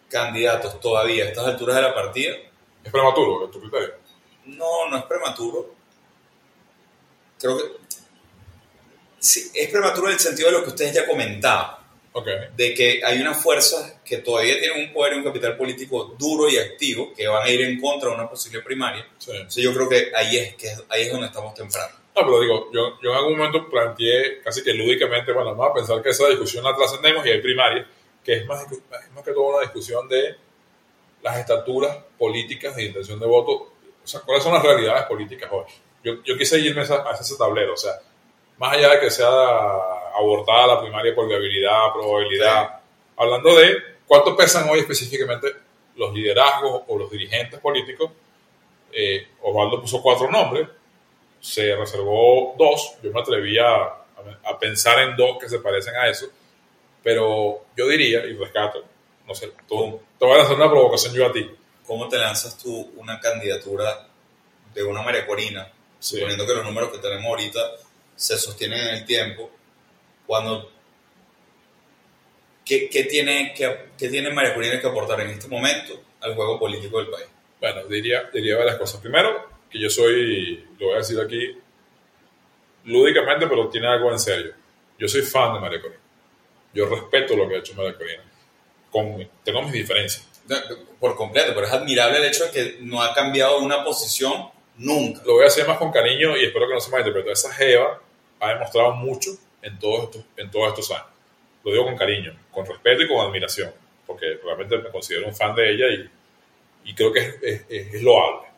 candidatos 0.09 0.79
todavía 0.79 1.25
a 1.25 1.27
estas 1.27 1.45
alturas 1.45 1.75
de 1.75 1.81
la 1.83 1.93
partida. 1.93 2.35
¿Es 2.83 2.91
prematuro, 2.91 3.49
tu 3.49 3.61
criterio? 3.61 4.02
No, 4.45 4.89
no 4.89 4.97
es 4.97 5.03
prematuro. 5.03 5.73
Creo 7.39 7.57
que 7.57 7.63
sí, 9.19 9.51
es 9.53 9.69
prematuro 9.69 10.07
en 10.07 10.13
el 10.13 10.19
sentido 10.19 10.49
de 10.49 10.57
lo 10.57 10.63
que 10.63 10.69
ustedes 10.69 10.93
ya 10.93 11.07
comentaban. 11.07 11.83
De 12.55 12.75
que 12.75 13.01
hay 13.03 13.19
unas 13.19 13.41
fuerzas 13.41 13.95
que 14.05 14.17
todavía 14.17 14.59
tienen 14.59 14.87
un 14.87 14.93
poder 14.93 15.13
y 15.13 15.17
un 15.17 15.23
capital 15.23 15.57
político 15.57 16.15
duro 16.17 16.47
y 16.47 16.57
activo 16.57 17.11
que 17.11 17.27
van 17.27 17.41
a 17.41 17.49
ir 17.49 17.61
en 17.61 17.81
contra 17.81 18.09
de 18.09 18.15
una 18.15 18.29
posible 18.29 18.61
primaria. 18.61 19.07
Entonces 19.19 19.63
yo 19.63 19.73
creo 19.73 19.89
que 19.89 20.11
ahí 20.15 20.37
es, 20.37 20.55
que 20.55 20.69
ahí 20.89 21.03
es 21.03 21.11
donde 21.11 21.27
estamos 21.27 21.55
temprano. 21.55 22.03
No, 22.15 22.21
pero 22.21 22.39
digo, 22.41 22.69
yo, 22.71 22.99
yo 23.01 23.09
en 23.09 23.15
algún 23.15 23.37
momento 23.37 23.67
planteé 23.67 24.41
casi 24.43 24.63
que 24.63 24.73
lúdicamente, 24.73 25.31
bueno, 25.31 25.55
vamos 25.55 25.71
a 25.71 25.73
pensar 25.73 26.03
que 26.03 26.09
esa 26.09 26.27
discusión 26.27 26.63
la 26.63 26.75
trascendemos 26.75 27.25
y 27.25 27.31
hay 27.31 27.41
primaria, 27.41 27.87
que 28.23 28.33
es 28.33 28.45
más, 28.45 28.71
es 28.71 29.11
más 29.11 29.23
que 29.23 29.31
todo 29.31 29.55
una 29.55 29.61
discusión 29.61 30.07
de 30.07 30.35
las 31.23 31.39
estaturas 31.39 31.97
políticas 32.19 32.75
de 32.75 32.85
intención 32.85 33.19
de 33.19 33.25
voto. 33.25 33.72
O 34.03 34.07
sea, 34.07 34.21
¿cuáles 34.21 34.43
son 34.43 34.53
las 34.53 34.63
realidades 34.63 35.05
políticas 35.05 35.49
hoy? 35.51 35.65
Yo, 36.03 36.21
yo 36.23 36.37
quise 36.37 36.59
irme 36.59 36.81
a, 36.81 37.09
a 37.09 37.13
ese 37.13 37.37
tablero, 37.37 37.73
o 37.73 37.77
sea, 37.77 37.93
más 38.57 38.73
allá 38.73 38.89
de 38.91 38.99
que 38.99 39.11
sea 39.11 39.27
abortada 39.27 40.67
la 40.67 40.81
primaria 40.81 41.15
por 41.15 41.27
viabilidad, 41.27 41.93
probabilidad, 41.93 42.81
hablando 43.17 43.55
de 43.55 43.77
cuánto 44.05 44.35
pesan 44.35 44.69
hoy 44.69 44.79
específicamente 44.79 45.47
los 45.95 46.13
liderazgos 46.13 46.83
o 46.87 46.97
los 46.97 47.09
dirigentes 47.09 47.59
políticos. 47.59 48.11
Eh, 48.91 49.27
Osvaldo 49.41 49.81
puso 49.81 50.01
cuatro 50.01 50.29
nombres, 50.29 50.67
se 51.39 51.75
reservó 51.75 52.55
dos, 52.57 52.95
yo 53.01 53.11
me 53.11 53.21
atreví 53.21 53.57
a, 53.57 53.83
a 54.45 54.59
pensar 54.59 54.99
en 54.99 55.15
dos 55.15 55.37
que 55.39 55.49
se 55.49 55.59
parecen 55.59 55.95
a 55.95 56.07
eso, 56.07 56.27
pero 57.01 57.65
yo 57.75 57.87
diría, 57.87 58.25
y 58.25 58.33
rescato, 58.35 58.83
no 59.27 59.33
sé, 59.33 59.51
tú, 59.67 59.99
te 60.19 60.25
voy 60.25 60.39
a 60.39 60.43
hacer 60.43 60.55
una 60.55 60.69
provocación 60.69 61.13
yo 61.13 61.25
a 61.25 61.31
ti. 61.31 61.49
¿Cómo 61.85 62.07
te 62.07 62.17
lanzas 62.17 62.57
tú 62.57 62.93
una 62.95 63.19
candidatura 63.19 64.07
de 64.73 64.83
una 64.83 65.01
María 65.01 65.25
Corina, 65.25 65.71
suponiendo 65.99 66.45
que 66.45 66.53
los 66.53 66.63
números 66.63 66.91
que 66.91 66.97
tenemos 66.99 67.25
ahorita 67.25 67.59
se 68.15 68.37
sostienen 68.37 68.79
en 68.79 68.95
el 68.95 69.05
tiempo, 69.05 69.51
cuando 70.25 70.71
¿qué, 72.65 72.89
qué 72.89 73.03
tiene, 73.03 73.53
qué, 73.55 73.89
qué 73.97 74.09
tiene 74.09 74.31
María 74.31 74.53
Corina 74.53 74.79
que 74.79 74.87
aportar 74.87 75.21
en 75.21 75.31
este 75.31 75.47
momento 75.47 76.01
al 76.21 76.35
juego 76.35 76.59
político 76.59 76.99
del 76.99 77.09
país? 77.09 77.27
Bueno, 77.59 77.85
diría, 77.87 78.29
diría 78.33 78.57
varias 78.57 78.77
cosas. 78.77 79.01
Primero, 79.01 79.49
que 79.69 79.79
yo 79.79 79.89
soy, 79.89 80.65
lo 80.79 80.87
voy 80.87 80.95
a 80.95 80.97
decir 80.99 81.19
aquí 81.19 81.57
lúdicamente, 82.85 83.47
pero 83.47 83.69
tiene 83.69 83.87
algo 83.87 84.11
en 84.11 84.19
serio. 84.19 84.53
Yo 84.97 85.07
soy 85.07 85.21
fan 85.21 85.53
de 85.53 85.59
María 85.59 85.81
Corina. 85.81 86.01
Yo 86.73 86.87
respeto 86.87 87.35
lo 87.35 87.47
que 87.47 87.55
ha 87.55 87.59
hecho 87.59 87.73
María 87.75 87.97
Corina. 87.97 88.23
Con, 88.91 89.29
tengo 89.43 89.61
mis 89.63 89.73
diferencias. 89.73 90.32
Por 90.99 91.15
completo, 91.15 91.53
pero 91.55 91.67
es 91.67 91.73
admirable 91.73 92.17
el 92.17 92.25
hecho 92.25 92.45
de 92.45 92.51
que 92.51 92.77
no 92.81 93.01
ha 93.01 93.13
cambiado 93.13 93.59
una 93.59 93.83
posición 93.83 94.49
nunca. 94.77 95.21
Lo 95.25 95.33
voy 95.33 95.43
a 95.43 95.47
hacer 95.47 95.67
más 95.67 95.77
con 95.77 95.91
cariño 95.91 96.37
y 96.37 96.45
espero 96.45 96.67
que 96.67 96.73
no 96.73 96.79
se 96.81 96.91
malinterprete. 96.91 97.31
Esa 97.31 97.53
Jeva 97.53 98.01
ha 98.39 98.49
demostrado 98.49 98.93
mucho 98.93 99.31
en 99.61 99.79
todos, 99.79 100.05
estos, 100.05 100.25
en 100.37 100.51
todos 100.51 100.69
estos 100.69 100.91
años. 100.91 101.07
Lo 101.63 101.71
digo 101.71 101.85
con 101.85 101.95
cariño, 101.95 102.37
con 102.51 102.65
respeto 102.65 103.03
y 103.03 103.07
con 103.07 103.25
admiración, 103.25 103.71
porque 104.05 104.39
realmente 104.43 104.77
me 104.77 104.89
considero 104.89 105.27
un 105.27 105.35
fan 105.35 105.55
de 105.55 105.71
ella 105.71 105.87
y, 105.87 106.89
y 106.89 106.93
creo 106.93 107.13
que 107.13 107.19
es, 107.19 107.35
es, 107.41 107.93
es 107.93 108.01
loable. 108.01 108.49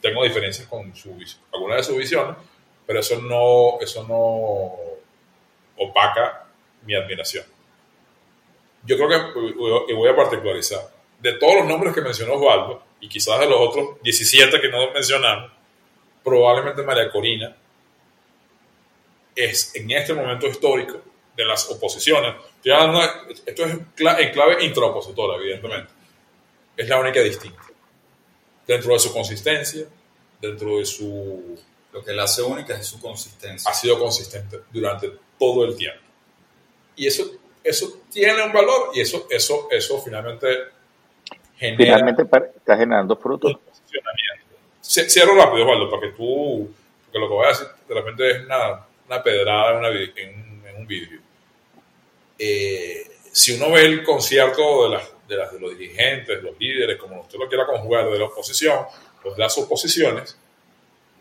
Tengo 0.00 0.22
diferencias 0.22 0.68
con 0.68 0.94
su, 0.94 1.16
algunas 1.52 1.78
de 1.78 1.82
sus 1.82 1.96
visiones, 1.96 2.36
pero 2.86 3.00
eso 3.00 3.20
no, 3.20 3.80
eso 3.80 4.04
no 4.06 4.76
opaca 5.76 6.46
mi 6.82 6.94
admiración. 6.94 7.44
Yo 8.84 8.96
creo 8.96 9.08
que, 9.08 9.92
y 9.92 9.94
voy 9.94 10.08
a 10.08 10.16
particularizar, 10.16 10.90
de 11.20 11.32
todos 11.34 11.56
los 11.56 11.66
nombres 11.66 11.94
que 11.94 12.00
mencionó 12.00 12.34
Osvaldo, 12.34 12.82
y 13.00 13.08
quizás 13.08 13.38
de 13.40 13.46
los 13.46 13.58
otros 13.60 14.02
17 14.02 14.60
que 14.60 14.68
no 14.68 14.90
mencionamos, 14.92 15.50
probablemente 16.22 16.82
María 16.82 17.10
Corina 17.10 17.56
es 19.34 19.74
en 19.76 19.90
este 19.90 20.14
momento 20.14 20.46
histórico 20.46 21.00
de 21.36 21.44
las 21.44 21.70
oposiciones, 21.70 22.34
esto 23.46 23.64
es 23.64 23.72
en 23.72 24.32
clave 24.32 24.64
intraopositora, 24.64 25.36
evidentemente, 25.36 25.92
es 26.76 26.88
la 26.88 27.00
única 27.00 27.20
distinta. 27.20 27.62
Dentro 28.66 28.92
de 28.92 28.98
su 28.98 29.12
consistencia, 29.12 29.86
dentro 30.40 30.78
de 30.78 30.86
su... 30.86 31.58
Lo 31.92 32.04
que 32.04 32.12
la 32.12 32.24
hace 32.24 32.42
única 32.42 32.78
es 32.78 32.86
su 32.86 33.00
consistencia. 33.00 33.70
Ha 33.70 33.74
sido 33.74 33.98
consistente 33.98 34.60
durante 34.70 35.10
todo 35.38 35.64
el 35.64 35.74
tiempo. 35.76 36.02
Y 36.96 37.06
eso, 37.06 37.30
eso 37.62 38.00
tiene 38.10 38.42
un 38.42 38.52
valor 38.52 38.90
y 38.94 39.00
eso, 39.00 39.26
eso, 39.30 39.68
eso 39.70 40.00
finalmente 40.02 40.46
genera 41.56 41.96
Finalmente 41.96 42.22
está 42.56 42.76
generando 42.76 43.16
frutos. 43.16 43.56
Cierro 44.80 45.34
rápido, 45.34 45.64
Osvaldo, 45.64 45.90
para 45.90 46.02
que 46.02 46.16
tú 46.16 46.70
porque 47.08 47.18
lo 47.18 47.28
que 47.28 47.34
voy 47.34 47.46
a 47.46 47.48
decir 47.48 47.66
de 47.88 47.94
repente 47.94 48.30
es 48.30 48.44
una, 48.44 48.86
una 49.06 49.22
pedrada 49.22 49.72
en, 49.72 49.78
una, 49.78 49.88
en, 49.88 50.62
en 50.66 50.76
un 50.76 50.86
vídeo. 50.86 51.20
Eh, 52.38 53.10
si 53.32 53.52
uno 53.52 53.72
ve 53.72 53.86
el 53.86 54.04
concierto 54.04 54.84
de, 54.84 54.96
las, 54.96 55.10
de, 55.26 55.36
las, 55.36 55.52
de 55.52 55.60
los 55.60 55.76
dirigentes, 55.76 56.42
los 56.42 56.58
líderes, 56.58 56.98
como 56.98 57.20
usted 57.22 57.38
lo 57.38 57.48
quiera 57.48 57.66
conjugar, 57.66 58.10
de 58.10 58.18
la 58.18 58.26
oposición, 58.26 58.84
pues 59.22 59.36
de 59.36 59.42
las 59.42 59.56
oposiciones, 59.56 60.36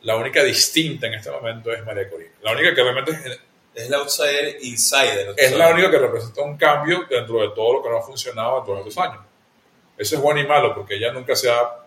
la 0.02 0.18
única 0.18 0.44
distinta 0.44 1.08
en 1.08 1.16
este 1.16 1.32
momento 1.32 1.72
es 1.72 1.84
María 1.86 2.10
Corina. 2.10 2.32
La 2.44 2.52
única 2.52 2.76
que 2.76 2.84
realmente 2.84 3.12
es, 3.78 3.94
outsider 3.94 4.58
insider. 4.62 5.34
Es 5.38 5.56
la 5.56 5.70
única 5.70 5.92
que 5.92 6.00
representa 6.00 6.42
un 6.42 6.58
cambio 6.58 7.06
dentro 7.10 7.42
de 7.42 7.50
todo 7.50 7.74
lo 7.74 7.84
que 7.84 7.90
no 7.90 7.98
ha 7.98 8.02
funcionado 8.02 8.60
en 8.60 8.66
todos 8.66 8.80
estos 8.80 8.98
años. 8.98 9.20
Eso 9.98 10.16
es 10.16 10.22
bueno 10.22 10.40
y 10.40 10.48
malo 10.48 10.74
porque 10.74 10.96
ella 10.96 11.12
nunca 11.12 11.36
se 11.36 11.50
ha 11.50 11.86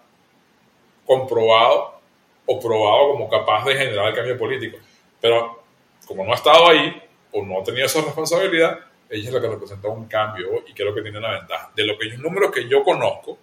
comprobado 1.04 2.00
o 2.46 2.60
probado 2.60 3.12
como 3.12 3.28
capaz 3.28 3.64
de 3.64 3.74
generar 3.74 4.08
el 4.08 4.14
cambio 4.14 4.38
político. 4.38 4.78
Pero 5.20 5.62
como 6.06 6.24
no 6.24 6.32
ha 6.32 6.36
estado 6.36 6.68
ahí 6.68 7.02
o 7.32 7.44
no 7.44 7.60
ha 7.60 7.64
tenido 7.64 7.86
esa 7.86 8.00
responsabilidad, 8.02 8.78
ella 9.08 9.28
es 9.28 9.34
la 9.34 9.40
que 9.40 9.48
representa 9.48 9.88
un 9.88 10.06
cambio 10.06 10.62
y 10.66 10.72
creo 10.72 10.94
que 10.94 11.02
tiene 11.02 11.18
una 11.18 11.32
ventaja. 11.32 11.72
De 11.74 11.84
los 11.84 11.96
números 12.18 12.52
que 12.52 12.68
yo 12.68 12.84
conozco, 12.84 13.36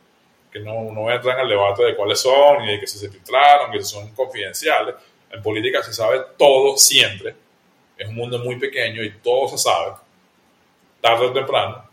que 0.52 0.60
no, 0.60 0.92
no 0.94 1.12
entran 1.12 1.38
al 1.38 1.50
debate 1.50 1.84
de 1.84 1.96
cuáles 1.96 2.20
son 2.20 2.64
y 2.64 2.72
de 2.72 2.80
que 2.80 2.88
se 2.88 3.10
filtraron, 3.10 3.72
que 3.72 3.84
son 3.84 4.14
confidenciales, 4.14 4.96
en 5.30 5.44
política 5.44 5.84
se 5.84 5.94
sabe 5.94 6.22
todo 6.38 6.78
siempre. 6.78 7.47
Es 7.98 8.08
un 8.08 8.16
mundo 8.16 8.40
muy 8.40 8.58
pequeño 8.58 9.04
y 9.04 9.12
todo 9.20 9.48
se 9.48 9.58
sabe, 9.58 9.94
tarde 11.02 11.26
o 11.28 11.34
temprano. 11.34 11.90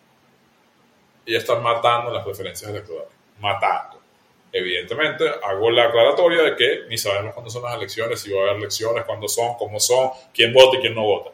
Y 1.27 1.35
están 1.35 1.63
matando 1.63 2.13
las 2.13 2.25
preferencias 2.25 2.71
electorales. 2.71 3.13
Matando. 3.41 4.01
Evidentemente, 4.53 5.25
hago 5.43 5.71
la 5.71 5.85
aclaratoria 5.85 6.43
de 6.43 6.57
que 6.57 6.83
ni 6.89 6.99
sabemos 6.99 7.35
cuándo 7.35 7.51
son 7.51 7.63
las 7.63 7.75
elecciones, 7.75 8.21
si 8.21 8.33
va 8.33 8.41
a 8.41 8.45
haber 8.45 8.57
elecciones, 8.57 9.05
cuándo 9.05 9.27
son, 9.27 9.55
cómo 9.55 9.81
son, 9.81 10.11
quién 10.33 10.53
vota 10.53 10.77
y 10.77 10.81
quién 10.81 10.95
no 10.95 11.03
vota 11.03 11.31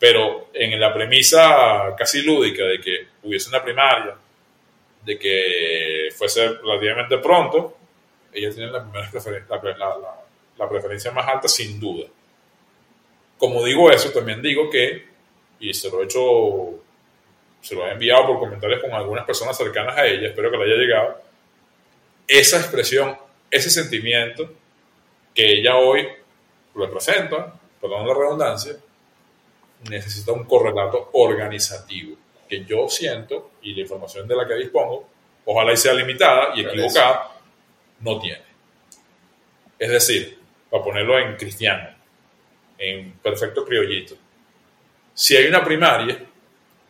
pero 0.00 0.48
en 0.54 0.80
la 0.80 0.92
premisa 0.94 1.94
casi 1.96 2.22
lúdica 2.22 2.64
de 2.64 2.80
que 2.80 3.06
hubiese 3.22 3.50
una 3.50 3.62
primaria, 3.62 4.16
de 5.04 5.18
que 5.18 6.08
fuese 6.16 6.48
relativamente 6.48 7.18
pronto, 7.18 7.76
ella 8.32 8.50
tiene 8.50 8.72
la, 8.72 8.86
la, 10.56 10.68
preferencia 10.68 11.10
más 11.10 11.28
alta 11.28 11.48
sin 11.48 11.78
duda. 11.78 12.06
Como 13.40 13.64
digo 13.64 13.90
eso, 13.90 14.12
también 14.12 14.42
digo 14.42 14.68
que, 14.68 15.06
y 15.60 15.72
se 15.72 15.88
lo 15.90 16.02
he 16.02 16.04
hecho, 16.04 16.78
se 17.62 17.74
lo 17.74 17.86
he 17.86 17.92
enviado 17.92 18.26
por 18.26 18.38
comentarios 18.38 18.82
con 18.82 18.92
algunas 18.92 19.24
personas 19.24 19.56
cercanas 19.56 19.96
a 19.96 20.04
ella, 20.06 20.28
espero 20.28 20.50
que 20.50 20.58
le 20.58 20.64
haya 20.64 20.74
llegado, 20.74 21.22
esa 22.28 22.58
expresión, 22.58 23.16
ese 23.50 23.70
sentimiento 23.70 24.52
que 25.34 25.52
ella 25.52 25.76
hoy 25.76 26.06
representa, 26.74 27.58
perdón 27.80 28.06
la 28.06 28.12
redundancia, 28.12 28.76
necesita 29.88 30.32
un 30.32 30.44
correlato 30.44 31.08
organizativo 31.14 32.18
que 32.46 32.66
yo 32.66 32.90
siento 32.90 33.52
y 33.62 33.72
la 33.74 33.80
información 33.80 34.28
de 34.28 34.36
la 34.36 34.46
que 34.46 34.54
dispongo, 34.56 35.08
ojalá 35.46 35.72
y 35.72 35.78
sea 35.78 35.94
limitada 35.94 36.52
y 36.54 36.60
equivocada, 36.60 37.38
no 38.00 38.20
tiene. 38.20 38.42
Es 39.78 39.88
decir, 39.88 40.38
para 40.68 40.84
ponerlo 40.84 41.18
en 41.18 41.36
cristiano, 41.36 41.99
en 42.80 43.12
perfecto 43.22 43.64
criollito, 43.64 44.16
si 45.14 45.36
hay 45.36 45.46
una 45.46 45.62
primaria, 45.62 46.18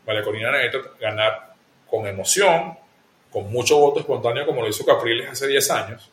María 0.06 0.22
Corina 0.22 0.52
necesita 0.52 0.90
ganar 1.00 1.54
con 1.88 2.06
emoción, 2.06 2.78
con 3.30 3.50
mucho 3.50 3.78
voto 3.78 4.00
espontáneo 4.00 4.46
como 4.46 4.62
lo 4.62 4.68
hizo 4.68 4.84
Capriles 4.84 5.28
hace 5.28 5.48
10 5.48 5.70
años, 5.72 6.10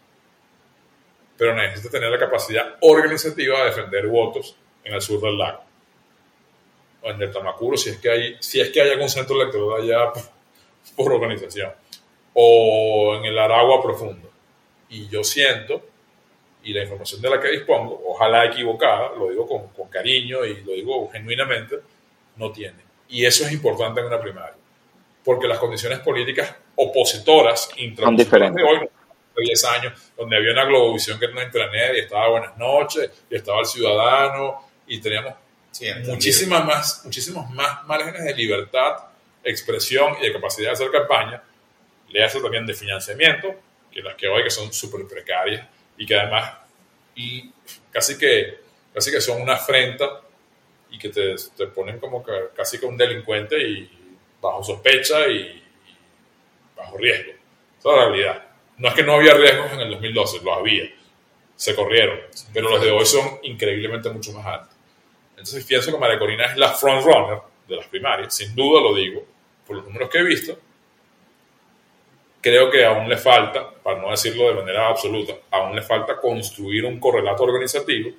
pero 1.38 1.56
necesita 1.56 1.92
tener 1.92 2.10
la 2.10 2.18
capacidad 2.18 2.76
organizativa 2.82 3.60
de 3.60 3.66
defender 3.66 4.08
votos 4.08 4.56
en 4.84 4.96
el 4.96 5.02
sur 5.02 5.22
del 5.22 5.38
lago. 5.38 5.64
O 7.04 7.12
en 7.12 7.22
el 7.22 7.32
Tamacuro, 7.32 7.78
si 7.78 7.92
es 7.92 7.98
que 7.98 8.10
hay, 8.10 8.38
si 8.40 8.60
es 8.60 8.72
que 8.72 8.82
hay 8.82 8.90
algún 8.90 9.10
centro 9.10 9.40
electoral 9.40 9.84
allá 9.84 10.12
por, 10.96 11.14
organización, 11.14 11.72
o 12.34 13.16
en 13.16 13.26
el 13.26 13.38
Aragua 13.38 13.82
profundo. 13.82 14.30
Y 14.90 15.08
yo 15.08 15.24
siento, 15.24 15.86
y 16.64 16.74
la 16.74 16.84
información 16.84 17.22
de 17.22 17.30
la 17.30 17.40
que 17.40 17.50
dispongo, 17.50 18.02
ojalá 18.08 18.46
equivocada, 18.46 19.12
lo 19.18 19.30
digo 19.30 19.48
con, 19.48 19.68
con 19.70 19.88
cariño 19.88 20.44
y 20.46 20.64
lo 20.64 20.74
digo 20.74 21.10
genuinamente, 21.12 21.78
no 22.36 22.52
tiene. 22.52 22.88
Y 23.10 23.26
eso 23.26 23.46
es 23.46 23.52
importante 23.52 24.02
en 24.02 24.08
una 24.08 24.20
primaria, 24.20 24.56
porque 25.24 25.48
las 25.48 25.60
condiciones 25.60 26.00
políticas 26.00 26.54
opositoras 26.76 27.70
son 27.98 28.16
diferentes. 28.16 28.64
De 28.64 28.70
hoy, 28.70 28.80
de 28.80 29.44
10 29.44 29.66
años, 29.66 29.94
donde 30.18 30.36
había 30.36 30.52
una 30.52 30.66
globovisión 30.66 31.18
que 31.20 31.26
era 31.26 31.34
una 31.34 31.44
intranet 31.44 31.96
y 31.96 32.00
estaba 32.00 32.30
Buenas 32.30 32.58
noches, 32.58 33.10
y 33.30 33.36
estaba 33.36 33.60
el 33.62 33.66
ciudadano, 33.66 34.68
y 34.88 35.00
teníamos 35.00 35.34
muchísimas 36.06 36.66
más, 36.66 37.02
muchísimos 37.06 37.50
más 37.52 37.86
márgenes 37.86 38.24
de 38.24 38.34
libertad, 38.34 38.96
expresión 39.44 40.16
y 40.20 40.28
de 40.28 40.34
capacidad 40.34 40.70
de 40.70 40.74
hacer 40.74 40.92
campaña. 40.92 41.42
Le 42.10 42.24
hace 42.24 42.42
también 42.42 42.66
de 42.66 42.74
financiamiento, 42.74 43.56
que 43.92 44.02
las 44.02 44.16
que 44.16 44.28
hoy 44.28 44.44
que 44.44 44.50
son 44.50 44.74
súper 44.74 45.08
precarias 45.08 45.66
y 45.98 46.06
que 46.06 46.16
además 46.16 46.54
y 47.16 47.52
casi 47.92 48.18
que 48.18 48.60
casi 48.94 49.12
que 49.12 49.22
son 49.22 49.42
una 49.42 49.54
afrenta 49.54 50.22
y 50.90 50.98
que 50.98 51.10
te, 51.10 51.36
te 51.56 51.68
ponen 51.68 52.00
como 52.00 52.24
que 52.24 52.32
casi 52.56 52.80
que 52.80 52.86
un 52.86 52.98
delincuente 52.98 53.58
y 53.62 53.98
bajo 54.42 54.64
sospecha 54.64 55.28
y, 55.28 55.64
bajo 56.76 56.98
riesgo. 56.98 57.32
Esa 57.80 57.90
es 57.90 57.96
la 57.96 58.06
realidad. 58.06 58.46
No 58.78 58.90
es 58.90 58.94
que 58.94 59.04
no 59.04 59.14
había 59.14 59.34
riesgos 59.34 59.72
en 59.74 59.80
el 59.82 59.92
2012, 59.92 60.42
los 60.44 60.58
había. 60.58 60.86
Se 61.56 61.76
corrieron. 61.76 62.20
Pero 62.54 62.70
los 62.70 62.82
de 62.82 62.92
hoy 62.92 63.06
son 63.06 63.40
increíblemente 63.44 64.10
mucho 64.10 64.32
más 64.34 64.46
altos. 64.46 64.76
Entonces 65.32 65.66
pienso 65.66 65.92
que 65.92 65.98
María 65.98 66.20
Corina 66.20 66.46
es 66.46 66.58
la 66.58 66.74
frontrunner 66.74 67.40
de 67.68 67.76
las 67.76 67.88
primarias, 67.88 68.36
sin 68.36 68.56
duda 68.56 68.82
lo 68.82 68.96
digo, 68.96 69.26
por 69.66 69.78
los 69.78 69.86
números 69.86 70.10
que 70.10 70.20
he 70.20 70.24
visto. 70.24 70.58
Creo 72.48 72.72
que 72.72 72.86
aún 72.86 73.10
le 73.10 73.18
falta, 73.18 73.70
para 73.84 74.00
no 74.00 74.10
decirlo 74.10 74.48
de 74.48 74.54
manera 74.54 74.88
absoluta, 74.88 75.34
aún 75.52 75.76
le 75.76 75.82
falta 75.82 76.16
construir 76.16 76.86
un 76.86 76.98
correlato 76.98 77.44
organizativo 77.44 78.12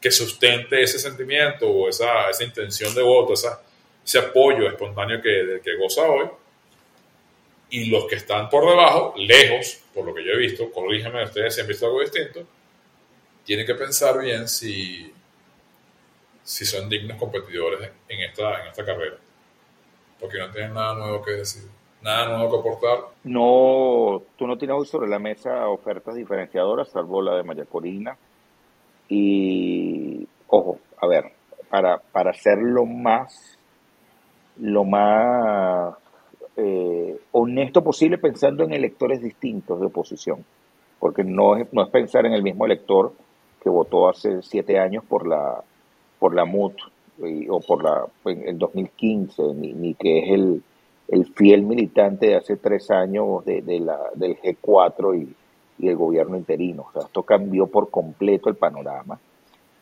que 0.00 0.10
sustente 0.10 0.82
ese 0.82 0.98
sentimiento 0.98 1.70
o 1.70 1.88
esa, 1.88 2.28
esa 2.28 2.42
intención 2.42 2.92
de 2.96 3.02
voto, 3.02 3.34
esa, 3.34 3.62
ese 4.04 4.18
apoyo 4.18 4.66
espontáneo 4.66 5.22
que, 5.22 5.60
que 5.62 5.76
goza 5.76 6.02
hoy. 6.02 6.28
Y 7.70 7.84
los 7.90 8.06
que 8.06 8.16
están 8.16 8.50
por 8.50 8.68
debajo, 8.68 9.14
lejos, 9.16 9.84
por 9.94 10.04
lo 10.04 10.12
que 10.12 10.24
yo 10.24 10.32
he 10.32 10.38
visto, 10.38 10.68
corrígeme 10.72 11.22
ustedes 11.22 11.54
si 11.54 11.60
han 11.60 11.68
visto 11.68 11.86
algo 11.86 12.00
distinto, 12.00 12.44
tienen 13.44 13.64
que 13.64 13.76
pensar 13.76 14.18
bien 14.18 14.48
si 14.48 15.12
si 16.42 16.66
son 16.66 16.88
dignos 16.88 17.16
competidores 17.16 17.88
en 18.08 18.20
esta, 18.22 18.62
en 18.62 18.66
esta 18.66 18.84
carrera. 18.84 19.16
Porque 20.18 20.38
no 20.38 20.50
tienen 20.50 20.74
nada 20.74 20.94
nuevo 20.94 21.22
que 21.22 21.30
decir, 21.30 21.62
nada 22.02 22.48
que 22.48 22.56
aportar. 22.56 22.98
No, 23.24 24.22
tú 24.36 24.46
no 24.46 24.56
tienes 24.56 24.76
hoy 24.76 24.86
sobre 24.86 25.08
la 25.08 25.18
mesa 25.18 25.68
ofertas 25.68 26.14
diferenciadoras, 26.14 26.88
salvo 26.88 27.22
la 27.22 27.36
de 27.36 27.42
María 27.42 27.64
Corina. 27.64 28.16
Y, 29.08 30.26
ojo, 30.48 30.78
a 31.00 31.06
ver, 31.06 31.32
para, 31.68 31.98
para 31.98 32.32
ser 32.32 32.58
lo 32.58 32.86
más, 32.86 33.58
lo 34.58 34.84
más 34.84 35.94
eh, 36.56 37.18
honesto 37.32 37.82
posible 37.82 38.18
pensando 38.18 38.64
en 38.64 38.72
electores 38.72 39.22
distintos 39.22 39.80
de 39.80 39.86
oposición, 39.86 40.44
porque 40.98 41.24
no 41.24 41.56
es, 41.56 41.72
no 41.72 41.82
es 41.82 41.88
pensar 41.90 42.26
en 42.26 42.32
el 42.32 42.42
mismo 42.42 42.66
elector 42.66 43.12
que 43.62 43.70
votó 43.70 44.08
hace 44.08 44.42
siete 44.42 44.78
años 44.78 45.04
por 45.04 45.26
la 45.26 45.62
por 46.18 46.34
la 46.34 46.44
MUT 46.44 46.74
o 47.48 47.60
por 47.60 47.82
la 47.82 48.06
en 48.26 48.48
el 48.48 48.58
2015, 48.58 49.42
ni, 49.54 49.72
ni 49.72 49.94
que 49.94 50.18
es 50.18 50.30
el, 50.32 50.62
el, 51.10 51.26
fiel 51.34 51.62
militante 51.62 52.28
de 52.28 52.36
hace 52.36 52.56
tres 52.56 52.90
años 52.90 53.44
de, 53.44 53.62
del 53.62 54.36
G4 54.38 55.22
y, 55.22 55.36
el 55.86 55.96
gobierno 55.96 56.36
interino. 56.36 56.86
O 56.88 56.92
sea, 56.92 57.02
esto 57.06 57.22
cambió 57.22 57.66
por 57.66 57.88
completo 57.90 58.50
el 58.50 58.56
panorama. 58.56 59.18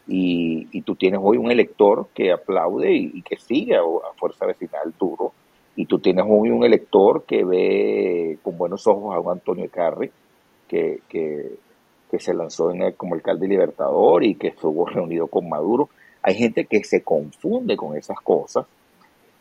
Y, 0.06 0.68
y 0.70 0.82
tú 0.82 0.94
tienes 0.94 1.20
hoy 1.20 1.38
un 1.38 1.50
elector 1.50 2.06
que 2.14 2.30
aplaude 2.30 2.94
y, 2.94 3.20
que 3.22 3.36
sigue 3.36 3.74
a, 3.76 3.82
fuerza 4.16 4.46
vecinal 4.46 4.94
duro. 4.98 5.32
Y 5.74 5.86
tú 5.86 5.98
tienes 5.98 6.24
hoy 6.28 6.50
un 6.50 6.64
elector 6.64 7.24
que 7.24 7.44
ve 7.44 8.38
con 8.42 8.56
buenos 8.56 8.86
ojos 8.86 9.14
a 9.14 9.18
un 9.18 9.32
Antonio 9.32 9.68
Carri, 9.70 10.10
que, 10.68 11.00
que, 11.08 11.56
que 12.10 12.20
se 12.20 12.32
lanzó 12.32 12.70
en 12.70 12.92
como 12.92 13.14
alcalde 13.14 13.48
libertador 13.48 14.22
y 14.22 14.36
que 14.36 14.48
estuvo 14.48 14.86
reunido 14.86 15.26
con 15.26 15.48
Maduro. 15.48 15.88
Hay 16.22 16.34
gente 16.34 16.66
que 16.66 16.84
se 16.84 17.02
confunde 17.02 17.76
con 17.76 17.96
esas 17.96 18.20
cosas 18.20 18.66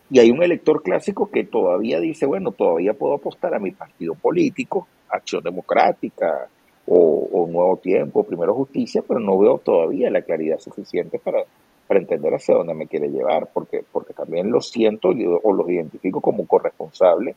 y 0.10 0.20
hay 0.20 0.32
un 0.32 0.42
elector 0.42 0.82
clásico 0.82 1.30
que 1.30 1.44
todavía 1.44 2.00
dice, 2.00 2.26
bueno, 2.26 2.52
todavía 2.52 2.94
puedo 2.94 3.16
apostar 3.16 3.54
a 3.54 3.60
mi 3.60 3.72
partido 3.72 4.16
político, 4.16 4.88
Acción 5.10 5.44
Democrática 5.44 6.48
o, 6.86 7.48
Nuevo 7.50 7.78
Tiempo, 7.78 8.24
Primero 8.24 8.54
Justicia, 8.54 9.04
pero 9.06 9.20
no 9.20 9.38
veo 9.38 9.58
todavía 9.58 10.10
la 10.10 10.22
claridad 10.22 10.60
suficiente 10.60 11.20
para, 11.20 11.44
para 11.88 12.00
entender 12.00 12.34
hacia 12.34 12.56
dónde 12.56 12.74
me 12.74 12.88
quiere 12.88 13.10
llevar, 13.10 13.50
porque, 13.54 13.84
porque 13.92 14.14
también 14.14 14.52
lo 14.52 14.62
siento 14.62 15.10
o 15.10 15.54
los 15.54 15.70
identifico 15.70 16.22
como 16.22 16.46
corresponsable 16.46 17.36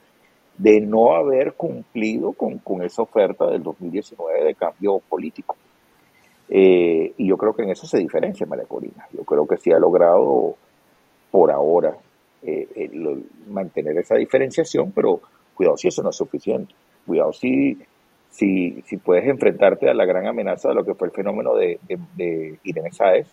de 0.58 0.80
no 0.80 1.14
haber 1.14 1.54
cumplido 1.54 2.32
con, 2.32 2.58
con 2.58 2.82
esa 2.82 3.02
oferta 3.02 3.46
del 3.46 3.62
2019 3.62 4.44
de 4.44 4.54
cambio 4.54 4.98
político. 4.98 5.56
Eh, 6.48 7.14
y 7.16 7.28
yo 7.28 7.36
creo 7.36 7.54
que 7.54 7.62
en 7.62 7.70
eso 7.70 7.86
se 7.86 7.98
diferencia 7.98 8.46
María 8.46 8.66
Corina. 8.66 9.06
Yo 9.12 9.24
creo 9.24 9.46
que 9.46 9.56
sí 9.56 9.72
ha 9.72 9.78
logrado 9.78 10.56
por 11.30 11.50
ahora 11.50 11.96
eh, 12.42 12.90
mantener 13.48 13.96
esa 13.98 14.16
diferenciación, 14.16 14.92
pero 14.92 15.20
cuidado 15.54 15.76
si 15.76 15.88
eso 15.88 16.02
no 16.02 16.10
es 16.10 16.16
suficiente. 16.16 16.74
Cuidado 17.06 17.32
si, 17.32 17.78
si, 18.30 18.82
si 18.86 18.96
puedes 18.96 19.26
enfrentarte 19.26 19.88
a 19.88 19.94
la 19.94 20.04
gran 20.04 20.26
amenaza 20.26 20.68
de 20.68 20.74
lo 20.74 20.84
que 20.84 20.94
fue 20.94 21.08
el 21.08 21.12
fenómeno 21.12 21.54
de, 21.54 21.78
de, 22.16 22.58
Irene 22.64 22.92
Sáez, 22.92 23.28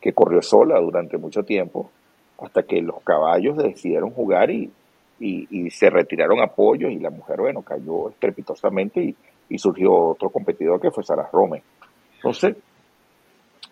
que 0.00 0.12
corrió 0.12 0.42
sola 0.42 0.80
durante 0.80 1.18
mucho 1.18 1.42
tiempo, 1.42 1.90
hasta 2.38 2.62
que 2.64 2.82
los 2.82 3.00
caballos 3.02 3.56
decidieron 3.56 4.10
jugar 4.10 4.50
y, 4.50 4.70
y, 5.18 5.70
se 5.70 5.88
retiraron 5.88 6.40
apoyos 6.40 6.92
y 6.92 6.98
la 6.98 7.10
mujer, 7.10 7.40
bueno, 7.40 7.62
cayó 7.62 8.10
estrepitosamente 8.10 9.00
y, 9.00 9.16
y 9.48 9.58
surgió 9.58 9.94
otro 9.94 10.30
competidor 10.30 10.80
que 10.80 10.90
fue 10.90 11.04
Sara 11.04 11.28
Rome. 11.32 11.62
Entonces, 12.16 12.56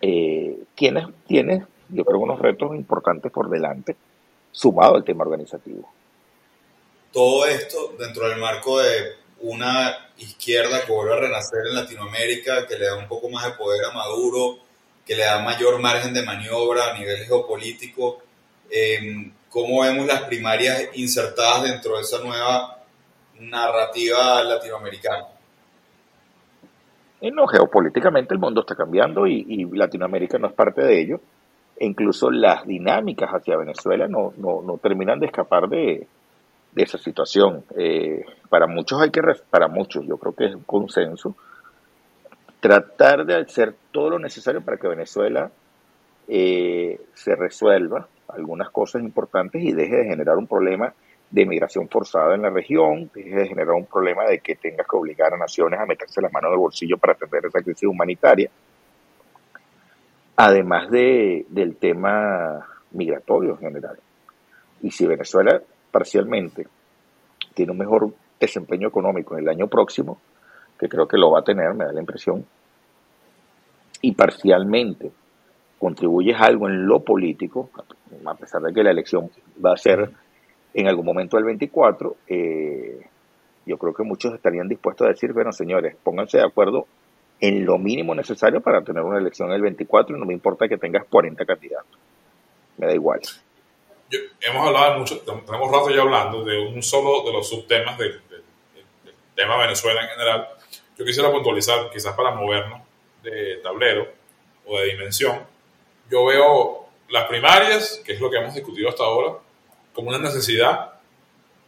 eh, 0.01 0.63
tienes, 0.75 1.05
tienes, 1.27 1.63
yo 1.89 2.03
creo, 2.03 2.19
unos 2.19 2.39
retos 2.39 2.75
importantes 2.75 3.31
por 3.31 3.49
delante, 3.49 3.95
sumado 4.55 4.95
al 4.95 5.03
tema 5.03 5.23
organizativo. 5.25 5.91
Todo 7.11 7.45
esto 7.45 7.93
dentro 7.99 8.29
del 8.29 8.39
marco 8.39 8.79
de 8.79 9.15
una 9.41 10.09
izquierda 10.17 10.85
que 10.85 10.93
vuelve 10.93 11.13
a 11.13 11.19
renacer 11.19 11.67
en 11.67 11.75
Latinoamérica, 11.75 12.65
que 12.65 12.77
le 12.77 12.85
da 12.85 12.95
un 12.95 13.07
poco 13.07 13.29
más 13.29 13.45
de 13.45 13.51
poder 13.51 13.83
a 13.85 13.91
Maduro, 13.91 14.59
que 15.05 15.15
le 15.15 15.23
da 15.23 15.43
mayor 15.43 15.79
margen 15.79 16.13
de 16.13 16.23
maniobra 16.23 16.91
a 16.91 16.97
nivel 16.97 17.25
geopolítico. 17.25 18.19
Eh, 18.69 19.31
¿Cómo 19.49 19.81
vemos 19.81 20.07
las 20.07 20.21
primarias 20.23 20.89
insertadas 20.93 21.63
dentro 21.63 21.97
de 21.97 22.01
esa 22.01 22.19
nueva 22.19 22.79
narrativa 23.39 24.41
latinoamericana? 24.43 25.25
No, 27.21 27.47
geopolíticamente 27.47 28.33
el 28.33 28.39
mundo 28.39 28.61
está 28.61 28.75
cambiando 28.75 29.27
y, 29.27 29.65
Latinoamérica 29.71 30.37
no 30.37 30.47
es 30.47 30.53
parte 30.53 30.81
de 30.81 31.01
ello. 31.01 31.21
Incluso 31.79 32.31
las 32.31 32.65
dinámicas 32.65 33.29
hacia 33.31 33.57
Venezuela 33.57 34.07
no, 34.07 34.33
no, 34.37 34.77
terminan 34.81 35.19
de 35.19 35.27
escapar 35.27 35.67
de, 35.67 36.07
esa 36.75 36.97
situación. 36.97 37.63
Eh, 37.77 38.23
para 38.49 38.67
muchos 38.67 39.01
hay 39.01 39.09
que, 39.09 39.21
para 39.49 39.67
muchos, 39.67 40.05
yo 40.05 40.17
creo 40.17 40.33
que 40.33 40.45
es 40.45 40.55
un 40.55 40.63
consenso, 40.63 41.35
tratar 42.59 43.25
de 43.25 43.35
hacer 43.35 43.75
todo 43.91 44.11
lo 44.11 44.19
necesario 44.19 44.61
para 44.61 44.77
que 44.77 44.87
Venezuela 44.87 45.51
eh, 46.27 46.99
se 47.13 47.35
resuelva 47.35 48.07
algunas 48.29 48.69
cosas 48.71 49.03
importantes 49.03 49.61
y 49.61 49.71
deje 49.71 49.97
de 49.97 50.05
generar 50.05 50.37
un 50.37 50.47
problema 50.47 50.93
de 51.29 51.45
migración 51.45 51.89
forzada 51.89 52.35
en 52.35 52.43
la 52.43 52.49
región, 52.49 53.09
deje 53.13 53.35
de 53.35 53.47
generar 53.47 53.75
un 53.75 53.85
problema 53.85 54.25
de 54.25 54.39
que 54.39 54.55
tengas 54.55 54.87
que 54.87 54.95
obligar 54.95 55.33
a 55.33 55.37
naciones 55.37 55.79
a 55.79 55.85
meterse 55.85 56.21
las 56.21 56.31
manos 56.31 56.49
en 56.49 56.53
el 56.53 56.59
bolsillo 56.59 56.97
para 56.97 57.13
atender 57.13 57.45
esa 57.45 57.61
crisis 57.61 57.87
humanitaria. 57.87 58.49
Además 60.37 60.89
de, 60.89 61.45
del 61.49 61.77
tema 61.77 62.65
migratorio 62.91 63.51
en 63.51 63.57
general. 63.57 63.97
Y 64.81 64.91
si 64.91 65.05
Venezuela 65.05 65.61
parcialmente 65.91 66.67
tiene 67.53 67.71
un 67.71 67.77
mejor 67.77 68.13
desempeño 68.39 68.87
económico 68.87 69.35
en 69.35 69.43
el 69.43 69.49
año 69.49 69.67
próximo, 69.67 70.19
que 70.77 70.89
creo 70.89 71.07
que 71.07 71.17
lo 71.17 71.31
va 71.31 71.39
a 71.39 71.43
tener, 71.43 71.73
me 71.73 71.85
da 71.85 71.93
la 71.93 72.01
impresión, 72.01 72.45
y 74.01 74.11
parcialmente 74.11 75.11
contribuyes 75.79 76.39
algo 76.39 76.67
en 76.67 76.85
lo 76.85 76.99
político, 77.01 77.69
a 78.25 78.35
pesar 78.35 78.61
de 78.61 78.73
que 78.73 78.83
la 78.83 78.91
elección 78.91 79.29
va 79.63 79.73
a 79.73 79.77
ser 79.77 80.11
en 80.73 80.87
algún 80.87 81.05
momento 81.05 81.37
del 81.37 81.45
24, 81.45 82.15
eh, 82.27 83.07
yo 83.65 83.77
creo 83.77 83.93
que 83.93 84.03
muchos 84.03 84.33
estarían 84.33 84.67
dispuestos 84.67 85.07
a 85.07 85.11
decir, 85.11 85.31
bueno, 85.33 85.51
señores, 85.51 85.95
pónganse 86.03 86.37
de 86.37 86.45
acuerdo 86.45 86.85
en 87.47 87.65
lo 87.65 87.77
mínimo 87.77 88.15
necesario 88.15 88.61
para 88.61 88.83
tener 88.83 89.03
una 89.03 89.17
elección 89.17 89.51
el 89.51 89.61
24 89.61 90.15
y 90.15 90.19
no 90.19 90.25
me 90.25 90.33
importa 90.33 90.67
que 90.67 90.77
tengas 90.77 91.05
40 91.05 91.45
candidatos. 91.45 91.99
Me 92.77 92.87
da 92.87 92.93
igual. 92.93 93.21
hemos 94.41 94.67
hablado 94.67 94.99
mucho, 94.99 95.19
tenemos 95.19 95.71
rato 95.71 95.89
ya 95.89 96.01
hablando 96.01 96.43
de 96.43 96.59
un 96.59 96.81
solo 96.81 97.23
de 97.25 97.33
los 97.33 97.47
subtemas 97.47 97.97
del, 97.97 98.21
tema 99.35 99.57
Venezuela 99.57 100.01
en 100.01 100.09
general. 100.09 100.47
Yo 100.97 101.03
quisiera 101.03 101.29
puntualizar, 101.29 101.89
quizás 101.91 102.15
para 102.15 102.31
movernos 102.31 102.81
de 103.21 103.57
tablero 103.61 104.07
o 104.65 104.79
de 104.79 104.85
dimensión, 104.91 105.41
yo 106.09 106.25
veo 106.25 106.85
las 107.09 107.25
primarias, 107.25 108.01
que 108.05 108.13
es 108.13 108.21
lo 108.21 108.29
que 108.29 108.37
hemos 108.37 108.55
discutido 108.55 108.87
hasta 108.87 109.03
ahora, 109.03 109.37
como 109.93 110.09
una 110.09 110.19
necesidad 110.19 110.93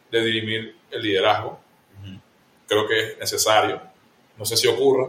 de 0.09 0.21
dirimir 0.21 0.77
el 0.91 1.01
liderazgo. 1.01 1.59
Creo 2.67 2.87
que 2.87 2.99
es 2.99 3.17
necesario. 3.17 3.81
No 4.37 4.45
sé 4.45 4.57
si 4.57 4.67
ocurra. 4.67 5.07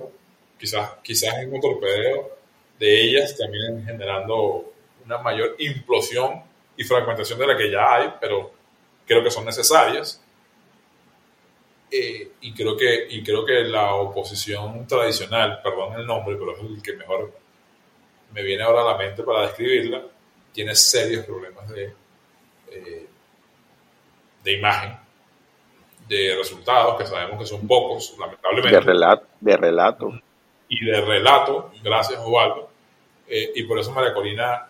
Quizás, 0.59 0.95
quizás 1.03 1.35
en 1.39 1.53
un 1.53 1.61
torpedeo 1.61 2.31
de 2.79 3.03
ellas 3.03 3.37
también 3.37 3.85
generando 3.85 4.73
una 5.05 5.19
mayor 5.19 5.57
implosión 5.59 6.43
y 6.77 6.85
fragmentación 6.85 7.39
de 7.39 7.47
la 7.47 7.57
que 7.57 7.71
ya 7.71 7.95
hay, 7.95 8.15
pero 8.21 8.53
creo 9.07 9.23
que 9.23 9.31
son 9.31 9.45
necesarias. 9.45 10.23
Eh, 11.91 12.33
y, 12.43 12.53
creo 12.53 12.77
que, 12.77 13.07
y 13.09 13.23
creo 13.23 13.45
que 13.45 13.65
la 13.65 13.95
oposición 13.95 14.87
tradicional, 14.87 15.61
perdón 15.63 15.99
el 15.99 16.07
nombre, 16.07 16.37
pero 16.37 16.55
es 16.57 16.61
el 16.61 16.83
que 16.83 16.95
mejor 16.95 17.33
me 18.33 18.43
viene 18.43 18.63
ahora 18.63 18.83
a 18.83 18.93
la 18.93 18.99
mente 18.99 19.23
para 19.23 19.43
describirla, 19.43 20.03
tiene 20.53 20.75
serios 20.75 21.25
problemas 21.25 21.69
de 21.71 21.95
eh, 22.71 23.07
de 24.45 24.53
imagen, 24.53 24.97
de 26.09 26.35
resultados, 26.37 26.97
que 26.99 27.07
sabemos 27.07 27.39
que 27.39 27.47
son 27.47 27.67
pocos, 27.67 28.17
lamentablemente. 28.19 28.77
De 28.77 28.81
relato. 28.81 29.27
De 29.41 29.57
relato. 29.57 30.21
Y 30.69 30.85
de 30.85 31.01
relato, 31.01 31.73
gracias 31.83 32.21
Osvaldo. 32.21 32.71
Eh, 33.27 33.53
y 33.55 33.63
por 33.65 33.79
eso 33.79 33.93
María 33.93 34.15
Corina 34.15 34.69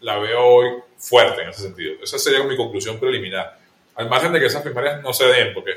la 0.00 0.18
veo 0.18 0.40
hoy 0.40 0.68
fuerte 0.98 1.42
en 1.42 1.48
ese 1.48 1.62
sentido. 1.62 1.94
Esa 2.02 2.18
sería 2.18 2.42
mi 2.44 2.56
conclusión 2.56 2.98
preliminar. 2.98 3.58
Al 3.94 4.08
margen 4.08 4.32
de 4.32 4.40
que 4.40 4.46
esas 4.46 4.62
primarias 4.62 5.02
no 5.02 5.12
se 5.12 5.26
den, 5.26 5.54
porque 5.54 5.72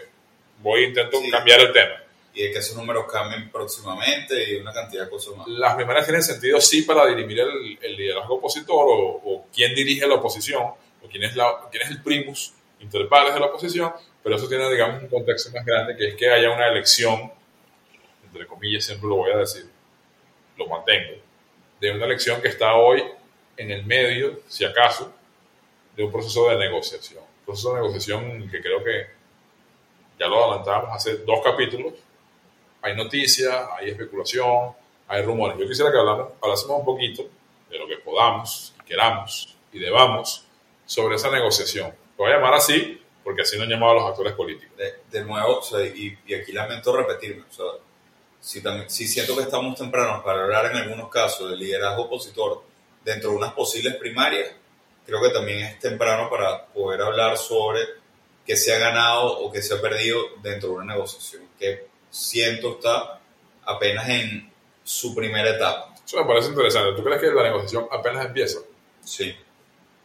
voy 0.61 0.83
a 0.83 0.87
intentar 0.87 1.21
cambiar 1.31 1.61
el 1.61 1.71
tema. 1.71 2.03
Y 2.33 2.43
de 2.43 2.51
que 2.51 2.59
esos 2.59 2.75
números 2.75 3.05
cambien 3.11 3.49
próximamente 3.49 4.51
y 4.51 4.55
una 4.57 4.73
cantidad 4.73 5.05
de 5.05 5.09
cosas 5.09 5.35
más. 5.35 5.47
Las 5.47 5.75
primarias 5.75 6.05
tienen 6.05 6.21
sentido 6.21 6.61
sí 6.61 6.83
para 6.83 7.05
dirimir 7.07 7.39
el, 7.39 7.97
liderazgo 7.97 8.35
opositor 8.35 8.85
o, 8.87 9.21
o, 9.23 9.47
quién 9.53 9.73
dirige 9.73 10.05
la 10.05 10.15
oposición 10.15 10.63
o 10.63 11.07
quién 11.09 11.23
es, 11.23 11.35
la, 11.35 11.67
quién 11.71 11.83
es 11.83 11.89
el 11.89 12.03
primus 12.03 12.53
interpares 12.79 13.33
de 13.33 13.39
la 13.39 13.47
oposición, 13.47 13.91
pero 14.23 14.35
eso 14.35 14.47
tiene, 14.47 14.69
digamos, 14.69 15.01
un 15.01 15.09
contexto 15.09 15.51
más 15.51 15.65
grande, 15.65 15.95
que 15.95 16.09
es 16.09 16.15
que 16.15 16.29
haya 16.29 16.51
una 16.51 16.67
elección, 16.67 17.31
entre 18.28 18.47
comillas, 18.47 18.86
siempre 18.86 19.09
lo 19.09 19.15
voy 19.15 19.32
a 19.32 19.38
decir, 19.38 19.69
lo 20.57 20.67
mantengo, 20.67 21.17
de 21.80 21.91
una 21.91 22.05
elección 22.05 22.41
que 22.41 22.47
está 22.49 22.75
hoy 22.75 23.03
en 23.57 23.71
el 23.71 23.86
medio, 23.86 24.41
si 24.47 24.65
acaso, 24.65 25.13
de 25.95 26.03
un 26.03 26.11
proceso 26.11 26.49
de 26.49 26.57
negociación. 26.57 27.23
Un 27.23 27.45
proceso 27.45 27.73
de 27.73 27.82
negociación 27.82 28.49
que 28.49 28.61
creo 28.61 28.84
que 28.84 29.07
ya 30.19 30.28
lo 30.28 30.43
adelantábamos 30.45 30.95
hace 30.95 31.17
dos 31.17 31.41
capítulos. 31.43 31.93
Hay 32.82 32.95
noticias, 32.95 33.53
hay 33.78 33.89
especulación, 33.89 34.73
hay 35.07 35.23
rumores. 35.23 35.57
Yo 35.57 35.67
quisiera 35.67 35.91
que 35.91 35.97
hablásemos 35.97 36.80
un 36.80 36.86
poquito 36.86 37.28
de 37.69 37.80
lo 37.80 37.88
que 37.88 37.97
podamos, 37.97 38.73
queramos 38.86 39.55
y 39.71 39.80
debamos 39.80 40.45
sobre 40.86 41.15
esa 41.15 41.30
negociación 41.30 41.93
voy 42.17 42.32
a 42.32 42.36
llamar 42.36 42.55
así 42.55 43.01
porque 43.23 43.41
así 43.41 43.57
no 43.57 43.63
han 43.63 43.69
llamado 43.69 43.95
los 43.95 44.05
actores 44.05 44.34
políticos. 44.34 44.78
De, 45.11 45.25
nuevo, 45.25 45.61
y, 45.93 46.34
aquí 46.34 46.53
lamento 46.53 46.95
repetirme, 46.95 47.43
o 47.49 47.53
sea, 47.53 47.65
si, 48.47 48.61
también, 48.61 48.89
si 48.89 49.05
siento 49.09 49.35
que 49.35 49.41
estamos 49.41 49.77
tempranos 49.77 50.23
para 50.23 50.43
hablar 50.43 50.71
en 50.71 50.77
algunos 50.77 51.09
casos 51.09 51.49
del 51.49 51.59
liderazgo 51.59 52.03
opositor 52.03 52.63
dentro 53.03 53.31
de 53.31 53.35
unas 53.35 53.51
posibles 53.51 53.95
primarias, 53.95 54.47
creo 55.05 55.21
que 55.21 55.31
también 55.31 55.59
es 55.65 55.79
temprano 55.79 56.29
para 56.29 56.65
poder 56.67 57.01
hablar 57.01 57.37
sobre 57.37 57.81
qué 58.45 58.55
se 58.55 58.73
ha 58.73 58.79
ganado 58.79 59.37
o 59.39 59.51
qué 59.51 59.61
se 59.61 59.73
ha 59.73 59.81
perdido 59.81 60.21
dentro 60.41 60.69
de 60.69 60.75
una 60.75 60.93
negociación, 60.93 61.43
que 61.59 61.87
siento 62.09 62.75
está 62.75 63.19
apenas 63.65 64.07
en 64.07 64.49
su 64.81 65.13
primera 65.13 65.49
etapa. 65.49 65.93
Eso 66.05 66.15
me 66.15 66.25
parece 66.25 66.47
interesante. 66.47 66.95
¿Tú 66.95 67.03
crees 67.03 67.19
que 67.19 67.27
la 67.27 67.43
negociación 67.43 67.87
apenas 67.91 68.27
empieza? 68.27 68.59
Sí. 69.03 69.35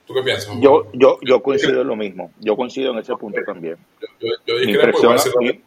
¿Tú 0.05 0.15
qué 0.15 0.23
piensas? 0.23 0.53
Yo, 0.59 0.91
yo, 0.95 1.21
yo 1.23 1.41
coincido 1.45 1.83
en 1.83 1.87
lo 1.87 1.95
mismo. 1.95 2.33
Yo 2.41 2.57
coincido 2.57 2.91
en 2.91 2.99
ese 2.99 3.15
punto 3.15 3.41
también. 3.47 3.77
mi, 4.21 4.73
impresión, 4.73 5.17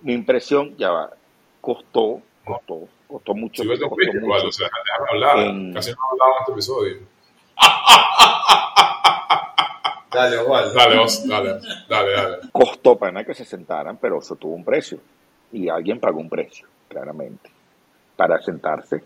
mi, 0.02 0.14
impresión, 0.14 0.76
ya 0.76 0.92
va, 0.92 1.12
costó, 1.62 2.22
costó, 2.46 2.88
costó 3.08 3.34
mucho. 3.34 3.64
Si 3.64 3.68
costó 3.68 3.90
mucho. 3.90 4.18
Igual, 4.18 4.46
o 4.46 4.52
sea, 4.52 4.70
hablar. 5.10 5.40
En... 5.40 5.74
Casi 5.74 5.92
no 5.92 5.98
hablaba 6.12 6.32
en 6.32 6.38
este 6.42 6.52
episodio. 6.54 6.98
dale, 10.14 10.38
Osvaldo. 10.38 10.74
Dale, 10.74 10.96
dale, 11.26 11.60
dale, 11.90 12.12
dale. 12.12 12.38
Costó 12.52 12.98
para 12.98 13.26
que 13.26 13.34
se 13.34 13.46
sentaran, 13.46 13.98
pero 13.98 14.20
eso 14.20 14.36
tuvo 14.36 14.54
un 14.56 14.64
precio. 14.64 15.00
Y 15.52 15.70
alguien 15.70 16.00
pagó 16.00 16.20
un 16.20 16.30
precio, 16.30 16.68
claramente, 16.88 17.50
para 18.16 18.40
sentarse 18.42 19.04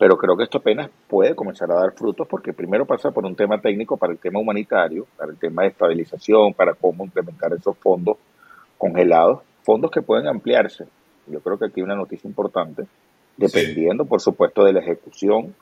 pero 0.00 0.16
creo 0.16 0.34
que 0.34 0.44
esto 0.44 0.56
apenas 0.56 0.88
puede 1.06 1.34
comenzar 1.34 1.70
a 1.70 1.74
dar 1.74 1.92
frutos 1.92 2.26
porque 2.26 2.54
primero 2.54 2.86
pasa 2.86 3.10
por 3.10 3.26
un 3.26 3.36
tema 3.36 3.60
técnico 3.60 3.98
para 3.98 4.14
el 4.14 4.18
tema 4.18 4.40
humanitario, 4.40 5.06
para 5.14 5.30
el 5.30 5.36
tema 5.36 5.60
de 5.60 5.68
estabilización, 5.68 6.54
para 6.54 6.72
cómo 6.72 7.04
implementar 7.04 7.52
esos 7.52 7.76
fondos 7.76 8.16
congelados, 8.78 9.42
fondos 9.62 9.90
que 9.90 10.00
pueden 10.00 10.26
ampliarse. 10.26 10.86
Yo 11.30 11.40
creo 11.40 11.58
que 11.58 11.66
aquí 11.66 11.80
hay 11.80 11.84
una 11.84 11.96
noticia 11.96 12.28
importante 12.28 12.86
dependiendo, 13.36 14.04
por 14.04 14.20
supuesto, 14.20 14.64
de 14.64 14.72
la 14.72 14.80
ejecución 14.80 15.54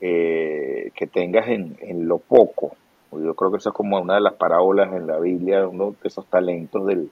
eh, 0.00 0.90
que 0.94 1.06
tengas 1.06 1.48
en, 1.48 1.76
en, 1.80 2.08
lo 2.08 2.18
poco. 2.18 2.76
Yo 3.12 3.34
creo 3.34 3.50
que 3.50 3.58
eso 3.58 3.70
es 3.70 3.74
como 3.74 4.00
una 4.00 4.14
de 4.14 4.20
las 4.20 4.34
parábolas 4.34 4.92
en 4.94 5.06
la 5.06 5.18
Biblia, 5.18 5.66
uno 5.66 5.90
de 5.90 6.08
esos 6.08 6.26
talentos 6.26 6.86
del, 6.86 7.10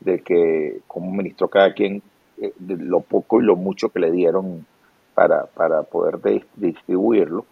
de 0.00 0.20
que 0.20 0.80
como 0.86 1.10
ministró 1.12 1.48
cada 1.48 1.72
quien 1.72 2.02
eh, 2.40 2.52
de 2.58 2.76
lo 2.76 3.00
poco 3.00 3.40
y 3.40 3.44
lo 3.44 3.56
mucho 3.56 3.88
que 3.88 4.00
le 4.00 4.10
dieron 4.10 4.66
para, 5.14 5.46
para 5.46 5.82
poder 5.82 6.18
distribuirlo. 6.56 7.46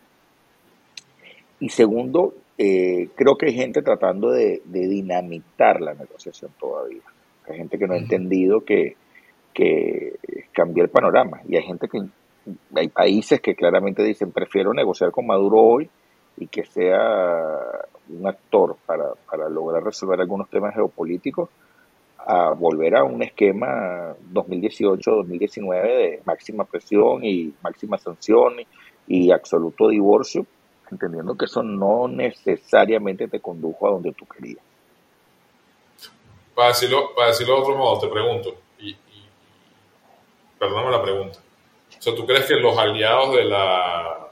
Y 1.60 1.68
segundo, 1.68 2.34
eh, 2.58 3.08
creo 3.14 3.36
que 3.36 3.46
hay 3.46 3.54
gente 3.54 3.82
tratando 3.82 4.30
de, 4.30 4.62
dinamitar 4.64 5.80
la 5.80 5.94
negociación 5.94 6.50
todavía. 6.58 7.02
Hay 7.48 7.56
gente 7.56 7.78
que 7.78 7.86
no 7.86 7.94
ha 7.94 7.98
entendido 7.98 8.60
que, 8.60 8.96
que 9.52 10.16
cambia 10.52 10.82
el 10.82 10.90
panorama. 10.90 11.40
Y 11.48 11.56
hay 11.56 11.62
gente 11.62 11.88
que, 11.88 12.00
hay 12.74 12.88
países 12.88 13.40
que 13.40 13.54
claramente 13.54 14.02
dicen, 14.02 14.32
prefiero 14.32 14.72
negociar 14.72 15.10
con 15.10 15.26
Maduro 15.26 15.58
hoy 15.58 15.90
y 16.36 16.46
que 16.46 16.64
sea 16.64 17.86
un 18.08 18.26
actor 18.26 18.76
para, 18.86 19.12
para 19.30 19.48
lograr 19.48 19.84
resolver 19.84 20.20
algunos 20.20 20.48
temas 20.48 20.74
geopolíticos 20.74 21.48
a 22.26 22.50
volver 22.50 22.96
a 22.96 23.04
un 23.04 23.22
esquema 23.22 24.14
2018-2019 24.32 25.82
de 25.82 26.22
máxima 26.24 26.64
presión 26.64 27.24
y 27.24 27.52
máxima 27.62 27.98
sanción 27.98 28.54
y, 29.08 29.30
absoluto 29.32 29.88
divorcio, 29.88 30.46
entendiendo 30.90 31.36
que 31.36 31.46
eso 31.46 31.62
no 31.62 32.06
necesariamente 32.08 33.28
te 33.28 33.40
condujo 33.40 33.88
a 33.88 33.90
donde 33.90 34.12
tú 34.12 34.24
querías. 34.26 34.64
Para 36.54 36.68
decirlo, 36.68 37.14
para 37.14 37.28
decirlo 37.28 37.56
de 37.56 37.60
otro 37.60 37.76
modo, 37.76 37.98
te 37.98 38.08
pregunto, 38.08 38.54
y, 38.54 38.54
y 38.54 38.61
perdóname 40.62 40.92
la 40.92 41.02
pregunta, 41.02 41.40
o 41.98 42.00
sea, 42.00 42.14
¿tú 42.14 42.24
crees 42.24 42.46
que 42.46 42.54
los 42.54 42.78
aliados 42.78 43.34
de 43.34 43.44
la, 43.46 44.28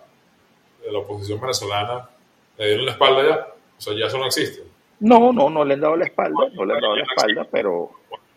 de 0.80 0.92
la 0.92 0.98
oposición 1.00 1.40
venezolana 1.40 2.08
le 2.56 2.68
dieron 2.68 2.86
la 2.86 2.92
espalda 2.92 3.28
ya? 3.28 3.48
O 3.76 3.80
sea, 3.80 3.94
ya 3.98 4.06
eso 4.06 4.16
no 4.16 4.26
existe. 4.26 4.62
No, 5.00 5.32
no, 5.32 5.50
no 5.50 5.64
le 5.64 5.74
han 5.74 5.80
dado 5.80 5.96
la 5.96 6.04
espalda, 6.04 6.38
no 6.52 6.64
le 6.64 6.74
han 6.74 6.80
dado 6.80 6.94
la 6.94 7.02
espalda, 7.02 7.48
pero... 7.50 7.90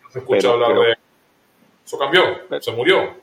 Se 0.09 0.19
escucha 0.19 0.49
hablar 0.49 0.73
de... 0.73 0.97
Eso 1.85 1.99
cambió, 1.99 2.23
se 2.59 2.71
murió. 2.71 3.13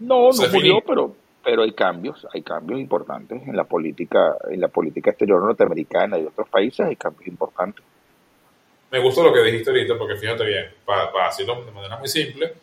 No, 0.00 0.30
no 0.32 0.48
murió, 0.52 0.80
pero, 0.84 1.14
pero 1.44 1.62
hay 1.62 1.72
cambios, 1.72 2.26
hay 2.34 2.42
cambios 2.42 2.80
importantes 2.80 3.46
en 3.46 3.54
la 3.54 3.64
política, 3.64 4.36
en 4.50 4.60
la 4.60 4.68
política 4.68 5.10
exterior 5.10 5.40
norteamericana 5.44 6.18
y 6.18 6.22
de 6.22 6.28
otros 6.28 6.48
países, 6.48 6.84
hay 6.84 6.96
cambios 6.96 7.28
importantes. 7.28 7.84
Me 8.90 8.98
gustó 8.98 9.22
lo 9.22 9.32
que 9.32 9.42
dijiste 9.42 9.70
ahorita, 9.70 9.96
porque 9.96 10.16
fíjate 10.16 10.44
bien, 10.44 10.64
para, 10.84 11.12
para 11.12 11.26
decirlo 11.26 11.62
de 11.64 11.70
manera 11.70 11.98
muy 11.98 12.08
simple, 12.08 12.54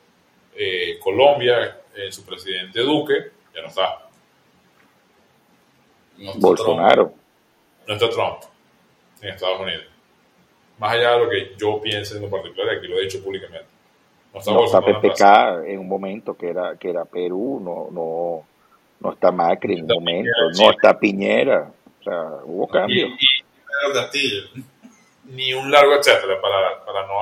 eh, 0.55 0.99
Colombia, 0.99 1.81
eh, 1.95 2.11
su 2.11 2.25
presidente 2.25 2.81
Duque, 2.81 3.31
ya 3.53 3.61
no 3.61 3.67
está. 3.67 4.01
Bolsonaro. 6.37 7.13
no 7.87 7.93
está 7.93 8.09
Trump 8.09 8.43
en 9.21 9.29
Estados 9.29 9.59
Unidos 9.59 9.85
más 10.77 10.93
allá 10.93 11.13
de 11.13 11.19
lo 11.19 11.29
que 11.29 11.55
yo 11.57 11.81
piense 11.81 12.15
en 12.15 12.23
lo 12.23 12.29
particular, 12.29 12.75
aquí 12.75 12.87
lo 12.87 12.97
he 12.97 13.03
dicho 13.03 13.23
públicamente. 13.23 13.67
No 14.33 14.65
está, 14.65 14.81
PPK 14.81 15.65
en 15.65 15.79
un 15.79 15.87
momento 15.87 16.35
que 16.35 16.49
era, 16.49 16.75
que 16.75 16.89
era 16.89 17.05
Perú, 17.05 17.61
no, 17.63 17.87
no, 17.91 18.45
no 18.99 19.13
está 19.13 19.31
Macri 19.31 19.75
en 19.75 19.83
un 19.83 20.03
momento, 20.03 20.31
no 20.57 20.71
está 20.71 20.99
Piñera, 20.99 21.71
o 22.01 22.03
sea, 22.03 22.21
hubo 22.43 22.67
cambios. 22.67 23.11
ni 25.23 25.53
un 25.53 25.71
largo 25.71 25.93
etcétera 25.95 26.39
para, 26.41 26.85
para 26.85 27.07
no 27.07 27.13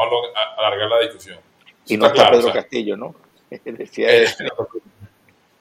alargar 0.57 0.89
la 0.89 0.99
discusión. 1.01 1.37
Y 1.85 1.97
no 1.97 2.07
está, 2.07 2.31
Pedro 2.31 2.51
Castillo, 2.51 2.97
¿no? 2.97 3.13
Decía 3.65 4.23
eh, 4.23 4.27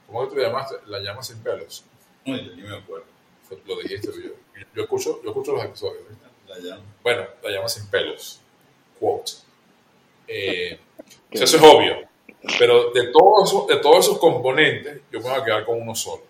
¿Cómo 0.06 0.28
que 0.28 0.34
tú 0.34 0.40
llamaste? 0.40 0.76
La 0.86 1.00
llamas 1.00 1.26
sin 1.26 1.42
pelos. 1.42 1.84
No, 2.24 2.36
yo 2.36 2.54
ni 2.54 2.62
me 2.62 2.76
acuerdo. 2.76 3.06
Lo 3.66 3.76
dijiste 3.76 4.08
yo. 4.22 4.30
Yo 4.74 4.82
escucho, 4.82 5.22
yo 5.22 5.30
escucho 5.30 5.52
los 5.52 5.64
episodios. 5.64 6.02
Bueno, 7.02 7.26
la 7.42 7.50
llama 7.50 7.68
sin 7.68 7.88
pelos. 7.88 8.40
Quote. 8.98 9.32
Eh, 10.28 10.78
eso 11.30 11.44
es 11.44 11.62
obvio. 11.62 12.08
Pero 12.58 12.90
de 12.90 13.08
todos, 13.08 13.48
esos, 13.48 13.66
de 13.68 13.76
todos 13.76 14.06
esos 14.06 14.18
componentes, 14.18 15.00
yo 15.10 15.20
me 15.20 15.28
voy 15.28 15.40
a 15.40 15.44
quedar 15.44 15.64
con 15.64 15.80
uno 15.80 15.94
solo. 15.94 16.22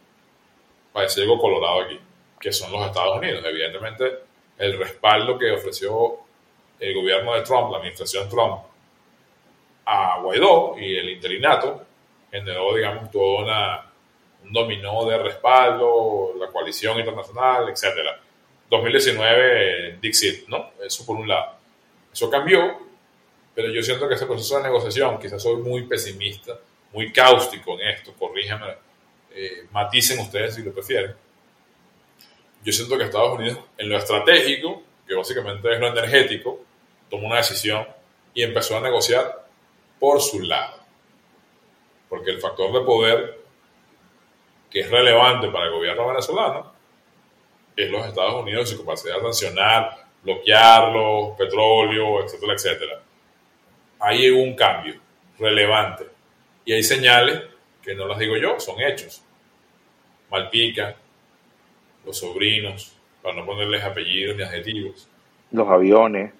Para 0.92 1.06
decir 1.06 1.22
algo 1.22 1.38
colorado 1.38 1.82
aquí, 1.82 1.98
que 2.38 2.52
son 2.52 2.70
los 2.70 2.86
Estados 2.86 3.16
Unidos. 3.16 3.42
Evidentemente, 3.44 4.18
el 4.58 4.78
respaldo 4.78 5.38
que 5.38 5.50
ofreció 5.52 6.18
el 6.78 6.94
gobierno 6.94 7.34
de 7.34 7.42
Trump, 7.42 7.70
la 7.70 7.78
administración 7.78 8.28
Trump, 8.28 8.62
a 9.84 10.20
Guaidó 10.20 10.76
y 10.78 10.96
el 10.96 11.10
interinato 11.10 11.84
generó, 12.30 12.74
digamos, 12.74 13.10
todo 13.10 13.44
una, 13.44 13.90
un 14.44 14.52
dominó 14.52 15.04
de 15.06 15.18
respaldo, 15.18 16.34
la 16.38 16.48
coalición 16.48 16.98
internacional, 16.98 17.68
etcétera 17.68 18.18
2019 18.72 19.98
Dixit, 20.00 20.48
¿no? 20.48 20.72
Eso 20.82 21.04
por 21.04 21.16
un 21.16 21.28
lado. 21.28 21.56
Eso 22.10 22.30
cambió, 22.30 22.78
pero 23.54 23.68
yo 23.70 23.82
siento 23.82 24.08
que 24.08 24.14
ese 24.14 24.24
proceso 24.24 24.56
de 24.56 24.62
negociación, 24.62 25.18
quizás 25.18 25.42
soy 25.42 25.56
muy 25.56 25.82
pesimista, 25.82 26.58
muy 26.92 27.12
cáustico 27.12 27.78
en 27.78 27.88
esto, 27.88 28.14
corríjanme, 28.18 28.66
eh, 29.34 29.66
maticen 29.70 30.20
ustedes 30.20 30.54
si 30.54 30.62
lo 30.62 30.72
prefieren. 30.72 31.14
Yo 32.64 32.72
siento 32.72 32.96
que 32.96 33.04
Estados 33.04 33.38
Unidos, 33.38 33.58
en 33.76 33.90
lo 33.90 33.98
estratégico, 33.98 34.82
que 35.06 35.14
básicamente 35.14 35.70
es 35.70 35.78
lo 35.78 35.88
energético, 35.88 36.60
tomó 37.10 37.26
una 37.26 37.36
decisión 37.36 37.86
y 38.32 38.42
empezó 38.42 38.78
a 38.78 38.80
negociar 38.80 39.46
por 40.02 40.20
su 40.20 40.40
lado. 40.40 40.78
Porque 42.08 42.32
el 42.32 42.40
factor 42.40 42.72
de 42.72 42.80
poder 42.80 43.38
que 44.68 44.80
es 44.80 44.90
relevante 44.90 45.48
para 45.48 45.66
el 45.66 45.70
gobierno 45.70 46.08
venezolano 46.08 46.72
es 47.76 47.88
los 47.88 48.04
Estados 48.08 48.42
Unidos 48.42 48.68
y 48.68 48.74
su 48.74 48.80
capacidad 48.84 49.14
de 49.14 49.22
sancionar, 49.22 50.04
bloquearlo, 50.24 51.36
petróleo, 51.38 52.24
etcétera, 52.24 52.54
etcétera. 52.54 53.00
Ahí 54.00 54.28
hubo 54.32 54.42
un 54.42 54.56
cambio 54.56 54.96
relevante. 55.38 56.08
Y 56.64 56.72
hay 56.72 56.82
señales 56.82 57.40
que 57.80 57.94
no 57.94 58.08
las 58.08 58.18
digo 58.18 58.36
yo, 58.36 58.58
son 58.58 58.80
hechos. 58.80 59.22
Malpica, 60.32 60.96
los 62.04 62.18
sobrinos, 62.18 62.96
para 63.22 63.36
no 63.36 63.46
ponerles 63.46 63.84
apellidos 63.84 64.36
ni 64.36 64.42
adjetivos. 64.42 65.08
Los 65.52 65.68
aviones, 65.68 66.32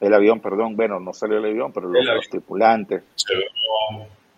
el 0.00 0.14
avión, 0.14 0.40
perdón, 0.40 0.76
bueno, 0.76 1.00
no 1.00 1.12
salió 1.12 1.38
el 1.38 1.46
avión, 1.46 1.72
pero 1.72 1.88
los, 1.88 2.28
tripulantes. 2.28 3.02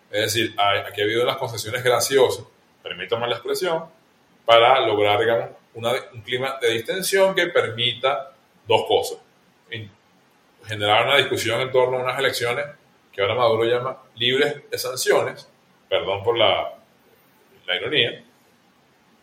Es 0.09 0.33
decir, 0.33 0.55
aquí 0.57 1.01
ha 1.01 1.03
habido 1.03 1.25
las 1.25 1.37
concesiones 1.37 1.83
graciosas, 1.83 2.45
permítanme 2.83 3.27
la 3.27 3.35
expresión, 3.35 3.85
para 4.45 4.85
lograr, 4.85 5.19
digamos, 5.19 5.49
un 5.75 6.21
clima 6.21 6.57
de 6.61 6.71
distensión 6.71 7.33
que 7.35 7.47
permita 7.47 8.33
dos 8.67 8.85
cosas. 8.87 9.19
Generar 10.65 11.07
una 11.07 11.17
discusión 11.17 11.59
en 11.61 11.71
torno 11.71 11.97
a 11.97 12.03
unas 12.03 12.19
elecciones 12.19 12.65
que 13.11 13.21
ahora 13.21 13.35
Maduro 13.35 13.63
llama 13.65 13.97
libres 14.15 14.69
de 14.69 14.77
sanciones, 14.77 15.49
perdón 15.89 16.23
por 16.23 16.37
la, 16.37 16.73
la 17.65 17.75
ironía, 17.75 18.23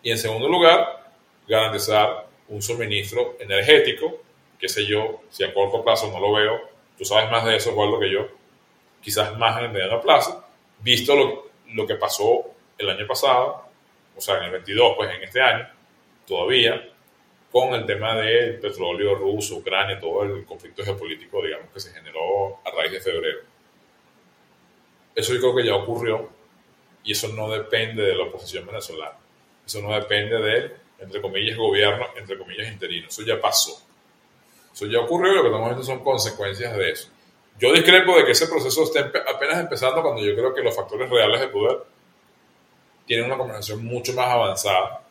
y 0.03 0.11
en 0.11 0.19
segundo 0.19 0.49
lugar, 0.49 1.13
garantizar 1.47 2.27
un 2.49 2.63
suministro 2.63 3.37
energético, 3.41 4.23
qué 4.59 4.69
sé 4.69 4.87
yo, 4.87 5.23
si 5.31 5.45
a 5.45 5.55
corto 5.55 5.83
plazo 5.83 6.11
no 6.11 6.21
lo 6.21 6.33
veo, 6.33 6.61
tú 6.97 7.05
sabes 7.05 7.31
más 7.31 7.45
de 7.45 7.57
eso, 7.57 7.73
lo 7.73 7.99
que 7.99 8.11
yo, 8.11 8.29
quizás 9.01 9.37
más 9.39 9.59
en 9.59 9.67
el 9.67 9.71
mediano 9.73 10.01
plazo, 10.01 10.45
visto 10.81 11.15
lo, 11.15 11.51
lo 11.73 11.87
que 11.87 11.95
pasó 11.95 12.45
el 12.77 12.91
año 12.91 13.07
pasado, 13.07 13.65
o 14.17 14.21
sea, 14.21 14.39
en 14.39 14.45
el 14.45 14.51
22, 14.51 14.95
pues 14.97 15.15
en 15.15 15.23
este 15.23 15.41
año, 15.41 15.69
todavía 16.27 16.91
con 17.51 17.73
el 17.75 17.87
tema 17.87 18.15
del 18.17 18.59
petróleo 18.59 19.15
ruso, 19.15 19.57
Ucrania, 19.57 19.99
todo 19.99 20.23
el 20.23 20.45
conflicto 20.45 20.85
geopolítico, 20.85 21.43
digamos, 21.43 21.71
que 21.73 21.81
se 21.81 21.93
generó 21.93 22.61
a 22.65 22.71
raíz 22.71 22.93
de 22.93 23.01
febrero. 23.01 23.41
Eso 25.15 25.35
yo 25.35 25.41
creo 25.41 25.57
que 25.57 25.67
ya 25.67 25.75
ocurrió 25.75 26.29
y 27.03 27.13
eso 27.13 27.29
no 27.29 27.49
depende 27.49 28.03
de 28.03 28.15
la 28.15 28.25
oposición 28.25 28.67
venezolana. 28.67 29.17
Eso 29.67 29.81
no 29.81 29.95
depende 29.95 30.39
del, 30.39 30.73
entre 30.99 31.21
comillas, 31.21 31.57
gobierno, 31.57 32.07
entre 32.17 32.39
comillas, 32.39 32.71
interino. 32.71 33.09
Eso 33.09 33.23
ya 33.23 33.41
pasó. 33.41 33.88
Eso 34.73 34.87
ya 34.87 35.01
ocurrió 35.01 35.33
y 35.33 35.37
lo 35.37 35.43
que 35.43 35.49
estamos 35.49 35.69
viendo 35.69 35.85
son 35.85 36.05
consecuencias 36.05 36.77
de 36.77 36.91
eso. 36.91 37.09
Yo 37.59 37.73
discrepo 37.73 38.17
de 38.17 38.25
que 38.25 38.33
ese 38.33 38.47
proceso 38.47 38.85
esté 38.85 39.01
apenas 39.01 39.59
empezando 39.59 40.03
cuando 40.03 40.23
yo 40.23 40.35
creo 40.35 40.55
que 40.55 40.63
los 40.63 40.75
factores 40.75 41.11
reales 41.11 41.41
de 41.41 41.49
poder 41.49 41.79
tienen 43.07 43.27
una 43.27 43.37
conversación 43.37 43.85
mucho 43.85 44.13
más 44.13 44.29
avanzada 44.29 45.03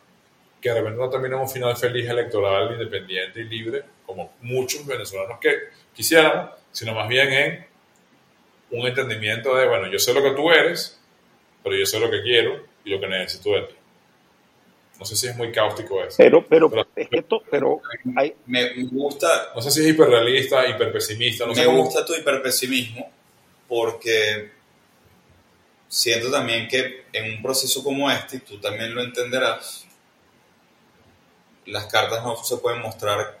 que 0.60 0.70
de 0.70 0.74
repente 0.76 0.98
no 0.98 1.10
termina 1.10 1.36
un 1.36 1.48
final 1.48 1.76
feliz 1.76 2.08
electoral, 2.08 2.72
independiente 2.72 3.40
y 3.40 3.44
libre, 3.44 3.84
como 4.04 4.32
muchos 4.40 4.84
venezolanos 4.86 5.38
que 5.40 5.54
quisieran, 5.94 6.50
sino 6.72 6.94
más 6.94 7.08
bien 7.08 7.32
en 7.32 7.66
un 8.70 8.86
entendimiento 8.86 9.54
de, 9.54 9.68
bueno, 9.68 9.90
yo 9.90 9.98
sé 9.98 10.12
lo 10.12 10.22
que 10.22 10.32
tú 10.32 10.50
eres, 10.50 11.00
pero 11.62 11.76
yo 11.76 11.86
sé 11.86 12.00
lo 12.00 12.10
que 12.10 12.22
quiero 12.22 12.64
y 12.84 12.90
lo 12.90 13.00
que 13.00 13.06
necesito 13.06 13.50
de 13.50 13.62
ti. 13.62 13.74
No 14.98 15.04
sé 15.04 15.16
si 15.16 15.28
es 15.28 15.36
muy 15.36 15.52
cáustico 15.52 16.02
eso. 16.02 16.16
Pero, 16.18 16.44
pero, 16.46 16.70
es 16.96 17.08
que 17.08 17.18
esto, 17.18 17.42
pero 17.50 17.80
hay... 18.16 18.34
me 18.46 18.84
gusta... 18.84 19.52
No 19.54 19.62
sé 19.62 19.70
si 19.70 19.80
es 19.80 19.88
hiperrealista, 19.88 20.68
hiperpesimista. 20.68 21.46
No 21.46 21.54
me 21.54 21.66
gusta 21.66 22.04
tu 22.04 22.14
hiperpesimismo 22.14 23.08
porque 23.68 24.50
siento 25.86 26.30
también 26.30 26.66
que 26.66 27.04
en 27.12 27.36
un 27.36 27.42
proceso 27.42 27.84
como 27.84 28.10
este, 28.10 28.38
y 28.38 28.40
tú 28.40 28.58
también 28.60 28.94
lo 28.94 29.02
entenderás, 29.02 29.86
las 31.66 31.86
cartas 31.86 32.24
no 32.24 32.36
se 32.42 32.56
pueden 32.56 32.80
mostrar 32.80 33.38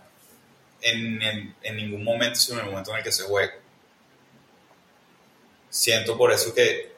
en, 0.80 1.20
en, 1.20 1.54
en 1.62 1.76
ningún 1.76 2.04
momento, 2.04 2.38
sino 2.38 2.58
en 2.58 2.66
el 2.66 2.70
momento 2.70 2.92
en 2.92 2.98
el 2.98 3.02
que 3.02 3.12
se 3.12 3.24
juega. 3.24 3.54
Siento 5.70 6.16
por 6.16 6.32
eso 6.32 6.54
que 6.54 6.92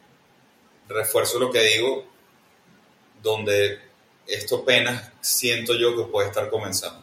refuerzo 0.88 1.38
lo 1.38 1.50
que 1.50 1.62
digo, 1.62 2.04
donde 3.22 3.89
esto 4.30 4.58
apenas 4.58 5.10
siento 5.20 5.74
yo 5.74 5.96
que 5.96 6.04
puede 6.04 6.28
estar 6.28 6.48
comenzando. 6.50 7.02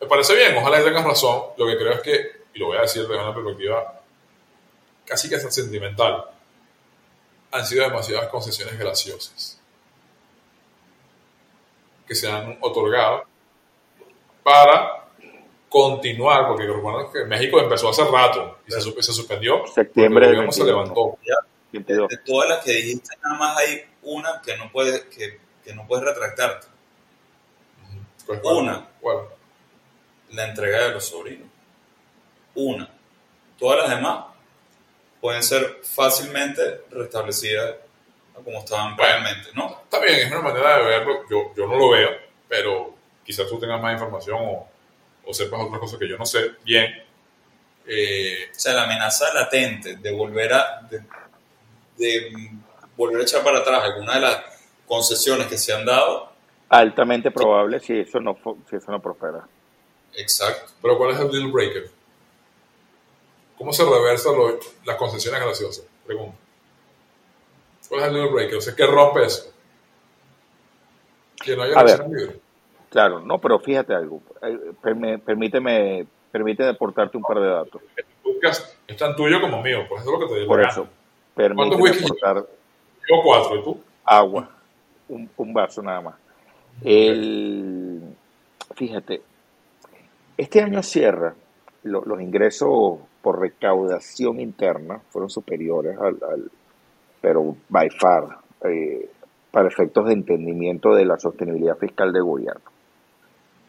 Me 0.00 0.06
parece 0.06 0.34
bien, 0.34 0.56
ojalá 0.56 0.82
tengas 0.82 1.04
razón. 1.04 1.42
Lo 1.56 1.66
que 1.66 1.76
creo 1.76 1.92
es 1.92 2.00
que, 2.00 2.42
y 2.54 2.58
lo 2.58 2.66
voy 2.66 2.78
a 2.78 2.82
decir 2.82 3.02
desde 3.02 3.14
una 3.14 3.34
perspectiva 3.34 4.00
casi 5.04 5.28
que 5.28 5.36
hasta 5.36 5.50
sentimental, 5.50 6.24
han 7.50 7.66
sido 7.66 7.84
demasiadas 7.84 8.28
concesiones 8.28 8.78
graciosas 8.78 9.58
que 12.06 12.14
se 12.14 12.30
han 12.30 12.58
otorgado 12.60 13.24
para 14.42 15.06
continuar, 15.68 16.46
porque 16.46 16.66
recuerdo 16.66 17.10
que 17.10 17.24
México 17.24 17.58
empezó 17.60 17.90
hace 17.90 18.04
rato 18.04 18.58
y 18.66 18.72
se, 18.72 18.80
se 18.80 19.12
suspendió. 19.12 19.66
Septiembre 19.66 20.28
del 20.28 20.52
se 20.52 20.64
levantó. 20.64 21.18
De 21.70 22.16
todas 22.24 22.48
las 22.48 22.64
que 22.64 22.72
dijiste, 22.72 23.14
nada 23.22 23.38
más 23.38 23.58
hay 23.58 23.82
una 24.02 24.40
que 24.42 24.56
no 24.56 24.70
puedes, 24.72 25.02
que, 25.02 25.38
que 25.68 25.74
no 25.74 25.86
puedes 25.86 26.02
retractarte. 26.02 26.66
Pues, 28.24 28.40
una. 28.42 28.88
¿Cuál? 29.02 29.26
La 30.30 30.46
entrega 30.46 30.84
de 30.84 30.94
los 30.94 31.04
sobrinos. 31.06 31.46
Una. 32.54 32.88
Todas 33.58 33.80
las 33.80 33.96
demás 33.96 34.24
pueden 35.20 35.42
ser 35.42 35.80
fácilmente 35.82 36.84
restablecidas 36.90 37.76
como 38.32 38.60
estaban 38.60 38.96
previamente, 38.96 39.50
¿no? 39.54 39.82
Está 39.82 40.00
bien, 40.00 40.20
es 40.20 40.30
una 40.30 40.40
manera 40.40 40.78
de 40.78 40.84
verlo. 40.84 41.28
Yo, 41.28 41.52
yo 41.54 41.66
no 41.66 41.76
lo 41.76 41.90
veo, 41.90 42.10
pero 42.48 42.94
quizás 43.22 43.46
tú 43.46 43.58
tengas 43.58 43.82
más 43.82 43.92
información 43.92 44.38
o, 44.40 44.68
o 45.26 45.34
sepas 45.34 45.60
otras 45.60 45.80
cosas 45.80 45.98
que 45.98 46.08
yo 46.08 46.16
no 46.16 46.24
sé 46.24 46.52
bien. 46.64 47.04
Eh, 47.86 48.50
o 48.50 48.58
sea, 48.58 48.72
la 48.72 48.84
amenaza 48.84 49.34
latente 49.34 49.96
de 49.96 50.12
volver 50.12 50.50
a 50.52 50.80
de, 50.88 51.02
de 51.96 52.52
volver 52.96 53.20
a 53.20 53.24
echar 53.24 53.42
para 53.42 53.58
atrás 53.58 53.82
alguna 53.82 54.14
de 54.14 54.20
las 54.20 54.57
concesiones 54.88 55.46
que 55.46 55.58
se 55.58 55.72
han 55.72 55.84
dado. 55.84 56.28
Altamente 56.70 57.30
probable 57.30 57.80
si 57.80 58.00
eso 58.00 58.20
no, 58.20 58.36
si 58.68 58.76
eso 58.76 58.90
no 58.90 59.00
prospera. 59.00 59.46
Exacto. 60.14 60.72
Pero 60.82 60.98
¿cuál 60.98 61.10
es 61.10 61.20
el 61.20 61.30
deal 61.30 61.50
breaker? 61.52 61.90
¿Cómo 63.56 63.72
se 63.72 63.84
reversan 63.84 64.34
las 64.84 64.96
concesiones 64.96 65.40
graciosas? 65.40 65.84
Pregunta. 66.06 66.36
¿Cuál 67.88 68.00
es 68.02 68.06
el 68.08 68.14
deal 68.14 68.28
breaker? 68.28 68.56
O 68.56 68.60
sea, 68.60 68.74
¿qué 68.74 68.86
rompe 68.86 69.24
eso? 69.24 69.52
Que 71.42 71.56
no 71.56 71.62
haya 71.62 71.78
A 71.78 71.84
ver, 71.84 72.06
libre. 72.08 72.40
Claro, 72.90 73.20
no, 73.20 73.38
pero 73.38 73.58
fíjate 73.58 73.94
algo. 73.94 74.20
Eh, 74.42 74.72
Permíteme, 75.24 76.06
permíteme 76.32 76.70
aportarte 76.70 77.16
un 77.16 77.22
par 77.22 77.38
de 77.40 77.46
datos. 77.48 77.82
Podcast 78.22 78.74
es 78.86 78.96
tan 78.96 79.14
tuyo 79.16 79.40
como 79.40 79.62
mío, 79.62 79.84
pues 79.88 80.02
eso 80.02 80.14
es 80.14 80.20
lo 80.20 80.26
que 80.26 80.32
te 80.34 80.40
digo. 80.40 80.48
Por 80.48 80.62
eso, 80.62 80.86
permíteme 81.34 81.90
aportar 81.90 82.36
Yo 83.08 83.16
cuatro, 83.22 83.56
¿y 83.56 83.62
tú? 83.64 83.80
agua, 84.04 84.50
un, 85.08 85.28
un 85.36 85.52
vaso 85.52 85.82
nada 85.82 86.00
más. 86.00 86.14
El, 86.82 88.00
fíjate, 88.74 89.20
este 90.36 90.62
año 90.62 90.82
cierra, 90.82 91.34
lo- 91.82 92.04
los 92.04 92.20
ingresos 92.20 92.98
por 93.22 93.40
recaudación 93.40 94.40
interna 94.40 95.00
fueron 95.10 95.28
superiores 95.30 95.98
al, 95.98 96.16
al- 96.30 96.50
pero 97.20 97.56
by 97.68 97.90
far, 97.90 98.38
eh, 98.64 99.10
para 99.50 99.68
efectos 99.68 100.06
de 100.06 100.12
entendimiento 100.12 100.94
de 100.94 101.04
la 101.04 101.18
sostenibilidad 101.18 101.76
fiscal 101.76 102.12
del 102.12 102.22
gobierno. 102.22 102.60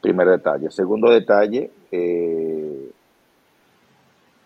Primer 0.02 0.28
detalle. 0.28 0.70
Segundo 0.70 1.10
detalle, 1.10 1.72
eh, 1.92 2.92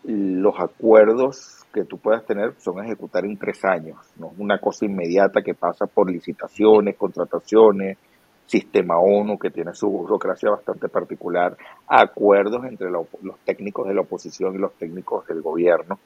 los 0.06 0.60
acuerdos 0.60 1.63
que 1.74 1.86
tú 1.86 1.98
puedas 1.98 2.26
tener 2.26 2.54
son 2.60 2.84
ejecutar 2.84 3.26
en 3.26 3.38
tres 3.38 3.66
años, 3.66 3.98
no 4.18 4.28
es 4.28 4.34
una 4.38 4.60
cosa 4.60 4.86
inmediata 4.86 5.42
que 5.42 5.56
pasa 5.56 5.88
por 5.88 6.10
licitaciones, 6.10 6.96
contrataciones, 6.96 7.98
sistema 8.46 9.00
ONU 9.00 9.40
que 9.40 9.50
tiene 9.50 9.74
su 9.74 9.90
burocracia 9.90 10.52
bastante 10.52 10.88
particular, 10.90 11.58
acuerdos 11.88 12.64
entre 12.66 12.90
los 12.92 13.08
técnicos 13.44 13.88
de 13.88 13.96
la 13.96 14.02
oposición 14.02 14.56
y 14.56 14.60
los 14.60 14.74
técnicos 14.74 15.26
del 15.28 15.42
gobierno. 15.42 16.00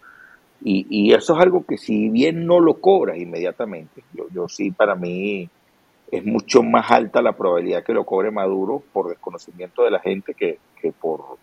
Y, 0.61 0.87
y 0.89 1.13
eso 1.13 1.35
es 1.35 1.41
algo 1.41 1.65
que 1.65 1.77
si 1.77 2.09
bien 2.09 2.45
no 2.45 2.59
lo 2.59 2.75
cobras 2.75 3.17
inmediatamente, 3.17 4.03
yo, 4.13 4.25
yo 4.33 4.47
sí 4.47 4.71
para 4.71 4.95
mí 4.95 5.49
es 6.09 6.25
mucho 6.25 6.63
más 6.63 6.89
alta 6.89 7.21
la 7.21 7.33
probabilidad 7.33 7.83
que 7.83 7.93
lo 7.93 8.05
cobre 8.05 8.31
Maduro 8.31 8.81
por 8.93 9.09
desconocimiento 9.09 9.83
de 9.83 9.91
la 9.91 9.99
gente 9.99 10.33
que, 10.33 10.57
que 10.81 10.91
por, 10.91 11.37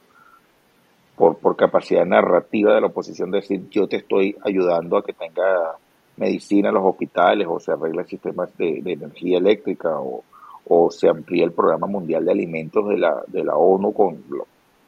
por, 1.16 1.38
por 1.38 1.56
capacidad 1.56 2.04
narrativa 2.04 2.74
de 2.74 2.80
la 2.80 2.88
oposición 2.88 3.30
de 3.30 3.40
decir 3.40 3.68
yo 3.70 3.86
te 3.86 3.96
estoy 3.96 4.36
ayudando 4.44 4.96
a 4.96 5.04
que 5.04 5.12
tenga 5.12 5.76
medicina 6.16 6.68
en 6.68 6.74
los 6.74 6.84
hospitales 6.84 7.46
o 7.48 7.58
se 7.60 7.72
arregle 7.72 8.04
sistemas 8.04 8.56
de, 8.56 8.80
de 8.82 8.92
energía 8.92 9.38
eléctrica 9.38 9.98
o, 9.98 10.24
o 10.66 10.90
se 10.90 11.08
amplíe 11.08 11.44
el 11.44 11.52
programa 11.52 11.86
mundial 11.86 12.24
de 12.24 12.32
alimentos 12.32 12.88
de 12.88 12.98
la, 12.98 13.22
de 13.26 13.44
la 13.44 13.54
ONU 13.56 13.92
con, 13.92 14.24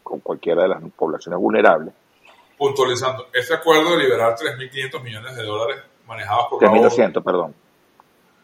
con 0.03 0.21
cualquiera 0.21 0.63
de 0.63 0.69
las 0.69 0.83
poblaciones 0.97 1.41
vulnerables. 1.41 1.93
Puntualizando, 2.57 3.27
este 3.33 3.55
acuerdo 3.55 3.97
de 3.97 4.05
liberar 4.05 4.35
3.500 4.35 5.03
millones 5.03 5.37
de 5.37 5.43
dólares 5.43 5.83
manejados 6.07 6.47
por 6.49 6.63
la 6.63 6.71
ONU, 6.71 6.83
3.200, 6.83 7.23
perdón. 7.23 7.55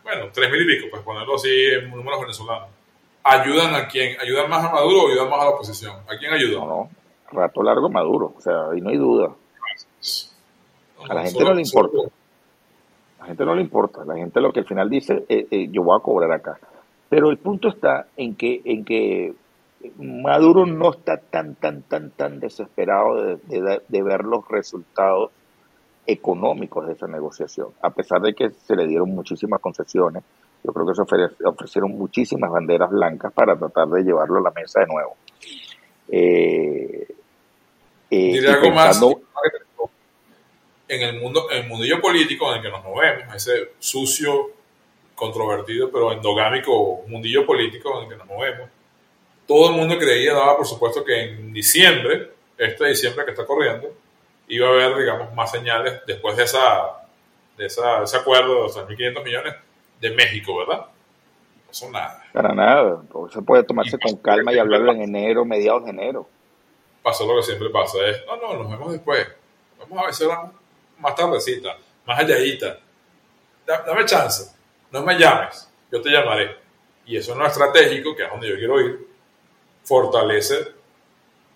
bueno, 0.03 0.27
3.000 0.27 0.63
y 0.63 0.77
pico, 0.77 0.87
pues 0.91 1.03
ponerlo 1.03 1.37
así 1.37 1.49
en 1.49 1.91
números 1.91 2.21
venezolanos, 2.21 2.69
¿ayudan 3.23 3.75
a 3.75 3.89
quién? 3.89 4.21
¿Ayudan 4.21 4.51
más 4.51 4.65
a 4.65 4.73
Maduro 4.73 5.05
o 5.05 5.09
ayudan 5.09 5.31
más 5.31 5.41
a 5.41 5.45
la 5.45 5.51
oposición? 5.51 5.97
¿A 6.07 6.19
quién 6.19 6.33
ayudan? 6.33 6.61
No, 6.61 6.67
no, 6.67 6.91
rato 7.33 7.63
largo 7.63 7.89
Maduro, 7.89 8.35
o 8.37 8.41
sea, 8.41 8.71
ahí 8.71 8.81
no 8.81 8.91
hay 8.91 8.97
duda. 8.99 9.33
A 11.09 11.15
la 11.15 11.25
gente 11.25 11.45
no 11.45 11.55
le 11.55 11.63
importa. 11.63 11.99
A 13.19 13.21
la 13.23 13.27
gente 13.27 13.45
no 13.45 13.55
le 13.55 13.63
importa. 13.63 14.05
La 14.05 14.15
gente 14.17 14.41
lo 14.41 14.53
que 14.53 14.61
al 14.61 14.67
final 14.67 14.89
dice, 14.91 15.25
eh, 15.29 15.47
eh, 15.51 15.69
yo 15.71 15.83
voy 15.83 15.97
a 15.99 16.03
cobrar 16.03 16.31
acá. 16.33 16.59
Pero 17.09 17.31
el 17.31 17.39
punto 17.39 17.69
está 17.69 18.07
en 18.17 18.35
que, 18.37 18.63
en 18.65 18.85
que 18.85 19.35
Maduro 19.99 20.65
no 20.67 20.91
está 20.93 21.19
tan, 21.19 21.57
tan, 21.57 21.83
tan, 21.83 22.11
tan 22.11 22.39
desesperado 22.41 23.37
de, 23.37 23.81
de- 23.89 24.03
ver 24.03 24.25
los 24.25 24.47
resultados 24.49 25.31
económicos 26.07 26.87
de 26.87 26.95
esa 26.95 27.07
negociación, 27.07 27.69
a 27.83 27.91
pesar 27.91 28.21
de 28.23 28.33
que 28.35 28.51
se 28.51 28.75
le 28.77 28.87
dieron 28.87 29.11
muchísimas 29.15 29.61
concesiones. 29.61 30.23
Yo 30.65 30.73
creo 30.73 30.87
que 30.87 30.95
se 30.95 31.03
ofre- 31.03 31.33
ofrecieron 31.45 31.93
muchísimas 31.99 32.51
banderas 32.51 32.91
blancas 32.91 33.33
para 33.33 33.57
tratar 33.57 33.89
de 33.89 34.03
llevarlo 34.05 34.39
a 34.39 34.43
la 34.43 34.51
mesa 34.53 34.81
de 34.81 34.87
nuevo. 34.87 35.17
Eh, 36.09 37.12
eh, 38.13 38.33
Diré 38.35 38.49
algo 38.51 38.71
más 38.71 38.89
pensando- 38.99 39.21
en 40.89 41.01
el 41.03 41.21
mundo, 41.21 41.51
en 41.51 41.63
el 41.63 41.69
mundillo 41.69 42.01
político 42.01 42.51
en 42.51 42.59
el 42.59 42.63
que 42.63 42.69
nos 42.71 42.85
movemos, 42.85 43.35
ese 43.35 43.73
sucio, 43.79 44.51
controvertido, 45.15 45.91
pero 45.91 46.13
endogámico 46.13 47.03
mundillo 47.07 47.47
político 47.47 47.97
en 47.97 48.05
el 48.05 48.09
que 48.11 48.17
nos 48.17 48.27
movemos. 48.27 48.69
Todo 49.47 49.71
el 49.71 49.77
mundo 49.77 49.97
creía, 49.99 50.35
daba 50.35 50.57
por 50.57 50.67
supuesto 50.67 51.05
que 51.05 51.23
en 51.31 51.53
diciembre, 51.53 52.33
este 52.59 52.87
diciembre 52.89 53.25
que 53.25 53.31
está 53.31 53.47
corriendo, 53.47 53.89
iba 54.49 54.67
a 54.69 54.71
haber, 54.71 54.97
digamos, 54.99 55.33
más 55.35 55.51
señales 55.51 56.01
después 56.07 56.37
de 56.37 56.45
esa 56.45 56.99
de 57.57 57.67
esa, 57.67 58.03
ese 58.03 58.17
acuerdo 58.17 58.55
de 58.55 58.61
los 58.63 58.77
3.500 58.77 59.25
millones 59.25 59.55
de 60.01 60.11
México, 60.11 60.57
¿verdad? 60.57 60.87
No 61.67 61.73
son 61.73 61.93
nada. 61.93 62.23
Para 62.33 62.55
nada, 62.55 63.03
se 63.33 63.43
puede 63.43 63.63
tomarse 63.63 63.99
con 63.99 64.17
calma 64.17 64.53
y 64.53 64.59
hablarlo 64.59 64.93
en 64.93 65.03
enero, 65.15 65.45
mediados 65.45 65.85
de 65.85 65.91
enero. 65.91 66.29
Pasó 67.03 67.27
lo 67.27 67.37
que 67.37 67.43
siempre 67.43 67.69
pasa, 67.71 67.99
es, 68.07 68.25
no, 68.27 68.37
no, 68.37 68.55
nos 68.63 68.71
vemos 68.71 68.93
después. 68.93 69.27
Vamos 69.79 69.99
a 69.99 70.07
ver 70.07 70.15
si 70.15 70.25
más 70.99 71.15
tardecita, 71.15 71.77
más 72.07 72.19
alladita. 72.19 72.79
Da- 73.67 73.83
Dame 73.83 74.05
chance, 74.05 74.53
no 74.91 75.03
me 75.03 75.19
llames, 75.19 75.69
yo 75.91 76.01
te 76.01 76.11
llamaré. 76.11 76.57
Y 77.07 77.17
eso 77.17 77.35
no 77.35 77.45
es 77.45 77.53
estratégico, 77.53 78.15
que 78.15 78.25
es 78.25 78.31
donde 78.31 78.49
yo 78.49 78.57
quiero 78.57 78.81
ir, 78.81 79.07
fortalece 79.85 80.69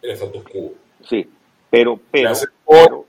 el 0.02 0.10
status 0.10 0.42
quo. 0.44 0.72
Sí, 1.08 1.28
pero, 1.70 1.98
pero, 2.10 2.30
hace 2.30 2.46
o, 2.64 3.06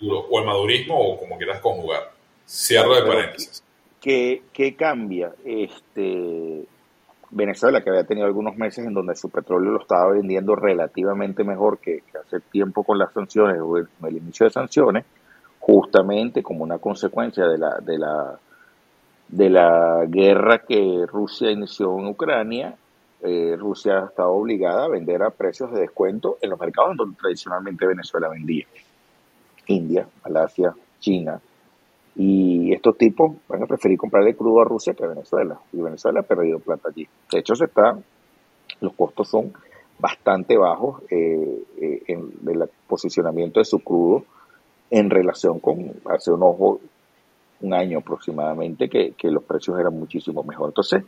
el 0.00 0.44
madurismo, 0.44 0.98
o 0.98 1.18
como 1.18 1.36
quieras 1.36 1.60
conjugar. 1.60 2.12
Cierre 2.46 2.96
de 2.96 3.02
paréntesis. 3.02 3.62
¿qué, 4.00 4.42
qué 4.52 4.76
cambia? 4.76 5.32
Este, 5.44 6.64
Venezuela, 7.30 7.82
que 7.82 7.90
había 7.90 8.04
tenido 8.04 8.26
algunos 8.26 8.56
meses 8.56 8.86
en 8.86 8.94
donde 8.94 9.16
su 9.16 9.30
petróleo 9.30 9.72
lo 9.72 9.80
estaba 9.80 10.12
vendiendo 10.12 10.54
relativamente 10.54 11.44
mejor 11.44 11.78
que, 11.78 12.02
hace 12.20 12.40
tiempo 12.40 12.84
con 12.84 12.98
las 12.98 13.12
sanciones 13.12 13.58
o 13.60 13.76
el, 13.76 13.88
inicio 14.10 14.44
de 14.46 14.50
sanciones, 14.50 15.04
justamente 15.58 16.42
como 16.42 16.64
una 16.64 16.78
consecuencia 16.78 17.46
de 17.46 17.58
la, 17.58 17.78
de 17.80 17.98
la, 17.98 18.38
de 19.28 19.50
la 19.50 20.04
guerra 20.06 20.58
que 20.58 21.04
Rusia 21.06 21.50
inició 21.50 21.98
en 21.98 22.06
Ucrania, 22.06 22.76
eh, 23.22 23.56
Rusia 23.58 24.00
ha 24.00 24.06
estado 24.06 24.32
obligada 24.32 24.84
a 24.84 24.88
vender 24.88 25.22
a 25.22 25.30
precios 25.30 25.72
de 25.72 25.80
descuento 25.80 26.36
en 26.42 26.50
los 26.50 26.60
mercados 26.60 26.96
donde 26.96 27.16
tradicionalmente 27.16 27.86
Venezuela 27.86 28.28
vendía. 28.28 28.66
India, 29.66 30.06
Malasia, 30.22 30.74
China, 31.00 31.40
Y 32.16 32.72
estos 32.72 32.96
tipos 32.96 33.36
van 33.48 33.62
a 33.62 33.66
preferir 33.66 33.98
comprarle 33.98 34.36
crudo 34.36 34.60
a 34.60 34.64
Rusia 34.64 34.94
que 34.94 35.04
a 35.04 35.08
Venezuela. 35.08 35.58
Y 35.72 35.80
Venezuela 35.80 36.20
ha 36.20 36.22
perdido 36.22 36.60
plata 36.60 36.88
allí. 36.88 37.06
De 37.32 37.40
hecho, 37.40 37.54
se 37.54 37.64
está, 37.64 37.98
los 38.80 38.92
costos 38.94 39.28
son 39.28 39.52
bastante 39.98 40.56
bajos 40.56 41.02
eh, 41.10 41.62
eh, 41.80 42.02
en 42.08 42.32
el 42.46 42.68
posicionamiento 42.86 43.60
de 43.60 43.64
su 43.64 43.80
crudo 43.80 44.24
en 44.90 45.10
relación 45.10 45.60
con 45.60 45.92
hace 46.10 46.30
un 46.30 46.42
ojo 46.42 46.80
un 47.60 47.72
año 47.72 47.98
aproximadamente 47.98 48.88
que, 48.88 49.12
que 49.12 49.30
los 49.30 49.42
precios 49.44 49.78
eran 49.78 49.98
muchísimo 49.98 50.42
mejor. 50.42 50.68
Entonces, 50.68 51.04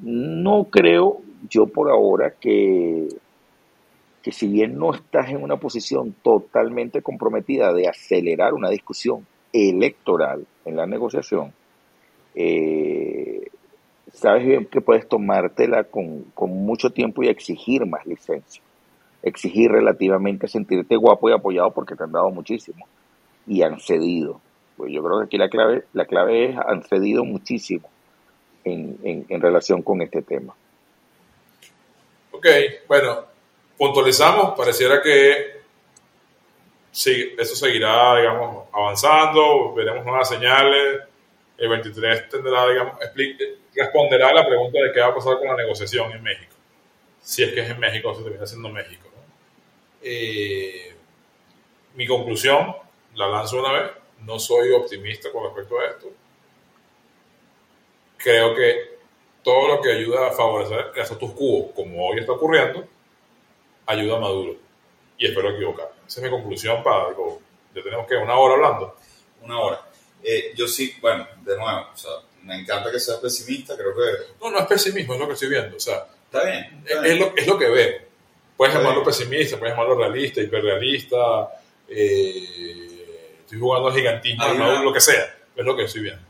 no 0.00 0.64
creo 0.64 1.22
yo 1.48 1.66
por 1.66 1.90
ahora 1.90 2.34
que, 2.38 3.08
que 4.22 4.32
si 4.32 4.48
bien 4.48 4.76
no 4.78 4.92
estás 4.92 5.30
en 5.30 5.42
una 5.42 5.56
posición 5.56 6.14
totalmente 6.22 7.00
comprometida 7.00 7.72
de 7.72 7.88
acelerar 7.88 8.52
una 8.52 8.68
discusión 8.68 9.26
electoral 9.56 10.46
en 10.64 10.76
la 10.76 10.86
negociación, 10.86 11.52
eh, 12.34 13.48
sabes 14.12 14.44
bien 14.46 14.66
que 14.66 14.80
puedes 14.80 15.08
tomártela 15.08 15.84
con, 15.84 16.24
con 16.34 16.50
mucho 16.50 16.90
tiempo 16.90 17.22
y 17.22 17.28
exigir 17.28 17.86
más 17.86 18.06
licencia. 18.06 18.62
Exigir 19.22 19.70
relativamente 19.70 20.46
sentirte 20.46 20.96
guapo 20.96 21.28
y 21.28 21.32
apoyado 21.32 21.72
porque 21.72 21.96
te 21.96 22.04
han 22.04 22.12
dado 22.12 22.30
muchísimo 22.30 22.86
y 23.46 23.62
han 23.62 23.80
cedido. 23.80 24.40
Pues 24.76 24.92
yo 24.92 25.02
creo 25.02 25.18
que 25.18 25.24
aquí 25.24 25.38
la 25.38 25.48
clave, 25.48 25.84
la 25.94 26.04
clave 26.04 26.50
es 26.50 26.56
han 26.56 26.82
cedido 26.82 27.24
muchísimo 27.24 27.88
en, 28.64 28.98
en, 29.02 29.26
en 29.28 29.40
relación 29.40 29.82
con 29.82 30.02
este 30.02 30.22
tema. 30.22 30.54
Ok, 32.30 32.46
bueno, 32.86 33.24
puntualizamos, 33.78 34.56
pareciera 34.56 35.00
que 35.02 35.55
sí, 36.96 37.34
eso 37.38 37.54
seguirá, 37.54 38.16
digamos, 38.16 38.68
avanzando, 38.72 39.74
veremos 39.74 40.02
nuevas 40.02 40.26
señales, 40.30 41.02
el 41.58 41.68
23 41.68 42.28
tendrá, 42.30 42.66
digamos, 42.70 42.96
responderá 43.74 44.30
a 44.30 44.32
la 44.32 44.46
pregunta 44.46 44.78
de 44.80 44.92
qué 44.92 45.00
va 45.00 45.08
a 45.08 45.14
pasar 45.14 45.36
con 45.36 45.46
la 45.46 45.56
negociación 45.56 46.10
en 46.12 46.22
México, 46.22 46.54
si 47.20 47.42
es 47.42 47.52
que 47.52 47.60
es 47.60 47.68
en 47.68 47.78
México 47.78 48.14
si 48.14 48.22
termina 48.22 48.46
siendo 48.46 48.70
México. 48.70 49.10
Eh, 50.00 50.94
mi 51.96 52.06
conclusión, 52.06 52.74
la 53.14 53.28
lanzo 53.28 53.60
una 53.60 53.72
vez, 53.72 53.90
no 54.20 54.38
soy 54.38 54.72
optimista 54.72 55.30
con 55.30 55.44
respecto 55.44 55.78
a 55.78 55.84
esto. 55.84 56.06
Creo 58.16 58.54
que 58.54 58.96
todo 59.42 59.68
lo 59.68 59.82
que 59.82 59.92
ayuda 59.92 60.28
a 60.28 60.32
favorecer 60.32 60.92
el 60.94 61.02
status 61.02 61.32
quo, 61.32 61.72
como 61.74 62.06
hoy 62.06 62.20
está 62.20 62.32
ocurriendo, 62.32 62.88
ayuda 63.84 64.16
a 64.16 64.20
Maduro. 64.20 64.65
Y 65.18 65.26
espero 65.26 65.50
equivocarme. 65.50 65.92
Esa 66.06 66.20
es 66.20 66.24
mi 66.24 66.30
conclusión 66.30 66.82
para, 66.82 67.10
digo, 67.10 67.40
ya 67.74 67.82
tenemos 67.82 68.06
que 68.06 68.16
una 68.16 68.36
hora 68.36 68.54
hablando. 68.54 68.96
Una 69.42 69.60
hora. 69.60 69.80
Eh, 70.22 70.52
yo 70.54 70.66
sí, 70.66 70.94
bueno, 71.00 71.26
de 71.44 71.56
nuevo, 71.56 71.88
o 71.92 71.96
sea, 71.96 72.12
me 72.42 72.60
encanta 72.60 72.90
que 72.90 73.00
seas 73.00 73.18
pesimista, 73.18 73.76
creo 73.76 73.94
que... 73.94 74.34
No, 74.40 74.50
no 74.50 74.58
es 74.58 74.66
pesimismo, 74.66 75.14
es 75.14 75.20
lo 75.20 75.26
que 75.26 75.34
estoy 75.34 75.48
viendo. 75.48 75.76
O 75.76 75.80
sea, 75.80 76.06
está 76.24 76.44
bien. 76.44 76.84
es, 76.86 77.18
Lo, 77.18 77.36
es, 77.36 77.46
lo, 77.46 77.58
que 77.58 77.68
veo. 77.68 78.00
Puedes 78.56 78.74
llamarlo 78.74 79.04
pesimista, 79.04 79.58
puedes 79.58 79.74
llamarlo 79.74 79.98
realista, 79.98 80.40
hiperrealista, 80.40 81.50
eh, 81.88 83.36
estoy 83.40 83.58
jugando 83.58 83.92
gigantismo, 83.92 84.46
una... 84.46 84.82
lo 84.82 84.92
que 84.92 85.00
sea. 85.00 85.36
Es 85.54 85.64
lo 85.64 85.76
que 85.76 85.84
estoy 85.84 86.02
viendo. 86.02 86.22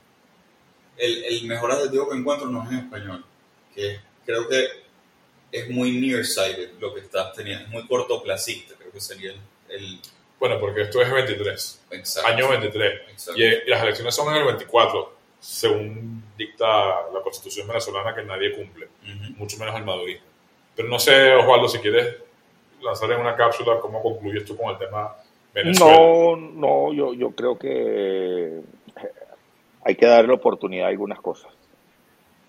El, 0.97 1.25
el 1.25 1.45
mejor 1.47 1.73
adjetivo 1.73 2.09
que 2.09 2.17
encuentro 2.17 2.49
no 2.49 2.63
es 2.65 2.71
en 2.71 2.79
español, 2.79 3.25
que 3.75 4.01
creo 4.25 4.49
que 4.49 4.86
es 5.53 5.71
muy 5.71 5.93
nearsighted 6.01 6.73
lo 6.81 6.95
que 6.95 7.01
estás 7.01 7.33
teniendo, 7.33 7.65
es 7.65 7.71
muy 7.71 7.87
cortoplacista, 7.87 8.75
creo 8.79 8.93
que 8.93 9.01
sería 9.01 9.31
el... 9.33 9.41
el... 9.69 9.99
Bueno, 10.39 10.61
porque 10.61 10.83
esto 10.83 11.01
es 11.01 11.11
23, 11.11 11.85
Exacto. 11.93 12.29
año 12.29 12.49
23, 12.51 13.01
Exacto. 13.11 13.41
y, 13.41 13.45
y 13.45 13.71
las 13.71 13.83
elecciones 13.83 14.15
son 14.15 14.29
en 14.35 14.41
el 14.41 14.45
24, 14.45 15.17
según 15.41 16.25
dicta 16.37 16.67
la 17.13 17.21
constitución 17.23 17.67
venezolana 17.67 18.15
que 18.15 18.23
nadie 18.23 18.53
cumple, 18.53 18.87
uh 18.87 19.07
-huh. 19.07 19.37
mucho 19.37 19.57
menos 19.59 19.75
el 19.77 19.85
madurismo. 19.85 20.27
Pero 20.75 20.89
no 20.89 20.99
sé, 20.99 21.33
Osvaldo, 21.35 21.69
si 21.69 21.79
quieres 21.79 22.17
lanzar 22.83 23.11
en 23.13 23.21
una 23.21 23.35
cápsula 23.35 23.81
cómo 23.81 24.03
concluyes 24.03 24.45
tú 24.45 24.57
con 24.57 24.71
el 24.71 24.79
tema 24.79 25.17
Venezuela. 25.55 25.97
No, 25.97 26.37
no, 26.37 26.93
yo, 26.93 27.15
yo 27.15 27.31
creo 27.31 27.59
que 27.59 28.61
hay 29.85 29.95
que 29.95 30.07
darle 30.07 30.35
oportunidad 30.35 30.87
a 30.87 30.91
algunas 30.91 31.21
cosas. 31.21 31.51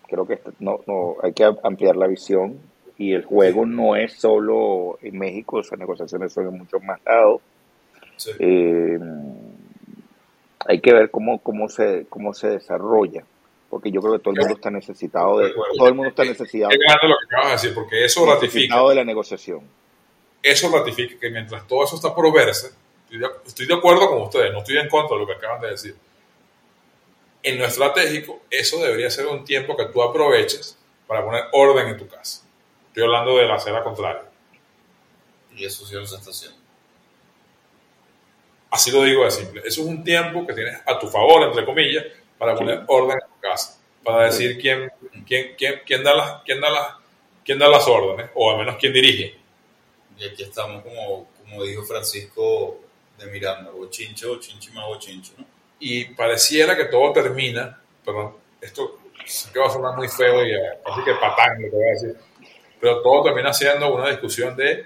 Creo 0.08 0.28
que 0.28 0.41
no, 0.60 0.82
no, 0.88 1.16
hay 1.24 1.34
que 1.34 1.45
ampliar 1.64 1.95
la 1.95 2.08
visión 2.08 2.60
y 2.98 3.14
el 3.14 3.24
juego 3.24 3.66
no 3.66 3.95
es 3.95 4.14
solo 4.14 4.98
en 5.02 5.18
México, 5.18 5.60
esas 5.60 5.78
negociaciones 5.78 6.34
son 6.34 6.48
en 6.48 6.58
muchos 6.58 6.82
más 6.84 7.00
lados. 7.06 7.41
Sí. 8.18 8.32
Eh, 8.39 9.00
hay 10.66 10.82
que 10.82 10.93
ver 10.93 11.12
cómo, 11.12 11.39
cómo, 11.39 11.70
se, 11.70 12.08
cómo 12.10 12.34
se 12.34 12.50
desarrolla, 12.50 13.24
porque 13.70 13.91
yo 13.91 14.02
creo 14.02 14.14
que 14.14 14.20
todo 14.20 14.34
el 14.34 14.39
mundo 14.39 14.56
está 14.56 14.72
necesitado 14.72 15.39
de, 15.39 15.54
todo 15.78 15.88
el 15.88 15.93
mundo 15.93 16.10
está 16.10 16.26
necesitado. 16.26 16.72
Es 16.72 16.80
grande 16.80 17.08
lo 17.08 17.16
que 17.18 17.36
acabas 17.36 17.48
de 17.48 17.52
decir, 17.54 17.74
porque 17.74 18.04
eso 18.04 18.26
ratifica. 18.26 18.82
de 18.84 18.95
la 18.95 19.04
negociación. 19.04 19.62
Eso 20.41 20.70
ratifica 20.72 21.20
que 21.20 21.30
mientras 21.30 21.68
todo 21.68 21.84
eso 21.84 21.95
está 21.95 22.14
por 22.14 22.34
verse, 22.34 22.72
estoy 23.45 23.68
de 23.68 23.74
acuerdo 23.74 24.10
con 24.10 24.22
ustedes, 24.24 24.52
no 24.52 24.60
estoy 24.60 24.78
en 24.78 24.89
contra 24.89 25.16
de 25.16 25.22
lo 25.22 25.28
que 25.28 25.34
acaban 25.34 25.62
de 25.62 25.70
decir. 25.70 25.95
En 27.43 27.60
lo 27.60 27.66
estratégico, 27.66 28.41
eso 28.50 28.80
debería 28.80 29.10
ser 29.10 29.28
un 29.28 29.45
tiempo 29.45 29.78
que 29.78 29.86
tú 29.86 30.02
aproveches 30.02 30.78
para 31.06 31.24
poner 31.24 31.43
orden 31.54 31.88
en 31.88 31.98
tu 31.98 32.08
casa. 32.08 32.47
Estoy 32.98 33.14
hablando 33.14 33.38
de 33.38 33.48
la 33.48 33.54
acera 33.54 33.84
contraria. 33.84 34.24
Y 35.56 35.66
eso 35.66 35.86
sí 35.86 35.95
está 35.95 36.32
haciendo. 36.32 36.58
Así 38.72 38.89
lo 38.89 39.04
digo 39.04 39.24
de 39.24 39.30
simple. 39.30 39.62
Eso 39.64 39.82
es 39.82 39.88
un 39.88 40.04
tiempo 40.04 40.48
que 40.48 40.54
tienes 40.56 40.82
a 40.84 40.98
tu 40.98 41.08
favor, 41.08 41.43
entre 41.43 41.64
comillas, 41.64 42.06
para 42.39 42.56
poner 42.56 42.86
orden 42.88 43.20
en 43.22 43.30
tu 43.36 43.39
casa. 43.39 43.80
Para 44.04 44.24
decir 44.24 44.58
quién, 44.60 44.91
quién, 45.28 45.54
quién, 45.56 45.82
quién, 45.86 46.04
da 46.04 46.16
las, 46.16 46.41
quién, 46.41 46.60
da 46.60 46.72
las, 46.72 46.95
quién 47.45 47.60
da 47.60 47.68
las 47.68 47.88
órdenes, 47.88 48.32
o 48.34 48.50
al 48.50 48.58
menos 48.58 48.78
quién 48.80 48.93
dirige. 48.93 49.38
Y 50.18 50.28
aquí 50.30 50.41
estamos, 50.41 50.82
como, 50.82 51.28
como 51.38 51.64
dijo 51.66 51.84
Francisco 51.84 52.80
de 53.20 53.28
Miranda, 53.28 53.70
o 53.80 53.88
chinchi 53.91 54.26
más 54.74 54.86
o 54.88 54.98
chincho, 54.98 55.34
¿no? 55.38 55.45
Y 55.80 56.06
pareciera 56.16 56.76
que 56.76 56.86
todo 56.86 57.14
termina, 57.14 57.80
perdón, 58.04 58.38
esto 58.60 59.02
que 59.54 59.60
va 59.60 59.68
a 59.68 59.70
sonar 59.70 59.95
muy 59.95 60.08
feo 60.08 60.43
y 60.43 60.52
así 60.56 61.04
que 61.06 61.14
patán 61.14 61.62
lo 61.62 61.70
que 61.70 61.76
voy 61.76 61.86
a 61.86 61.91
decir, 61.91 62.27
pero 62.80 63.02
todo 63.02 63.24
termina 63.24 63.54
siendo 63.54 63.94
una 63.94 64.10
discusión 64.10 64.56
de 64.56 64.86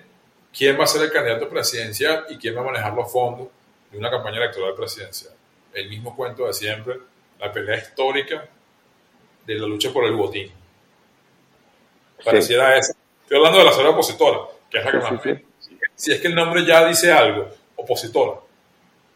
quién 0.56 0.80
va 0.80 0.84
a 0.84 0.88
ser 0.88 1.04
el 1.04 1.12
candidato 1.12 1.50
presidencial 1.50 2.26
y 2.30 2.38
quién 2.38 2.56
va 2.56 2.62
a 2.62 2.66
manejar 2.66 2.94
los 2.94 3.12
fondos 3.12 3.48
de 3.92 3.98
una 3.98 4.10
campaña 4.10 4.38
electoral 4.38 4.74
presidencial. 4.76 5.34
El 5.74 5.90
mismo 5.90 6.16
cuento 6.16 6.46
de 6.46 6.54
siempre, 6.54 6.98
la 7.40 7.52
pelea 7.52 7.78
histórica 7.78 8.48
de 9.46 9.56
la 9.56 9.68
lucha 9.68 9.92
por 9.92 10.06
el 10.06 10.14
botín. 10.14 10.52
Pareciera 12.24 12.74
sí. 12.74 12.80
eso. 12.80 12.94
Estoy 13.24 13.38
hablando 13.38 13.60
de 13.60 13.66
la 13.66 13.72
zona 13.72 13.90
opositora, 13.90 14.40
que 14.70 14.78
es 14.78 14.86
la 14.86 14.92
que 14.92 14.98
sí, 14.98 15.14
más... 15.14 15.24
Sí, 15.24 15.80
si 15.96 16.12
es 16.12 16.22
que 16.22 16.28
el 16.28 16.36
nombre 16.36 16.66
ya 16.66 16.86
dice 16.86 17.12
algo, 17.12 17.50
opositora, 17.76 18.40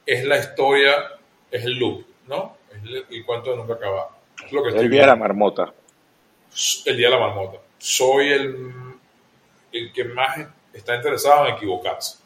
es 0.06 0.24
la 0.24 0.38
historia, 0.38 0.94
es 1.52 1.66
el 1.66 1.74
loop, 1.74 2.06
¿no? 2.28 2.58
Es 2.72 2.84
el, 2.84 3.06
el 3.10 3.26
cuento 3.26 3.52
de 3.52 3.58
nunca 3.58 3.74
acabar. 3.74 4.08
Es 4.44 4.52
lo 4.52 4.64
que 4.64 4.70
el 4.70 4.90
día 4.90 5.02
de 5.02 5.08
la 5.08 5.16
marmota. 5.16 5.74
El 6.86 6.98
día 6.98 7.08
de 7.08 7.14
la 7.14 7.20
marmota. 7.20 7.58
Soy 7.86 8.32
el, 8.32 8.74
el 9.72 9.94
que 9.94 10.06
más 10.06 10.40
está 10.74 10.96
interesado 10.96 11.46
en 11.46 11.54
equivocarse. 11.54 12.18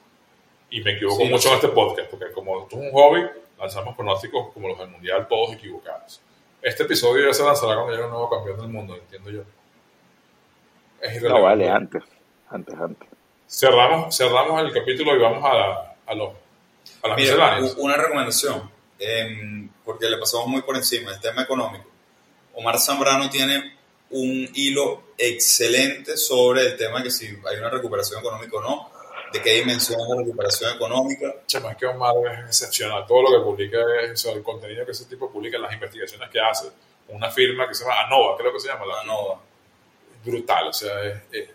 Y 0.69 0.79
me 0.79 0.93
equivoco 0.93 1.17
sí, 1.17 1.25
mucho 1.25 1.41
sí. 1.41 1.49
en 1.49 1.55
este 1.55 1.67
podcast, 1.67 2.09
porque 2.09 2.31
como 2.31 2.63
esto 2.63 2.77
es 2.77 2.81
un 2.83 2.91
hobby, 2.93 3.27
lanzamos 3.59 3.93
pronósticos 3.93 4.53
como 4.53 4.69
los 4.69 4.79
del 4.79 4.87
Mundial, 4.87 5.27
todos 5.27 5.51
equivocados. 5.51 6.21
Este 6.61 6.83
episodio 6.83 7.27
ya 7.27 7.33
se 7.33 7.43
lanzará 7.43 7.75
cuando 7.75 7.91
llegue 7.91 8.05
un 8.05 8.11
nuevo 8.11 8.29
campeón 8.29 8.57
del 8.57 8.69
mundo, 8.69 8.95
entiendo 8.95 9.31
yo. 9.31 9.41
Es 11.01 11.21
no, 11.23 11.41
vale, 11.41 11.69
antes, 11.69 12.03
antes, 12.49 12.75
antes. 12.79 13.09
Cerramos, 13.45 14.15
cerramos 14.15 14.61
el 14.61 14.71
capítulo 14.71 15.13
y 15.13 15.19
vamos 15.19 15.43
a, 15.43 15.53
la, 15.55 15.95
a, 16.05 16.15
los, 16.15 16.29
a 17.03 17.07
las 17.09 17.17
Mira. 17.17 17.59
Una 17.79 17.97
recomendación, 17.97 18.71
eh, 18.97 19.67
porque 19.83 20.09
le 20.09 20.17
pasamos 20.19 20.47
muy 20.47 20.61
por 20.61 20.77
encima, 20.77 21.11
el 21.11 21.19
tema 21.19 21.41
económico. 21.41 21.83
Omar 22.53 22.79
Zambrano 22.79 23.29
tiene 23.29 23.77
un 24.09 24.49
hilo 24.53 25.08
excelente 25.19 26.15
sobre 26.15 26.65
el 26.65 26.77
tema 26.77 26.99
de 26.99 27.05
que 27.05 27.11
si 27.11 27.27
hay 27.27 27.57
una 27.57 27.69
recuperación 27.69 28.21
económica 28.21 28.57
o 28.57 28.61
no, 28.61 28.91
de 29.31 29.41
qué 29.41 29.55
dimensión 29.55 29.99
es 29.99 30.07
la 30.07 30.15
recuperación 30.15 30.75
económica. 30.75 31.35
Chama, 31.45 31.71
es 31.71 31.77
que 31.77 31.85
Omar 31.85 32.15
es 32.25 32.45
excepcional. 32.47 33.05
Todo 33.05 33.23
lo 33.23 33.37
que 33.37 33.43
publica 33.43 33.77
es 34.03 34.11
o 34.11 34.17
sea, 34.17 34.31
el 34.33 34.41
contenido 34.41 34.85
que 34.85 34.91
ese 34.91 35.05
tipo 35.05 35.29
publica, 35.29 35.57
las 35.57 35.73
investigaciones 35.73 36.29
que 36.29 36.39
hace. 36.39 36.69
Una 37.09 37.29
firma 37.29 37.67
que 37.67 37.73
se 37.75 37.83
llama 37.83 38.01
ANOVA, 38.05 38.37
creo 38.37 38.53
que 38.53 38.59
se 38.59 38.67
llama. 38.69 38.85
La 38.85 39.01
ANOVA. 39.01 39.41
Brutal, 40.23 40.67
o 40.67 40.73
sea, 40.73 41.03
es, 41.05 41.21
es, 41.31 41.49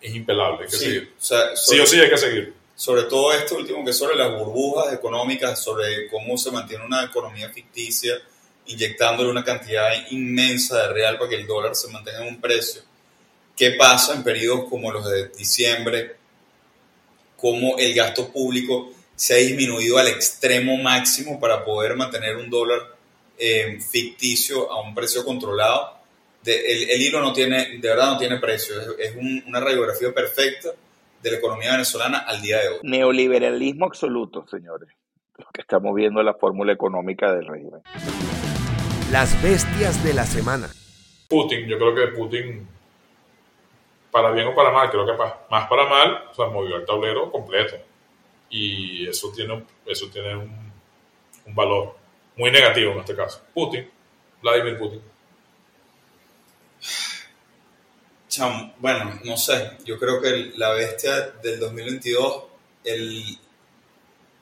es 0.00 0.14
impelable. 0.14 0.64
Hay 0.64 0.70
que 0.70 0.76
sí, 0.76 0.84
seguir. 0.84 1.14
O 1.18 1.22
sea, 1.22 1.56
sobre, 1.56 1.78
sí 1.78 1.80
o 1.80 1.86
sí 1.86 2.00
hay 2.00 2.10
que 2.10 2.18
seguir. 2.18 2.54
Sobre 2.74 3.04
todo 3.04 3.32
esto 3.32 3.56
último, 3.56 3.84
que 3.84 3.90
es 3.90 3.98
sobre 3.98 4.16
las 4.16 4.30
burbujas 4.38 4.92
económicas, 4.92 5.62
sobre 5.62 6.08
cómo 6.08 6.36
se 6.36 6.50
mantiene 6.50 6.84
una 6.84 7.04
economía 7.04 7.48
ficticia, 7.50 8.20
inyectándole 8.66 9.30
una 9.30 9.44
cantidad 9.44 9.88
inmensa 10.10 10.86
de 10.86 10.92
real 10.92 11.18
para 11.18 11.30
que 11.30 11.36
el 11.36 11.46
dólar 11.46 11.74
se 11.74 11.90
mantenga 11.90 12.22
en 12.22 12.28
un 12.28 12.40
precio. 12.40 12.82
¿Qué 13.56 13.72
pasa 13.72 14.14
en 14.14 14.22
periodos 14.22 14.68
como 14.68 14.90
los 14.90 15.08
de 15.08 15.28
diciembre? 15.28 16.16
Cómo 17.36 17.76
el 17.78 17.94
gasto 17.94 18.32
público 18.32 18.92
se 19.14 19.34
ha 19.34 19.36
disminuido 19.36 19.98
al 19.98 20.08
extremo 20.08 20.76
máximo 20.76 21.38
para 21.38 21.64
poder 21.64 21.96
mantener 21.96 22.36
un 22.36 22.48
dólar 22.48 22.80
eh, 23.38 23.78
ficticio 23.80 24.70
a 24.70 24.80
un 24.80 24.94
precio 24.94 25.24
controlado. 25.24 25.98
el, 26.44 27.02
hilo 27.02 27.20
no 27.20 27.32
tiene, 27.32 27.78
de 27.78 27.88
verdad 27.88 28.12
no 28.12 28.18
tiene 28.18 28.38
precio, 28.38 28.74
es, 28.98 29.14
una 29.46 29.60
radiografía 29.60 30.12
perfecta 30.12 30.70
de 31.22 31.30
la 31.30 31.38
economía 31.38 31.72
venezolana 31.72 32.18
al 32.18 32.42
día 32.42 32.58
de 32.58 32.68
hoy. 32.68 32.78
Neoliberalismo 32.82 33.86
absoluto, 33.86 34.46
señores, 34.48 34.88
lo 35.38 35.46
que 35.52 35.60
estamos 35.60 35.94
viendo 35.94 36.20
es 36.20 36.26
la 36.26 36.34
fórmula 36.34 36.72
económica 36.72 37.32
del 37.32 37.46
régimen. 37.46 37.80
Las 39.12 39.42
bestias 39.42 40.02
de 40.02 40.14
la 40.14 40.24
semana. 40.24 40.70
Putin, 41.28 41.68
yo 41.68 41.76
creo 41.76 41.94
que 41.94 42.16
Putin, 42.16 42.66
para 44.10 44.30
bien 44.30 44.46
o 44.46 44.54
para 44.54 44.70
mal, 44.70 44.90
creo 44.90 45.04
que 45.04 45.12
más 45.50 45.68
para 45.68 45.86
mal, 45.86 46.28
o 46.30 46.34
sea, 46.34 46.46
movió 46.46 46.76
el 46.76 46.86
tablero 46.86 47.30
completo. 47.30 47.76
Y 48.48 49.06
eso 49.06 49.30
tiene, 49.30 49.66
eso 49.84 50.08
tiene 50.08 50.34
un, 50.34 50.72
un 51.44 51.54
valor 51.54 51.94
muy 52.38 52.50
negativo 52.50 52.92
en 52.92 53.00
este 53.00 53.14
caso. 53.14 53.42
Putin, 53.52 53.86
Vladimir 54.40 54.78
Putin. 54.78 55.02
bueno, 58.78 59.20
no 59.24 59.36
sé, 59.36 59.72
yo 59.84 59.98
creo 59.98 60.22
que 60.22 60.52
la 60.56 60.70
bestia 60.70 61.20
del 61.42 61.60
2022, 61.60 62.44
el... 62.84 63.38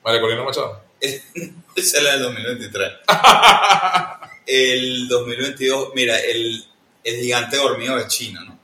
María 0.05 0.21
Corina 0.21 0.45
Machado. 0.45 0.81
Esa 1.01 1.99
es 1.99 2.03
la 2.05 2.12
del 2.12 2.23
2023. 2.23 2.93
el 4.53 5.07
2022, 5.07 5.92
mira, 5.94 6.18
el, 6.18 6.64
el 7.05 7.16
gigante 7.20 7.57
dormido 7.57 7.96
de 7.96 8.09
China, 8.09 8.42
¿no? 8.44 8.59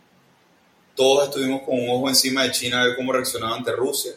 Todos 0.97 1.29
estuvimos 1.29 1.63
con 1.63 1.79
un 1.79 1.89
ojo 1.91 2.09
encima 2.09 2.43
de 2.43 2.51
China 2.51 2.81
a 2.81 2.87
ver 2.87 2.97
cómo 2.97 3.13
reaccionaba 3.13 3.55
ante 3.55 3.71
Rusia. 3.71 4.15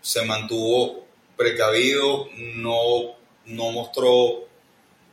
Se 0.00 0.24
mantuvo 0.24 1.06
precavido, 1.36 2.30
no, 2.36 3.14
no 3.44 3.70
mostró 3.70 4.48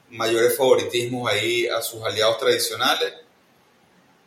mayores 0.10 0.58
favoritismos 0.58 1.32
ahí 1.32 1.68
a 1.68 1.84
sus 1.84 2.02
aliados 2.04 2.40
tradicionales. 2.40 3.14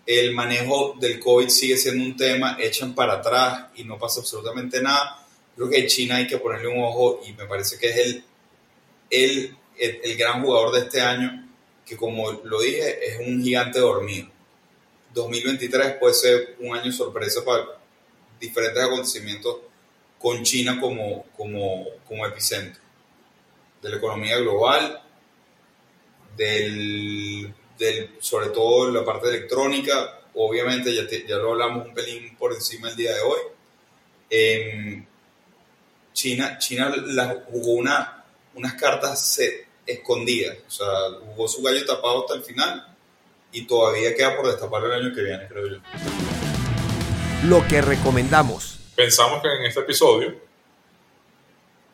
El 0.06 0.32
manejo 0.32 0.94
del 1.00 1.18
COVID 1.18 1.48
sigue 1.48 1.76
siendo 1.76 2.04
un 2.04 2.16
tema, 2.16 2.56
echan 2.60 2.94
para 2.94 3.14
atrás 3.14 3.66
y 3.74 3.82
no 3.82 3.98
pasa 3.98 4.20
absolutamente 4.20 4.80
nada. 4.80 5.26
Creo 5.56 5.68
que 5.68 5.88
China 5.88 6.16
hay 6.16 6.28
que 6.28 6.38
ponerle 6.38 6.68
un 6.68 6.84
ojo 6.84 7.20
y 7.26 7.32
me 7.32 7.46
parece 7.46 7.78
que 7.78 7.88
es 7.88 7.96
el, 7.96 8.24
el, 9.10 9.56
el, 9.78 10.00
el 10.02 10.16
gran 10.16 10.42
jugador 10.42 10.74
de 10.74 10.80
este 10.80 11.00
año 11.00 11.48
que 11.88 11.96
como 11.96 12.30
lo 12.44 12.60
dije, 12.60 13.08
es 13.08 13.26
un 13.26 13.42
gigante 13.42 13.78
dormido. 13.80 14.28
2023 15.14 15.94
puede 15.94 16.12
ser 16.12 16.56
un 16.60 16.76
año 16.76 16.92
sorpresa 16.92 17.42
para 17.42 17.64
diferentes 18.38 18.82
acontecimientos 18.82 19.56
con 20.18 20.42
China 20.42 20.78
como, 20.78 21.24
como, 21.34 21.86
como 22.06 22.26
epicentro 22.26 22.82
de 23.80 23.88
la 23.88 23.96
economía 23.96 24.36
global, 24.38 25.02
del, 26.36 27.54
del, 27.78 28.16
sobre 28.20 28.48
todo 28.48 28.90
la 28.90 29.04
parte 29.04 29.28
electrónica, 29.28 30.20
obviamente 30.34 30.94
ya, 30.94 31.08
ya 31.26 31.36
lo 31.36 31.52
hablamos 31.52 31.86
un 31.86 31.94
pelín 31.94 32.36
por 32.36 32.52
encima 32.52 32.90
el 32.90 32.96
día 32.96 33.14
de 33.14 33.20
hoy. 33.20 33.40
Em, 34.28 35.06
China, 36.12 36.58
China 36.58 36.94
la, 37.06 37.44
jugó 37.50 37.72
una, 37.72 38.24
unas 38.54 38.74
cartas 38.74 39.38
escondida. 39.88 40.54
O 40.66 40.70
sea, 40.70 40.86
jugó 41.34 41.48
su 41.48 41.62
gallo 41.62 41.84
tapado 41.84 42.20
hasta 42.20 42.34
el 42.34 42.42
final 42.42 42.86
y 43.50 43.66
todavía 43.66 44.14
queda 44.14 44.36
por 44.36 44.46
destapar 44.46 44.84
el 44.84 44.92
año 44.92 45.14
que 45.14 45.22
viene, 45.22 45.48
creo 45.48 45.66
yo. 45.66 45.76
Lo 47.46 47.66
que 47.66 47.80
recomendamos. 47.80 48.78
Pensamos 48.94 49.42
que 49.42 49.48
en 49.48 49.64
este 49.64 49.80
episodio 49.80 50.34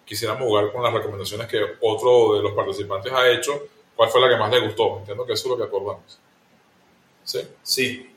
quisiéramos 0.04 0.44
jugar 0.44 0.72
con 0.72 0.82
las 0.82 0.92
recomendaciones 0.92 1.46
que 1.46 1.60
otro 1.80 2.36
de 2.36 2.42
los 2.42 2.52
participantes 2.52 3.12
ha 3.12 3.28
hecho. 3.30 3.68
¿Cuál 3.94 4.10
fue 4.10 4.20
la 4.20 4.28
que 4.28 4.36
más 4.36 4.50
le 4.50 4.60
gustó? 4.60 4.98
Entiendo 4.98 5.24
que 5.24 5.34
eso 5.34 5.44
es 5.44 5.50
lo 5.50 5.56
que 5.56 5.64
acordamos. 5.64 6.18
¿Sí? 7.22 7.40
Sí. 7.62 8.10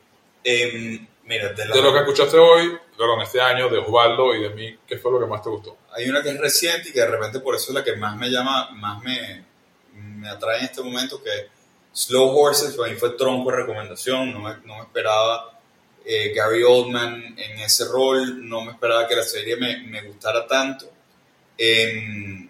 Em, 0.44 1.08
mira, 1.26 1.54
de, 1.54 1.82
lo 1.82 1.94
que 1.94 2.00
escuchaste 2.00 2.38
hoy, 2.38 2.66
en 2.66 3.22
este 3.22 3.40
año, 3.40 3.70
de 3.70 3.78
Osvaldo 3.78 4.34
y 4.34 4.42
de 4.42 4.50
mí, 4.50 4.78
¿qué 4.88 4.98
fue 4.98 5.12
lo 5.12 5.20
que 5.20 5.28
más 5.28 5.42
te 5.44 5.50
gustó? 5.50 5.78
Hay 5.92 6.10
una 6.10 6.24
que 6.24 6.30
es 6.30 6.40
reciente 6.40 6.90
y 6.90 6.94
que 6.94 7.02
de 7.02 7.08
repente 7.08 7.40
por 7.40 7.56
eso 7.56 7.68
es 7.70 7.76
la 7.76 7.84
que 7.84 7.96
más 7.96 8.16
me 8.18 8.30
llama, 8.30 8.70
más 8.72 9.04
me, 9.04 9.44
me 10.18 10.30
atrae 10.30 10.60
en 10.60 10.66
este 10.66 10.82
momento 10.82 11.22
que 11.24 11.50
Slow 11.94 12.38
Horses 12.38 12.76
para 12.76 12.92
mí 12.92 12.98
fue 12.98 13.12
tronco 13.12 13.50
de 13.50 13.58
recomendación, 13.58 14.32
no 14.32 14.40
me, 14.40 14.58
no 14.66 14.78
me 14.78 14.84
esperaba 14.84 15.60
eh, 16.06 16.32
Gary 16.34 16.64
Oldman 16.64 17.36
en 17.38 17.60
ese 17.60 17.86
rol, 17.86 18.48
no 18.48 18.62
me 18.62 18.72
esperaba 18.72 19.08
que 19.08 19.16
la 19.16 19.24
serie 19.24 19.58
me, 19.58 19.78
me 19.84 20.04
gustara 20.04 20.46
tanto. 20.48 20.90
Em, 21.58 22.50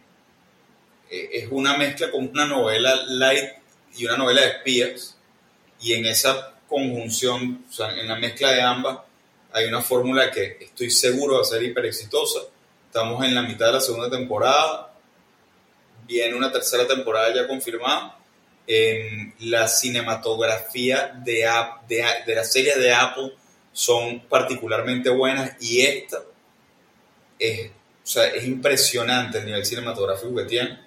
eh, 1.09 1.30
es 1.34 1.47
una 1.49 1.78
mezcla 1.78 2.11
con 2.11 2.28
una 2.28 2.45
novela 2.45 2.95
light 3.07 3.49
y 3.95 4.05
una 4.05 4.18
novela 4.18 4.41
de 4.41 4.47
espías, 4.47 5.18
y 5.82 5.93
en 5.93 6.05
esa 6.05 6.53
conjunción, 6.68 7.65
o 7.70 7.74
sea, 7.74 7.97
en 7.97 8.07
la 8.07 8.15
mezcla 8.15 8.51
de 8.51 8.61
ambas, 8.61 8.99
hay 9.53 9.65
una 9.65 9.82
fórmula 9.82 10.30
que 10.30 10.57
estoy 10.59 10.91
seguro 10.91 11.36
va 11.36 11.41
a 11.41 11.45
ser 11.45 11.63
hiper 11.63 11.86
exitosa. 11.86 12.39
Estamos 12.86 13.24
en 13.24 13.34
la 13.34 13.41
mitad 13.41 13.68
de 13.68 13.74
la 13.74 13.82
segunda 13.82 14.09
temporada, 14.09 14.87
viene 16.08 16.36
una 16.36 16.51
tercera 16.51 16.88
temporada 16.88 17.34
ya 17.34 17.47
confirmada. 17.47 18.18
en 18.66 19.34
la 19.39 19.68
cinematografía 19.68 21.14
de, 21.24 21.47
de, 21.88 22.05
de 22.26 22.36
la 22.36 22.43
serie 22.43 22.76
de 22.76 22.93
Apple 22.93 23.34
son 23.72 24.22
particularmente 24.28 25.10
buenas 25.10 25.55
y 25.62 25.82
esta 25.82 26.24
es, 27.39 27.70
o 27.70 27.74
sea, 28.03 28.28
es 28.28 28.45
impresionante 28.45 29.38
el 29.38 29.45
nivel 29.45 29.66
cinematográfico 29.66 30.36
que 30.36 30.45
tiene. 30.45 30.80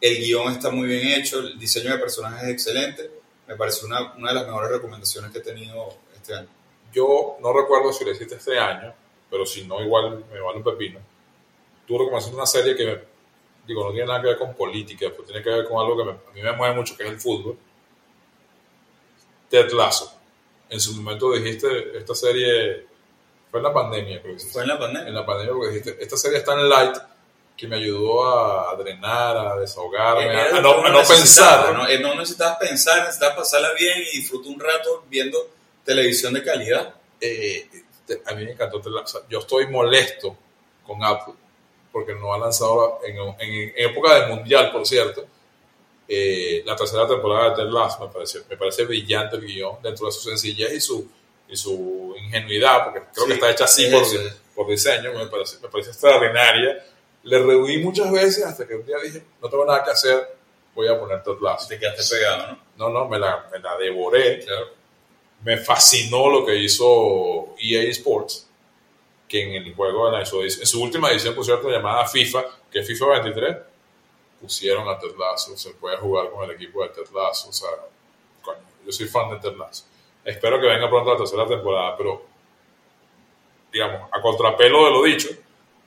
El 0.00 0.18
guion 0.18 0.52
está 0.52 0.70
muy 0.70 0.86
bien 0.88 1.08
hecho, 1.08 1.40
el 1.40 1.58
diseño 1.58 1.90
de 1.90 1.98
personajes 1.98 2.44
es 2.44 2.50
excelente. 2.50 3.10
Me 3.48 3.56
parece 3.56 3.86
una, 3.86 4.12
una 4.14 4.28
de 4.28 4.34
las 4.34 4.46
mejores 4.46 4.70
recomendaciones 4.70 5.30
que 5.30 5.38
he 5.38 5.42
tenido 5.42 5.96
este 6.14 6.34
año. 6.34 6.48
Yo 6.92 7.36
no 7.40 7.52
recuerdo 7.52 7.92
si 7.92 8.04
lo 8.04 8.12
hiciste 8.12 8.36
este 8.36 8.58
año, 8.58 8.94
pero 9.30 9.44
si 9.44 9.64
no, 9.64 9.82
igual 9.82 10.24
me 10.32 10.40
vale 10.40 10.58
un 10.58 10.64
pepino. 10.64 11.00
Tú 11.86 11.98
recomendaste 11.98 12.34
una 12.34 12.46
serie 12.46 12.76
que 12.76 13.04
digo, 13.66 13.84
no 13.84 13.90
tiene 13.90 14.06
nada 14.06 14.20
que 14.20 14.28
ver 14.28 14.38
con 14.38 14.54
política, 14.54 15.08
pues 15.14 15.28
tiene 15.28 15.42
que 15.42 15.50
ver 15.50 15.68
con 15.68 15.84
algo 15.84 15.96
que 15.96 16.10
a 16.10 16.32
mí 16.34 16.42
me 16.42 16.52
mueve 16.52 16.74
mucho, 16.74 16.96
que 16.96 17.04
es 17.04 17.10
el 17.10 17.20
fútbol. 17.20 17.58
Ted 19.48 19.70
Lasso. 19.72 20.12
En 20.68 20.80
su 20.80 20.94
momento 20.94 21.32
dijiste, 21.32 21.96
esta 21.96 22.14
serie 22.14 22.86
fue 23.50 23.60
en 23.60 23.64
la 23.64 23.72
pandemia, 23.72 24.20
creo 24.22 24.36
que 24.36 24.44
Fue 24.44 24.62
en 24.62 24.68
la 24.68 24.78
pandemia. 24.78 25.08
En 25.08 25.14
la 25.14 25.26
pandemia, 25.26 25.52
porque 25.52 25.74
dijiste, 25.74 26.02
esta 26.02 26.16
serie 26.16 26.38
es 26.38 26.44
tan 26.44 26.68
light 26.68 26.96
que 27.56 27.66
me 27.66 27.76
ayudó 27.76 28.26
a 28.26 28.76
drenar, 28.76 29.36
a 29.36 29.56
desahogarme, 29.56 30.28
a, 30.28 30.60
no, 30.60 30.82
pensar. 31.08 31.72
¿no? 31.72 31.88
Eh, 31.88 31.98
no 31.98 32.14
necesitas 32.14 32.56
pensar, 32.58 33.00
necesitas 33.00 33.34
pasarla 33.34 33.72
bien 33.72 33.98
y 34.12 34.18
disfrutar 34.18 34.52
un 34.52 34.60
rato 34.60 35.04
viendo 35.08 35.38
televisión 35.84 36.34
de 36.34 36.42
calidad. 36.42 36.94
Eh, 37.20 37.68
a 38.26 38.34
mí 38.34 38.44
me 38.44 38.52
encantó 38.52 38.80
Ted 38.80 38.90
Lasso. 38.90 39.24
Yo 39.28 39.38
estoy 39.38 39.68
molesto 39.68 40.36
con 40.86 41.02
Apple 41.02 41.34
porque 41.96 42.14
no 42.14 42.34
ha 42.34 42.38
lanzado 42.38 43.00
en, 43.06 43.16
en, 43.16 43.72
época 43.74 44.20
del 44.20 44.28
Mundial, 44.28 44.70
por 44.70 44.86
cierto, 44.86 45.24
eh, 46.06 46.62
la 46.66 46.76
tercera 46.76 47.08
temporada 47.08 47.56
de 47.56 47.64
The 47.64 47.70
Last 47.70 47.98
me 48.02 48.08
parece, 48.08 48.40
me 48.50 48.56
parece 48.58 48.84
brillante 48.84 49.36
el 49.36 49.46
guion 49.46 49.78
dentro 49.82 50.04
de 50.04 50.12
su 50.12 50.28
sencillez 50.28 50.74
y 50.74 50.80
su, 50.82 51.08
y 51.48 51.56
su 51.56 52.14
ingenuidad, 52.22 52.84
porque 52.84 53.00
creo 53.14 53.26
que 53.26 53.32
está 53.32 53.50
hecha 53.50 53.64
así 53.64 53.86
por, 53.86 54.02
por, 54.54 54.68
diseño, 54.68 55.10
me 55.14 55.26
parece, 55.28 55.56
me 55.62 55.68
parece 55.68 55.88
extraordinaria. 55.88 56.84
Le 57.22 57.38
rehuí 57.38 57.78
muchas 57.78 58.12
veces 58.12 58.44
hasta 58.44 58.68
que 58.68 58.74
un 58.74 58.84
día 58.84 58.98
dije, 59.02 59.22
no 59.40 59.48
tengo 59.48 59.64
nada 59.64 59.82
que 59.82 59.92
hacer, 59.92 60.36
voy 60.74 60.88
a 60.88 61.00
poner 61.00 61.22
Ted 61.22 61.40
Lasso. 61.40 61.66
Te 61.66 61.78
quedaste 61.78 62.14
pegado, 62.14 62.58
¿no? 62.76 62.90
No, 62.90 62.90
no, 62.90 63.08
me 63.08 63.18
la, 63.18 63.48
me 63.50 63.58
la 63.58 63.74
devoré. 63.78 64.44
Me 65.42 65.56
fascinó 65.56 66.28
lo 66.28 66.44
que 66.44 66.56
hizo 66.56 67.54
EA 67.58 67.88
Sports 67.88 68.46
que 69.28 69.42
en 69.42 69.62
el 69.62 69.74
juego, 69.74 70.24
su, 70.24 70.42
en 70.42 70.50
su 70.50 70.82
última 70.82 71.10
edición, 71.10 71.34
por 71.34 71.44
cierto, 71.44 71.68
llamada 71.68 72.06
FIFA, 72.06 72.44
que 72.70 72.80
es 72.80 72.86
FIFA 72.86 73.22
23, 73.22 73.56
pusieron 74.40 74.88
a 74.88 74.98
Ted 74.98 75.14
se 75.56 75.70
puede 75.74 75.96
jugar 75.96 76.30
con 76.30 76.44
el 76.44 76.54
equipo 76.54 76.82
de 76.82 76.90
Ted 76.90 77.06
o 77.12 77.34
sea, 77.34 77.68
coño, 78.42 78.60
yo 78.84 78.92
soy 78.92 79.06
fan 79.06 79.30
de 79.30 79.36
Ted 79.38 79.56
Espero 80.24 80.60
que 80.60 80.66
venga 80.66 80.88
pronto 80.88 81.12
la 81.12 81.18
tercera 81.18 81.46
temporada, 81.46 81.96
pero, 81.96 82.24
digamos, 83.72 84.08
a 84.12 84.20
contrapelo 84.20 84.84
de 84.84 84.90
lo 84.90 85.02
dicho, 85.02 85.28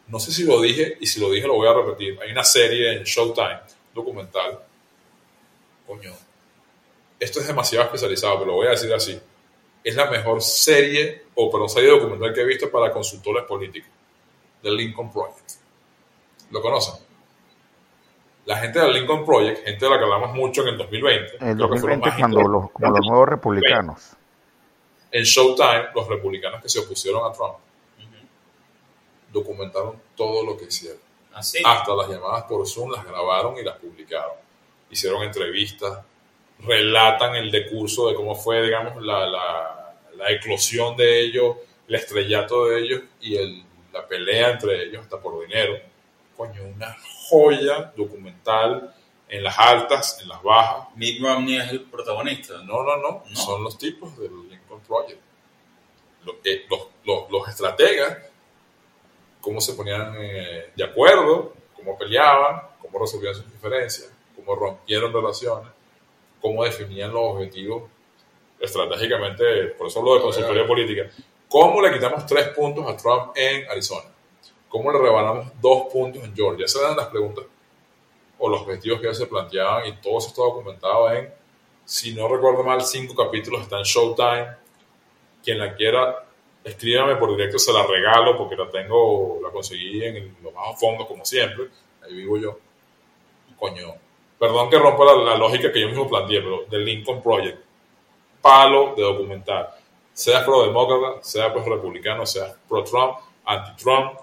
no 0.08 0.20
sé 0.20 0.32
si 0.32 0.44
lo 0.44 0.62
dije, 0.62 0.98
y 1.00 1.06
si 1.06 1.20
lo 1.20 1.30
dije 1.30 1.46
lo 1.46 1.56
voy 1.56 1.68
a 1.68 1.74
repetir, 1.74 2.20
hay 2.22 2.32
una 2.32 2.44
serie 2.44 2.94
en 2.94 3.04
Showtime, 3.04 3.60
documental, 3.94 4.60
coño, 5.86 6.14
esto 7.20 7.40
es 7.42 7.48
demasiado 7.48 7.86
especializado, 7.86 8.36
pero 8.40 8.48
lo 8.48 8.54
voy 8.54 8.68
a 8.68 8.72
decir 8.72 8.94
así, 8.94 9.20
es 9.84 9.96
la 9.96 10.10
mejor 10.10 10.42
serie, 10.42 11.26
o 11.36 11.50
perdón, 11.50 11.70
serie 11.70 11.90
documental 11.90 12.34
que 12.34 12.42
he 12.42 12.46
visto 12.46 12.70
para 12.70 12.92
consultores 12.92 13.44
políticos, 13.46 13.90
del 14.62 14.76
Lincoln 14.76 15.12
Project. 15.12 15.52
¿Lo 16.52 16.62
conocen? 16.62 16.96
La 18.46 18.58
gente 18.58 18.80
del 18.80 18.94
Lincoln 18.94 19.26
Project, 19.26 19.64
gente 19.64 19.86
de 19.86 19.92
la 19.92 19.98
que 19.98 20.04
hablamos 20.04 20.34
mucho 20.34 20.64
en 20.64 20.70
el 20.70 20.78
2020. 20.78 21.38
En 21.40 21.48
el 21.50 21.58
2020 21.58 22.10
cuando 22.18 22.42
los, 22.42 22.72
como 22.72 22.90
los 22.90 23.08
nuevos 23.08 23.30
republicanos. 23.30 24.12
En 25.12 25.24
Showtime, 25.24 25.90
los 25.96 26.08
republicanos 26.08 26.62
que 26.62 26.70
se 26.70 26.80
opusieron 26.80 27.30
a 27.30 27.34
Trump 27.34 27.56
documentaron 29.32 30.02
todo 30.16 30.46
lo 30.46 30.58
que 30.58 30.66
hicieron. 30.66 31.00
Hasta 31.34 31.96
las 31.96 32.10
llamadas 32.10 32.44
por 32.44 32.68
Zoom 32.68 32.92
las 32.92 33.06
grabaron 33.06 33.58
y 33.58 33.64
las 33.64 33.78
publicaron. 33.78 34.36
Hicieron 34.90 35.24
entrevistas, 35.24 36.00
relatan 36.60 37.36
el 37.36 37.52
decurso 37.52 38.10
de 38.10 38.16
cómo 38.16 38.36
fue, 38.36 38.62
digamos, 38.62 39.02
la, 39.04 39.26
la, 39.26 39.96
la 40.16 40.32
eclosión 40.32 40.96
de 40.96 41.22
ellos, 41.22 41.58
el 41.88 41.96
estrellato 41.96 42.68
de 42.68 42.80
ellos 42.80 43.02
y 43.22 43.38
el, 43.38 43.64
la 43.94 44.08
pelea 44.08 44.52
entre 44.52 44.84
ellos 44.84 45.04
hasta 45.04 45.20
por 45.20 45.42
dinero. 45.46 45.80
Coño, 46.36 46.64
una 46.64 46.96
joya 47.28 47.92
documental 47.96 48.94
en 49.28 49.44
las 49.44 49.58
altas, 49.58 50.20
en 50.22 50.30
las 50.30 50.42
bajas. 50.42 50.88
Mitt 50.96 51.22
Romney 51.22 51.58
es 51.58 51.70
el 51.70 51.82
protagonista. 51.82 52.56
No, 52.64 52.84
no, 52.84 52.98
no, 52.98 53.24
son 53.36 53.64
los 53.64 53.78
tipos 53.78 54.18
del 54.18 54.50
Lincoln 54.50 54.82
Project. 54.82 55.22
Los, 56.24 56.36
eh, 56.44 56.66
los, 56.70 56.88
los, 57.06 57.32
los 57.32 57.48
estrategas, 57.48 58.18
cómo 59.40 59.62
se 59.62 59.74
ponían 59.74 60.14
eh, 60.20 60.72
de 60.76 60.84
acuerdo, 60.84 61.54
cómo 61.76 61.98
peleaban, 61.98 62.62
cómo 62.82 63.00
resolvían 63.00 63.36
sus 63.36 63.50
diferencias, 63.52 64.12
cómo 64.36 64.56
rompieron 64.56 65.14
relaciones, 65.14 65.72
cómo 66.42 66.64
definían 66.64 67.12
los 67.14 67.22
objetivos 67.24 67.84
estratégicamente, 68.60 69.68
por 69.78 69.88
eso 69.88 70.00
hablo 70.00 70.16
de 70.16 70.22
consultoría 70.22 70.68
política. 70.68 71.10
¿Cómo 71.48 71.82
le 71.82 71.92
quitamos 71.92 72.26
tres 72.26 72.50
puntos 72.50 72.86
a 72.88 72.96
Trump 72.96 73.32
en 73.36 73.70
Arizona? 73.70 74.10
¿Cómo 74.68 74.92
le 74.92 75.00
rebanamos 75.00 75.48
dos 75.62 75.92
puntos 75.92 76.24
en 76.24 76.36
Georgia? 76.36 76.66
Esas 76.66 76.82
eran 76.84 76.98
las 76.98 77.08
preguntas 77.08 77.46
o 78.40 78.50
los 78.50 78.62
objetivos 78.62 79.00
que 79.00 79.08
ellos 79.08 79.18
se 79.18 79.28
planteaban 79.28 79.88
y 79.88 79.94
todo 79.98 80.18
eso 80.18 80.30
está 80.30 80.42
documentado 80.42 81.12
en, 81.12 81.32
si 81.86 82.14
no 82.14 82.28
recuerdo 82.28 82.64
mal, 82.64 82.82
cinco 82.82 83.16
capítulos, 83.16 83.62
está 83.62 83.78
en 83.78 83.84
Showtime. 83.84 84.48
Quien 85.44 85.58
la 85.58 85.76
quiera, 85.76 86.26
escríbame 86.64 87.16
por 87.16 87.32
directo, 87.32 87.60
se 87.60 87.74
la 87.74 87.86
regalo 87.86 88.38
porque 88.38 88.56
la 88.56 88.70
tengo, 88.70 89.40
la 89.42 89.50
conseguí 89.50 90.04
en 90.04 90.38
los 90.42 90.54
bajos 90.54 90.80
fondos 90.80 91.08
como 91.08 91.26
siempre, 91.26 91.66
ahí 92.04 92.14
vivo 92.14 92.38
yo. 92.38 92.60
Coño, 93.58 93.96
perdón 94.40 94.70
que 94.70 94.80
rompa 94.80 95.04
la, 95.04 95.36
lógica 95.36 95.72
que 95.72 95.82
yo 95.82 95.90
mismo 95.90 96.08
planteé, 96.08 96.42
pero 96.42 96.64
del 96.70 96.86
Lincoln 96.86 97.22
Project, 97.22 97.60
palo 98.42 98.94
de 98.96 99.04
documental. 99.04 99.70
Seas 100.14 100.44
pro 100.44 100.66
demócrata, 100.66 101.22
sea 101.22 101.54
pro 101.54 101.64
republicano, 101.64 102.26
sea 102.26 102.56
pro 102.68 102.84
Trump, 102.84 103.18
anti 103.46 103.84
Trump, 103.84 104.14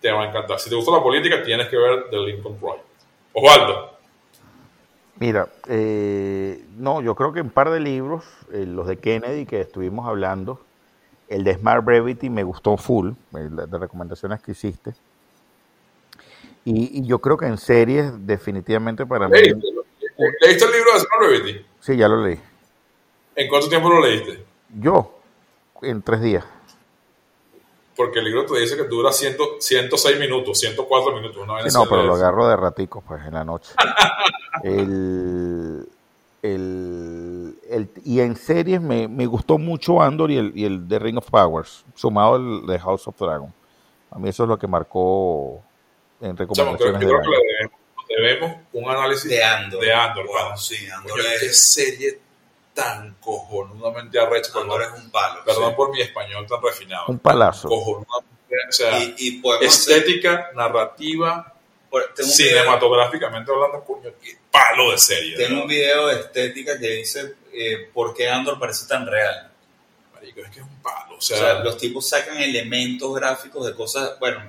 te 0.00 0.10
va 0.10 0.22
a 0.22 0.28
encantar. 0.28 0.58
Si 0.58 0.68
te 0.68 0.76
gusta 0.76 0.92
la 0.92 1.02
política, 1.02 1.42
tienes 1.42 1.68
que 1.68 1.76
ver 1.76 2.10
The 2.10 2.16
Lincoln 2.16 2.56
Project. 2.58 2.84
Osvaldo. 3.32 3.94
Mira, 5.18 5.48
eh, 5.68 6.64
no, 6.76 7.00
yo 7.00 7.14
creo 7.14 7.32
que 7.32 7.40
un 7.40 7.50
par 7.50 7.70
de 7.70 7.80
libros, 7.80 8.24
eh, 8.52 8.66
los 8.66 8.86
de 8.86 8.98
Kennedy 8.98 9.46
que 9.46 9.60
estuvimos 9.60 10.06
hablando, 10.08 10.60
el 11.28 11.44
de 11.44 11.54
Smart 11.54 11.84
Brevity 11.84 12.30
me 12.30 12.42
gustó 12.42 12.76
full, 12.76 13.10
eh, 13.10 13.48
de 13.50 13.78
recomendaciones 13.78 14.42
que 14.42 14.52
hiciste. 14.52 14.94
Y, 16.64 17.00
y, 17.00 17.06
yo 17.06 17.18
creo 17.18 17.36
que 17.36 17.46
en 17.46 17.58
series, 17.58 18.26
definitivamente 18.26 19.04
para 19.04 19.28
mí. 19.28 19.34
¿Leíste, 19.38 19.66
¿Leíste 20.40 20.64
el 20.64 20.72
libro 20.72 20.92
de 20.94 21.00
Smart 21.00 21.26
Brevity? 21.28 21.66
Sí, 21.80 21.96
ya 21.96 22.08
lo 22.08 22.24
leí. 22.24 22.40
¿En 23.36 23.48
cuánto 23.48 23.68
tiempo 23.68 23.88
lo 23.88 24.00
leíste? 24.00 24.44
Yo, 24.80 25.18
en 25.82 26.02
tres 26.02 26.22
días 26.22 26.44
porque 27.96 28.18
el 28.18 28.24
libro 28.24 28.44
te 28.46 28.58
dice 28.58 28.76
que 28.76 28.84
dura 28.84 29.12
100, 29.12 29.36
106 29.58 30.18
minutos, 30.18 30.58
104 30.58 31.14
minutos. 31.16 31.36
Una 31.42 31.62
sí, 31.62 31.76
no, 31.76 31.84
pero 31.88 32.02
lo 32.02 32.14
agarro 32.14 32.48
de 32.48 32.56
ratico, 32.56 33.02
pues, 33.06 33.24
en 33.24 33.34
la 33.34 33.44
noche. 33.44 33.72
el, 34.64 35.88
el, 36.42 37.58
el, 37.68 37.90
y 38.04 38.20
en 38.20 38.36
series 38.36 38.80
me, 38.80 39.08
me, 39.08 39.26
gustó 39.26 39.58
mucho 39.58 40.02
Andor 40.02 40.30
y 40.30 40.38
el, 40.38 40.52
y 40.54 40.64
el 40.64 40.86
The 40.88 40.98
Ring 40.98 41.18
of 41.18 41.30
Powers, 41.30 41.84
sumado 41.94 42.34
al 42.34 42.66
de 42.66 42.78
House 42.78 43.06
of 43.06 43.18
Dragon. 43.18 43.52
A 44.10 44.18
mí 44.18 44.28
eso 44.28 44.44
es 44.44 44.48
lo 44.48 44.58
que 44.58 44.66
marcó 44.66 45.62
en 46.24 46.36
recomendaciones. 46.36 47.00
Yo 47.00 47.08
creo, 47.08 47.20
que 47.20 47.28
le 47.28 47.36
debemos, 47.36 47.80
debemos, 48.08 48.56
un 48.72 48.90
análisis 48.90 49.30
de 49.30 49.42
Andor. 49.42 49.84
De 49.84 49.92
Andor, 49.92 50.26
wow, 50.26 50.56
sí, 50.56 50.88
Andor 50.88 51.20
es... 51.20 51.40
¿Qué 51.40 51.52
serie 51.52 52.24
tan 52.74 53.14
cojonudamente 53.20 54.18
arrecho. 54.18 54.60
Andor 54.60 54.82
es 54.82 55.00
un 55.00 55.10
palo. 55.10 55.44
Perdón 55.44 55.70
sí. 55.70 55.76
por 55.76 55.90
mi 55.92 56.00
español 56.02 56.46
tan 56.46 56.60
refinado. 56.60 57.04
Un 57.08 57.18
palazo. 57.20 57.68
Cojonudamente, 57.68 58.34
o 58.68 58.72
sea, 58.72 58.98
y, 58.98 59.14
y 59.18 59.42
estética, 59.64 60.34
hacer... 60.34 60.56
narrativa, 60.56 61.54
cinematográficamente 62.16 63.50
video, 63.50 63.64
hablando, 63.64 63.86
coño, 63.86 64.10
qué 64.20 64.36
palo 64.50 64.90
de 64.90 64.98
serie. 64.98 65.36
Tengo 65.36 65.62
un 65.62 65.68
video 65.68 66.08
de 66.08 66.20
estética 66.20 66.78
que 66.78 66.88
dice 66.88 67.34
eh, 67.52 67.88
por 67.94 68.14
qué 68.14 68.28
Andor 68.28 68.58
parece 68.58 68.86
tan 68.86 69.06
real. 69.06 69.50
Marico, 70.12 70.40
es 70.40 70.50
que 70.50 70.60
es 70.60 70.66
un 70.66 70.82
palo. 70.82 71.16
O 71.16 71.20
sea, 71.20 71.36
o 71.36 71.40
sea 71.40 71.54
los 71.60 71.78
tipos 71.78 72.08
sacan 72.08 72.38
elementos 72.38 73.14
gráficos 73.14 73.66
de 73.66 73.74
cosas, 73.74 74.18
bueno, 74.18 74.42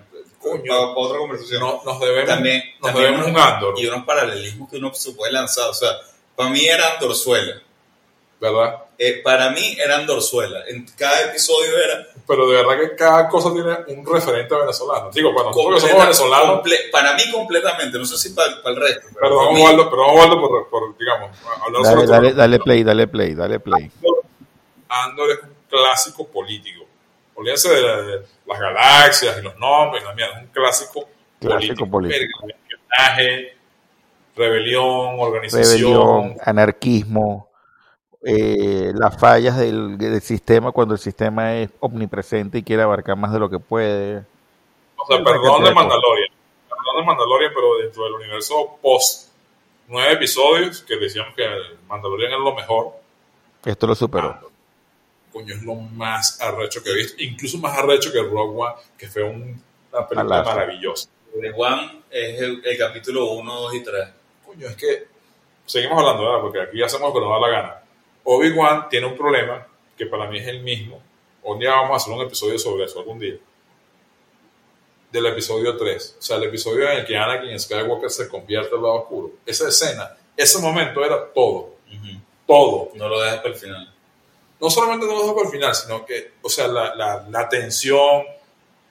coño, 0.52 0.64
para, 0.68 0.88
para 0.94 1.08
otra 1.08 1.18
conversación. 1.18 1.62
No, 1.62 1.82
nos 1.84 2.00
debemos, 2.00 2.30
también, 2.30 2.64
nos 2.82 2.92
también 2.92 3.12
debemos 3.12 3.28
unos, 3.28 3.42
un 3.42 3.54
Andor. 3.54 3.74
Y 3.78 3.88
unos 3.88 4.06
paralelismos 4.06 4.70
que 4.70 4.78
uno 4.78 4.94
se 4.94 5.12
puede 5.14 5.32
lanzar. 5.32 5.70
O 5.70 5.74
sea, 5.74 5.90
para 6.36 6.50
mí 6.50 6.66
era 6.66 6.94
Andorzuela. 6.94 7.62
¿verdad? 8.40 8.84
Eh, 8.98 9.22
para 9.24 9.50
mí 9.52 9.78
eran 9.84 10.06
dorzuela. 10.06 10.64
En 10.68 10.86
cada 10.98 11.22
episodio 11.30 11.78
era. 11.78 12.08
Pero 12.28 12.48
de 12.48 12.56
verdad 12.56 12.80
que 12.80 12.96
cada 12.96 13.28
cosa 13.28 13.52
tiene 13.54 13.72
un 13.88 14.06
referente 14.06 14.56
venezolano. 14.56 15.10
Digo, 15.12 15.34
para 15.34 15.50
nosotros 15.50 15.84
que 15.84 15.90
somos 15.90 16.04
venezolanos. 16.04 16.62
para 16.92 17.14
mí, 17.14 17.24
completamente. 17.32 17.98
No 17.98 18.06
sé 18.06 18.18
si 18.18 18.34
para, 18.34 18.62
para 18.62 18.76
el 18.76 18.82
resto. 18.82 19.08
Pero 19.14 19.22
perdón, 19.22 19.56
Osvaldo, 19.56 19.90
perdón, 19.90 20.10
Osvaldo, 20.10 20.42
por, 20.42 20.70
por, 20.70 20.98
digamos, 20.98 21.38
hablar 21.66 21.84
dale, 21.84 21.96
sobre 21.96 22.08
dale, 22.08 22.34
dale 22.34 22.60
play, 22.60 22.84
dale 22.84 23.08
play, 23.08 23.36
dale 23.36 23.60
play. 23.60 23.84
Andor, 23.84 24.24
Andor 24.90 25.32
es 25.32 25.44
un 25.44 25.56
clásico 25.70 26.28
político. 26.28 26.85
Olvídense 27.36 27.70
de, 27.70 27.82
la, 27.82 28.02
de, 28.02 28.22
las 28.46 28.60
galaxias 28.60 29.38
y 29.40 29.42
los 29.42 29.58
nombres, 29.58 30.04
la 30.04 30.14
mierda, 30.14 30.38
es 30.38 30.44
un 30.44 30.48
clásico, 30.48 31.10
clásico 31.40 31.90
político. 31.90 32.40
político. 32.42 32.66
Rebelión, 34.36 35.20
organización. 35.20 35.94
Rebelión, 35.94 36.38
anarquismo 36.44 37.50
eh, 38.28 38.92
las 38.96 39.20
fallas 39.20 39.56
del, 39.58 40.00
del, 40.00 40.20
sistema 40.20 40.72
cuando 40.72 40.96
el 40.96 41.00
sistema 41.00 41.58
es 41.58 41.70
omnipresente 41.80 42.58
y 42.58 42.64
quiere 42.64 42.82
abarcar 42.82 43.16
más 43.16 43.32
de 43.32 43.38
lo 43.38 43.50
que 43.52 43.60
puede. 43.60 44.26
O 44.98 45.06
sea, 45.06 45.24
perdón 45.24 45.64
de 45.64 45.72
Mandalorian, 45.72 46.30
perdón 46.68 46.98
de 46.98 47.06
Mandalorian, 47.06 47.52
pero 47.54 47.78
dentro 47.78 48.04
del 48.06 48.14
universo 48.14 48.80
post 48.82 49.30
nueve 49.88 50.14
episodios, 50.14 50.82
que 50.82 50.98
decíamos 50.98 51.36
que 51.36 51.48
Mandalorian 51.88 52.34
es 52.34 52.40
lo 52.40 52.56
mejor. 52.56 52.94
Esto 53.64 53.86
lo 53.86 53.94
superó. 53.94 54.30
Ah, 54.30 54.42
coño, 55.36 55.54
es 55.54 55.64
lo 55.64 55.76
más 55.76 56.40
arrecho 56.40 56.82
que 56.82 56.92
he 56.92 56.96
visto, 56.96 57.22
incluso 57.22 57.58
más 57.58 57.78
arrecho 57.78 58.10
que 58.10 58.22
Rogue 58.22 58.58
One, 58.58 58.76
que 58.98 59.08
fue 59.08 59.22
un, 59.24 59.62
una 59.92 60.08
película 60.08 60.44
maravillosa. 60.44 61.10
Rogue 61.34 61.52
One 61.54 62.04
es 62.10 62.40
el, 62.40 62.62
el 62.64 62.78
capítulo 62.78 63.32
1, 63.32 63.54
2 63.54 63.76
y 63.76 63.84
3. 63.84 64.08
Coño, 64.46 64.68
es 64.70 64.76
que 64.78 65.08
seguimos 65.66 66.00
hablando, 66.00 66.24
¿verdad? 66.24 66.40
Porque 66.40 66.62
aquí 66.62 66.82
hacemos 66.82 67.10
lo 67.10 67.14
que 67.14 67.20
nos 67.20 67.30
da 67.30 67.48
la 67.48 67.50
gana. 67.50 67.84
Obi-Wan 68.24 68.88
tiene 68.88 69.08
un 69.08 69.18
problema 69.18 69.68
que 69.98 70.06
para 70.06 70.30
mí 70.30 70.40
es 70.40 70.48
el 70.48 70.62
mismo. 70.62 71.02
Un 71.44 71.60
día 71.60 71.72
vamos 71.72 71.92
a 71.92 71.96
hacer 71.98 72.14
un 72.14 72.22
episodio 72.22 72.58
sobre 72.58 72.86
eso, 72.86 73.00
algún 73.00 73.20
día. 73.20 73.36
Del 75.12 75.26
episodio 75.26 75.76
3. 75.76 76.16
O 76.18 76.22
sea, 76.22 76.38
el 76.38 76.44
episodio 76.44 76.90
en 76.90 77.00
el 77.00 77.06
que 77.06 77.18
Anakin 77.18 77.60
Skywalker 77.60 78.10
se 78.10 78.30
convierte 78.30 78.74
al 78.74 78.82
lado 78.82 79.02
oscuro. 79.02 79.32
Esa 79.46 79.68
escena, 79.68 80.16
ese 80.38 80.60
momento 80.60 81.04
era 81.04 81.26
todo. 81.34 81.76
Uh 81.92 81.94
-huh. 81.94 82.22
Todo. 82.48 82.92
No 82.96 83.10
lo 83.10 83.20
dejas 83.20 83.40
para 83.40 83.50
el 83.50 83.56
final. 83.56 83.95
No 84.66 84.72
solamente 84.72 85.06
no 85.06 85.14
lo 85.14 85.20
dejas 85.20 85.36
para 85.36 85.46
el 85.46 85.52
final, 85.52 85.76
sino 85.76 86.04
que, 86.04 86.32
o 86.42 86.50
sea, 86.50 86.68
la, 86.68 86.96
la, 86.96 87.24
la 87.30 87.48
tensión, 87.48 88.24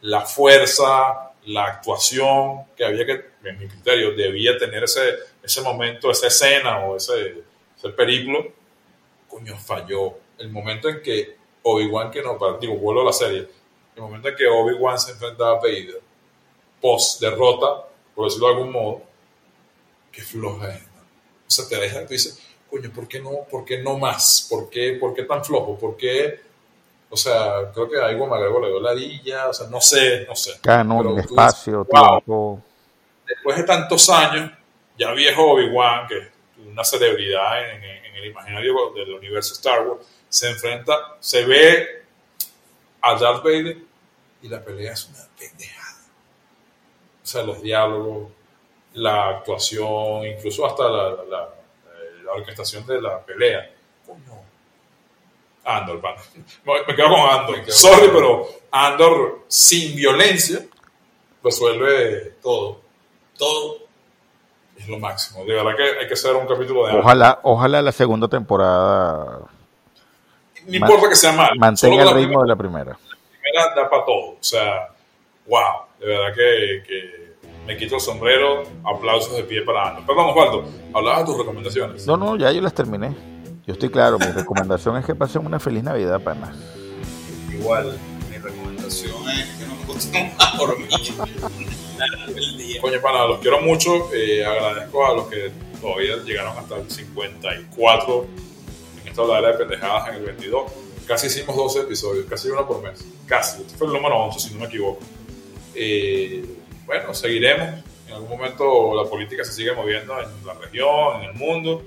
la 0.02 0.20
fuerza, 0.20 1.32
la 1.46 1.64
actuación 1.64 2.66
que 2.76 2.84
había 2.84 3.04
que, 3.04 3.24
en 3.42 3.58
mi 3.58 3.66
criterio, 3.66 4.14
debía 4.14 4.56
tener 4.56 4.84
ese, 4.84 5.14
ese 5.42 5.62
momento, 5.62 6.12
esa 6.12 6.28
escena 6.28 6.84
o 6.84 6.96
ese, 6.96 7.42
ese 7.76 7.88
periplo 7.88 8.52
coño, 9.26 9.58
falló. 9.58 10.14
El 10.38 10.50
momento 10.50 10.88
en 10.88 11.02
que 11.02 11.36
Obi-Wan, 11.64 12.12
que 12.12 12.22
no, 12.22 12.38
digo, 12.60 12.76
vuelvo 12.76 13.02
a 13.02 13.06
la 13.06 13.12
serie, 13.12 13.48
el 13.96 14.00
momento 14.00 14.28
en 14.28 14.36
que 14.36 14.46
Obi-Wan 14.46 14.96
se 14.96 15.10
enfrenta 15.10 15.48
a 15.48 15.54
Vader, 15.54 16.00
post 16.80 17.20
derrota, 17.20 17.88
por 18.14 18.26
decirlo 18.26 18.46
de 18.46 18.54
algún 18.54 18.70
modo, 18.70 19.02
qué 20.12 20.22
floja 20.22 20.72
es. 20.72 20.82
O 20.82 21.50
sea, 21.50 21.66
te 21.66 21.80
deja, 21.80 22.06
te 22.06 22.14
dice, 22.14 22.40
coño, 22.74 22.90
¿por 22.92 23.06
qué 23.06 23.20
no, 23.20 23.30
por 23.50 23.64
qué 23.64 23.78
no 23.78 23.98
más? 23.98 24.46
¿Por 24.50 24.68
qué, 24.68 24.96
¿Por 25.00 25.14
qué 25.14 25.22
tan 25.22 25.44
flojo? 25.44 25.78
¿Por 25.78 25.96
qué? 25.96 26.40
O 27.08 27.16
sea, 27.16 27.70
creo 27.72 27.88
que 27.88 28.00
a 28.00 28.10
Iwan 28.10 28.28
McGregor 28.28 28.62
le 28.62 28.68
dio 28.68 28.80
la 28.80 28.90
arilla, 28.90 29.48
o 29.48 29.54
sea, 29.54 29.68
no 29.68 29.80
sé, 29.80 30.26
no 30.26 30.34
sé. 30.34 30.58
Canon, 30.60 31.18
espacio, 31.18 31.86
wow. 31.90 32.18
tiempo. 32.18 32.62
Después 33.26 33.56
de 33.56 33.62
tantos 33.62 34.10
años, 34.10 34.50
ya 34.98 35.12
viejo 35.12 35.52
Obi-Wan, 35.52 36.08
que 36.08 36.18
es 36.18 36.28
una 36.66 36.84
celebridad 36.84 37.70
en, 37.70 37.84
en 37.84 38.04
en 38.14 38.22
el 38.22 38.30
imaginario 38.30 38.92
del 38.94 39.12
universo 39.12 39.54
Star 39.54 39.86
Wars, 39.86 40.06
se 40.28 40.50
enfrenta, 40.50 41.16
se 41.20 41.44
ve 41.44 42.04
a 43.00 43.16
Darth 43.16 43.42
Vader 43.42 43.76
y 44.42 44.48
la 44.48 44.62
pelea 44.62 44.92
es 44.92 45.08
una 45.08 45.26
pendejada. 45.38 45.98
O 47.22 47.26
sea, 47.26 47.42
los 47.42 47.60
diálogos, 47.60 48.30
la 48.94 49.30
actuación, 49.30 50.26
incluso 50.26 50.64
hasta 50.66 50.88
la, 50.88 51.10
la, 51.10 51.24
la 51.24 51.48
orquestación 52.32 52.86
de 52.86 53.00
la 53.00 53.20
pelea. 53.20 53.70
Coño. 54.06 54.42
Andor, 55.64 56.02
me 56.86 56.94
quedo 56.94 57.08
con 57.08 57.20
Andor. 57.20 57.62
Quedo 57.62 57.72
Sorry, 57.72 58.06
con 58.06 58.14
pero 58.14 58.48
Andor 58.70 59.44
sin 59.48 59.96
violencia 59.96 60.66
resuelve 61.42 62.34
todo. 62.42 62.80
Todo. 63.38 63.78
Es 64.76 64.88
lo 64.88 64.98
máximo. 64.98 65.44
De 65.44 65.54
verdad 65.54 65.76
que 65.76 66.00
hay 66.00 66.08
que 66.08 66.14
hacer 66.14 66.34
un 66.34 66.46
capítulo 66.46 66.86
de 66.86 66.94
Ojalá, 66.94 67.38
ojalá 67.42 67.80
la 67.80 67.92
segunda 67.92 68.28
temporada. 68.28 69.40
No 70.66 70.76
importa 70.76 71.08
que 71.08 71.16
sea 71.16 71.32
mal. 71.32 71.52
Mantenga 71.58 72.02
el 72.02 72.14
ritmo 72.14 72.42
de 72.42 72.48
la 72.48 72.56
primera. 72.56 72.90
La 72.90 73.40
primera 73.40 73.74
da 73.74 73.88
para 73.88 74.04
todo. 74.04 74.30
O 74.30 74.38
sea, 74.40 74.88
wow. 75.46 75.84
De 76.00 76.06
verdad 76.06 76.34
que, 76.34 76.82
que 76.86 77.33
me 77.66 77.76
quito 77.76 77.96
el 77.96 78.00
sombrero. 78.00 78.62
Aplausos 78.84 79.36
de 79.36 79.44
pie 79.44 79.62
para 79.62 79.90
Ana. 79.90 80.06
Perdón, 80.06 80.30
Osvaldo. 80.30 80.64
Hablabas 80.92 81.20
de 81.20 81.24
tus 81.26 81.38
recomendaciones. 81.38 82.06
No, 82.06 82.16
no, 82.16 82.36
ya 82.36 82.52
yo 82.52 82.60
las 82.60 82.74
terminé. 82.74 83.14
Yo 83.66 83.72
estoy 83.72 83.88
claro. 83.88 84.18
Mi 84.18 84.26
recomendación 84.26 84.96
es 84.96 85.06
que 85.06 85.14
pasen 85.14 85.46
una 85.46 85.58
feliz 85.58 85.82
Navidad, 85.82 86.22
pana. 86.22 86.54
Igual, 87.50 87.98
mi 88.30 88.36
recomendación 88.36 89.14
es 89.30 89.48
que 89.56 89.66
no 89.66 89.74
me 89.74 89.84
guste 89.86 90.34
más 90.38 90.58
dormir. 90.58 90.88
Coño, 92.80 93.00
pana, 93.00 93.26
los 93.26 93.38
quiero 93.38 93.60
mucho. 93.62 94.12
Eh, 94.12 94.44
agradezco 94.44 95.06
a 95.06 95.14
los 95.14 95.26
que 95.28 95.50
todavía 95.80 96.16
llegaron 96.16 96.58
hasta 96.58 96.76
el 96.76 96.90
54 96.90 98.26
en 99.02 99.08
esta 99.08 99.22
habladera 99.22 99.52
de 99.52 99.58
pendejadas 99.58 100.08
en 100.08 100.14
el 100.16 100.22
22. 100.24 100.72
Casi 101.06 101.26
hicimos 101.28 101.56
12 101.56 101.80
episodios, 101.80 102.26
casi 102.26 102.48
uno 102.48 102.66
por 102.66 102.82
mes. 102.82 103.04
Casi. 103.26 103.62
Este 103.62 103.76
fue 103.76 103.86
el 103.86 103.92
número 103.94 104.16
11, 104.24 104.40
si 104.40 104.54
no 104.54 104.60
me 104.60 104.66
equivoco. 104.66 105.00
Eh, 105.74 106.44
bueno, 106.86 107.14
seguiremos. 107.14 107.84
En 108.06 108.14
algún 108.14 108.28
momento 108.28 108.94
la 108.94 109.08
política 109.08 109.44
se 109.44 109.52
sigue 109.52 109.72
moviendo 109.72 110.14
en 110.20 110.46
la 110.46 110.54
región, 110.54 111.22
en 111.22 111.30
el 111.30 111.34
mundo. 111.34 111.82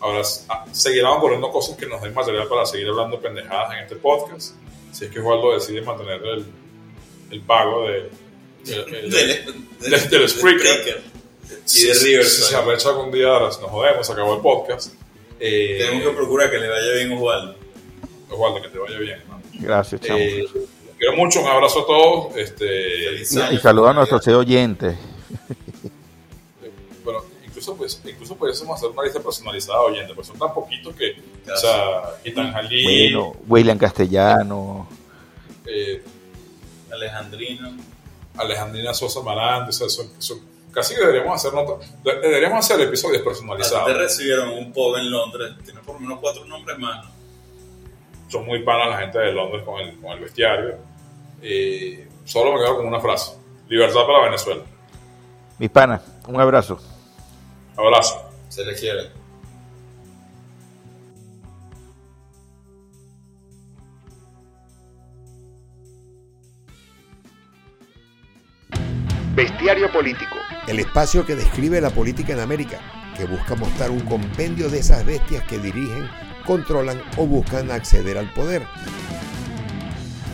Ahora 0.00 0.22
ah, 0.48 0.64
seguirán 0.72 1.12
ocurriendo 1.12 1.50
cosas 1.50 1.76
que 1.76 1.86
nos 1.86 2.02
den 2.02 2.12
material 2.12 2.48
para 2.48 2.66
seguir 2.66 2.88
hablando 2.88 3.20
pendejadas 3.20 3.72
en 3.74 3.84
este 3.84 3.96
podcast. 3.96 4.54
Si 4.92 5.04
es 5.04 5.10
que 5.10 5.20
Osvaldo 5.20 5.54
decide 5.54 5.80
mantener 5.82 6.20
el, 6.24 6.44
el 7.30 7.40
pago 7.42 7.86
de, 7.86 8.10
del, 8.64 10.10
del 10.10 10.28
Spreaker. 10.28 11.02
Y 11.74 11.86
de 11.86 11.94
Riverside. 11.94 12.24
Si 12.24 12.50
se 12.50 12.56
arrecha 12.56 12.88
algún 12.88 13.12
día, 13.12 13.28
nos 13.38 13.56
jodemos, 13.56 14.06
se 14.06 14.12
acabó 14.12 14.34
el 14.34 14.40
podcast. 14.40 14.94
Eh, 15.38 15.78
Tenemos 15.78 16.10
que 16.10 16.16
procurar 16.16 16.50
que 16.50 16.58
le 16.58 16.68
vaya 16.68 16.92
bien 16.94 17.12
Osvaldo. 17.12 17.56
Osvaldo, 18.30 18.62
que 18.62 18.68
te 18.68 18.78
vaya 18.78 18.98
bien, 18.98 19.20
hermano. 19.20 19.42
Gracias, 19.54 20.00
chamo. 20.00 20.18
Eh, 20.18 20.44
quiero 21.02 21.16
mucho, 21.16 21.40
un 21.40 21.48
abrazo 21.48 21.80
a 21.80 21.86
todos. 21.86 22.36
Este, 22.36 23.14
y, 23.16 23.54
y 23.54 23.58
saludo 23.58 23.88
a 23.88 23.92
nuestros 23.94 24.26
oyentes. 24.28 24.96
bueno, 27.04 27.20
incluso, 27.44 27.76
pues, 27.76 28.00
incluso 28.06 28.36
pudiésemos 28.36 28.76
hacer 28.78 28.90
una 28.90 29.02
lista 29.02 29.20
personalizada 29.20 29.80
de 29.80 29.84
oyentes, 29.86 30.14
pues 30.14 30.26
son 30.28 30.38
tan 30.38 30.54
poquitos 30.54 30.94
que, 30.94 31.16
o 31.52 31.56
sea, 31.56 32.02
Itan 32.24 32.52
Jalí, 32.52 33.12
Bueno, 33.12 33.36
William 33.48 33.78
Castellano. 33.78 34.88
eh, 35.66 36.02
Alejandrino. 36.92 37.70
Alejandrina 38.36 38.94
Sosa 38.94 39.20
Marante, 39.22 39.70
o 39.70 39.72
sea, 39.72 39.88
son, 39.88 40.06
son- 40.18 40.40
casi 40.72 40.94
que 40.94 41.00
deberíamos 41.00 41.34
hacer 41.34 41.52
nota- 41.52 41.84
de- 42.02 42.20
deberíamos 42.20 42.64
hacer 42.64 42.80
episodios 42.80 43.18
ti 43.18 43.22
te 43.22 43.24
personalizados. 43.28 43.92
recibieron 43.98 44.50
un 44.50 44.72
pub 44.72 44.96
en 44.96 45.10
Londres. 45.10 45.50
Tienes 45.64 45.82
por 45.84 45.96
lo 45.96 46.00
menos 46.00 46.18
cuatro 46.20 46.44
nombres 46.46 46.78
más. 46.78 47.06
Son 48.28 48.46
muy 48.46 48.62
panas 48.62 48.88
la 48.88 48.98
gente 48.98 49.18
de 49.18 49.32
Londres 49.32 49.62
con 49.64 49.80
el, 49.80 49.98
con 50.00 50.12
el 50.12 50.20
bestiario. 50.20 50.76
Eh, 51.42 52.08
solo 52.24 52.52
me 52.52 52.60
quedo 52.60 52.76
con 52.76 52.86
una 52.86 53.00
frase: 53.00 53.36
libertad 53.68 54.06
para 54.06 54.24
Venezuela. 54.24 54.62
Mis 55.58 55.70
panas, 55.70 56.00
un 56.28 56.40
abrazo. 56.40 56.78
Abrazo. 57.76 58.30
Se 58.48 58.64
le 58.64 58.74
quiere. 58.74 59.10
Bestiario 69.34 69.90
Político. 69.90 70.36
El 70.66 70.78
espacio 70.78 71.24
que 71.24 71.34
describe 71.34 71.80
la 71.80 71.90
política 71.90 72.34
en 72.34 72.40
América, 72.40 72.78
que 73.16 73.24
busca 73.24 73.54
mostrar 73.54 73.90
un 73.90 74.00
compendio 74.00 74.68
de 74.68 74.78
esas 74.78 75.04
bestias 75.06 75.42
que 75.44 75.58
dirigen, 75.58 76.08
controlan 76.46 77.02
o 77.16 77.26
buscan 77.26 77.70
acceder 77.70 78.18
al 78.18 78.32
poder. 78.34 78.62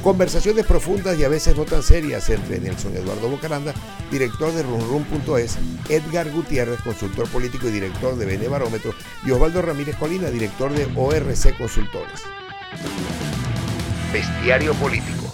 Conversaciones 0.02 0.64
profundas 0.64 1.18
y 1.18 1.24
a 1.24 1.28
veces 1.28 1.56
no 1.56 1.64
tan 1.64 1.82
serias 1.82 2.30
entre 2.30 2.60
Nelson 2.60 2.96
Eduardo 2.96 3.28
Bocaranda, 3.28 3.74
director 4.10 4.52
de 4.52 4.62
runrun.es, 4.62 5.58
Edgar 5.88 6.30
Gutiérrez, 6.30 6.80
consultor 6.82 7.28
político 7.28 7.68
y 7.68 7.72
director 7.72 8.16
de 8.16 8.24
Bene 8.24 8.48
Barómetro, 8.48 8.94
y 9.26 9.32
Osvaldo 9.32 9.60
Ramírez 9.60 9.96
Colina, 9.96 10.30
director 10.30 10.72
de 10.72 10.88
ORC 10.94 11.58
Consultores. 11.58 12.22
Bestiario 14.12 14.72
Político. 14.74 15.27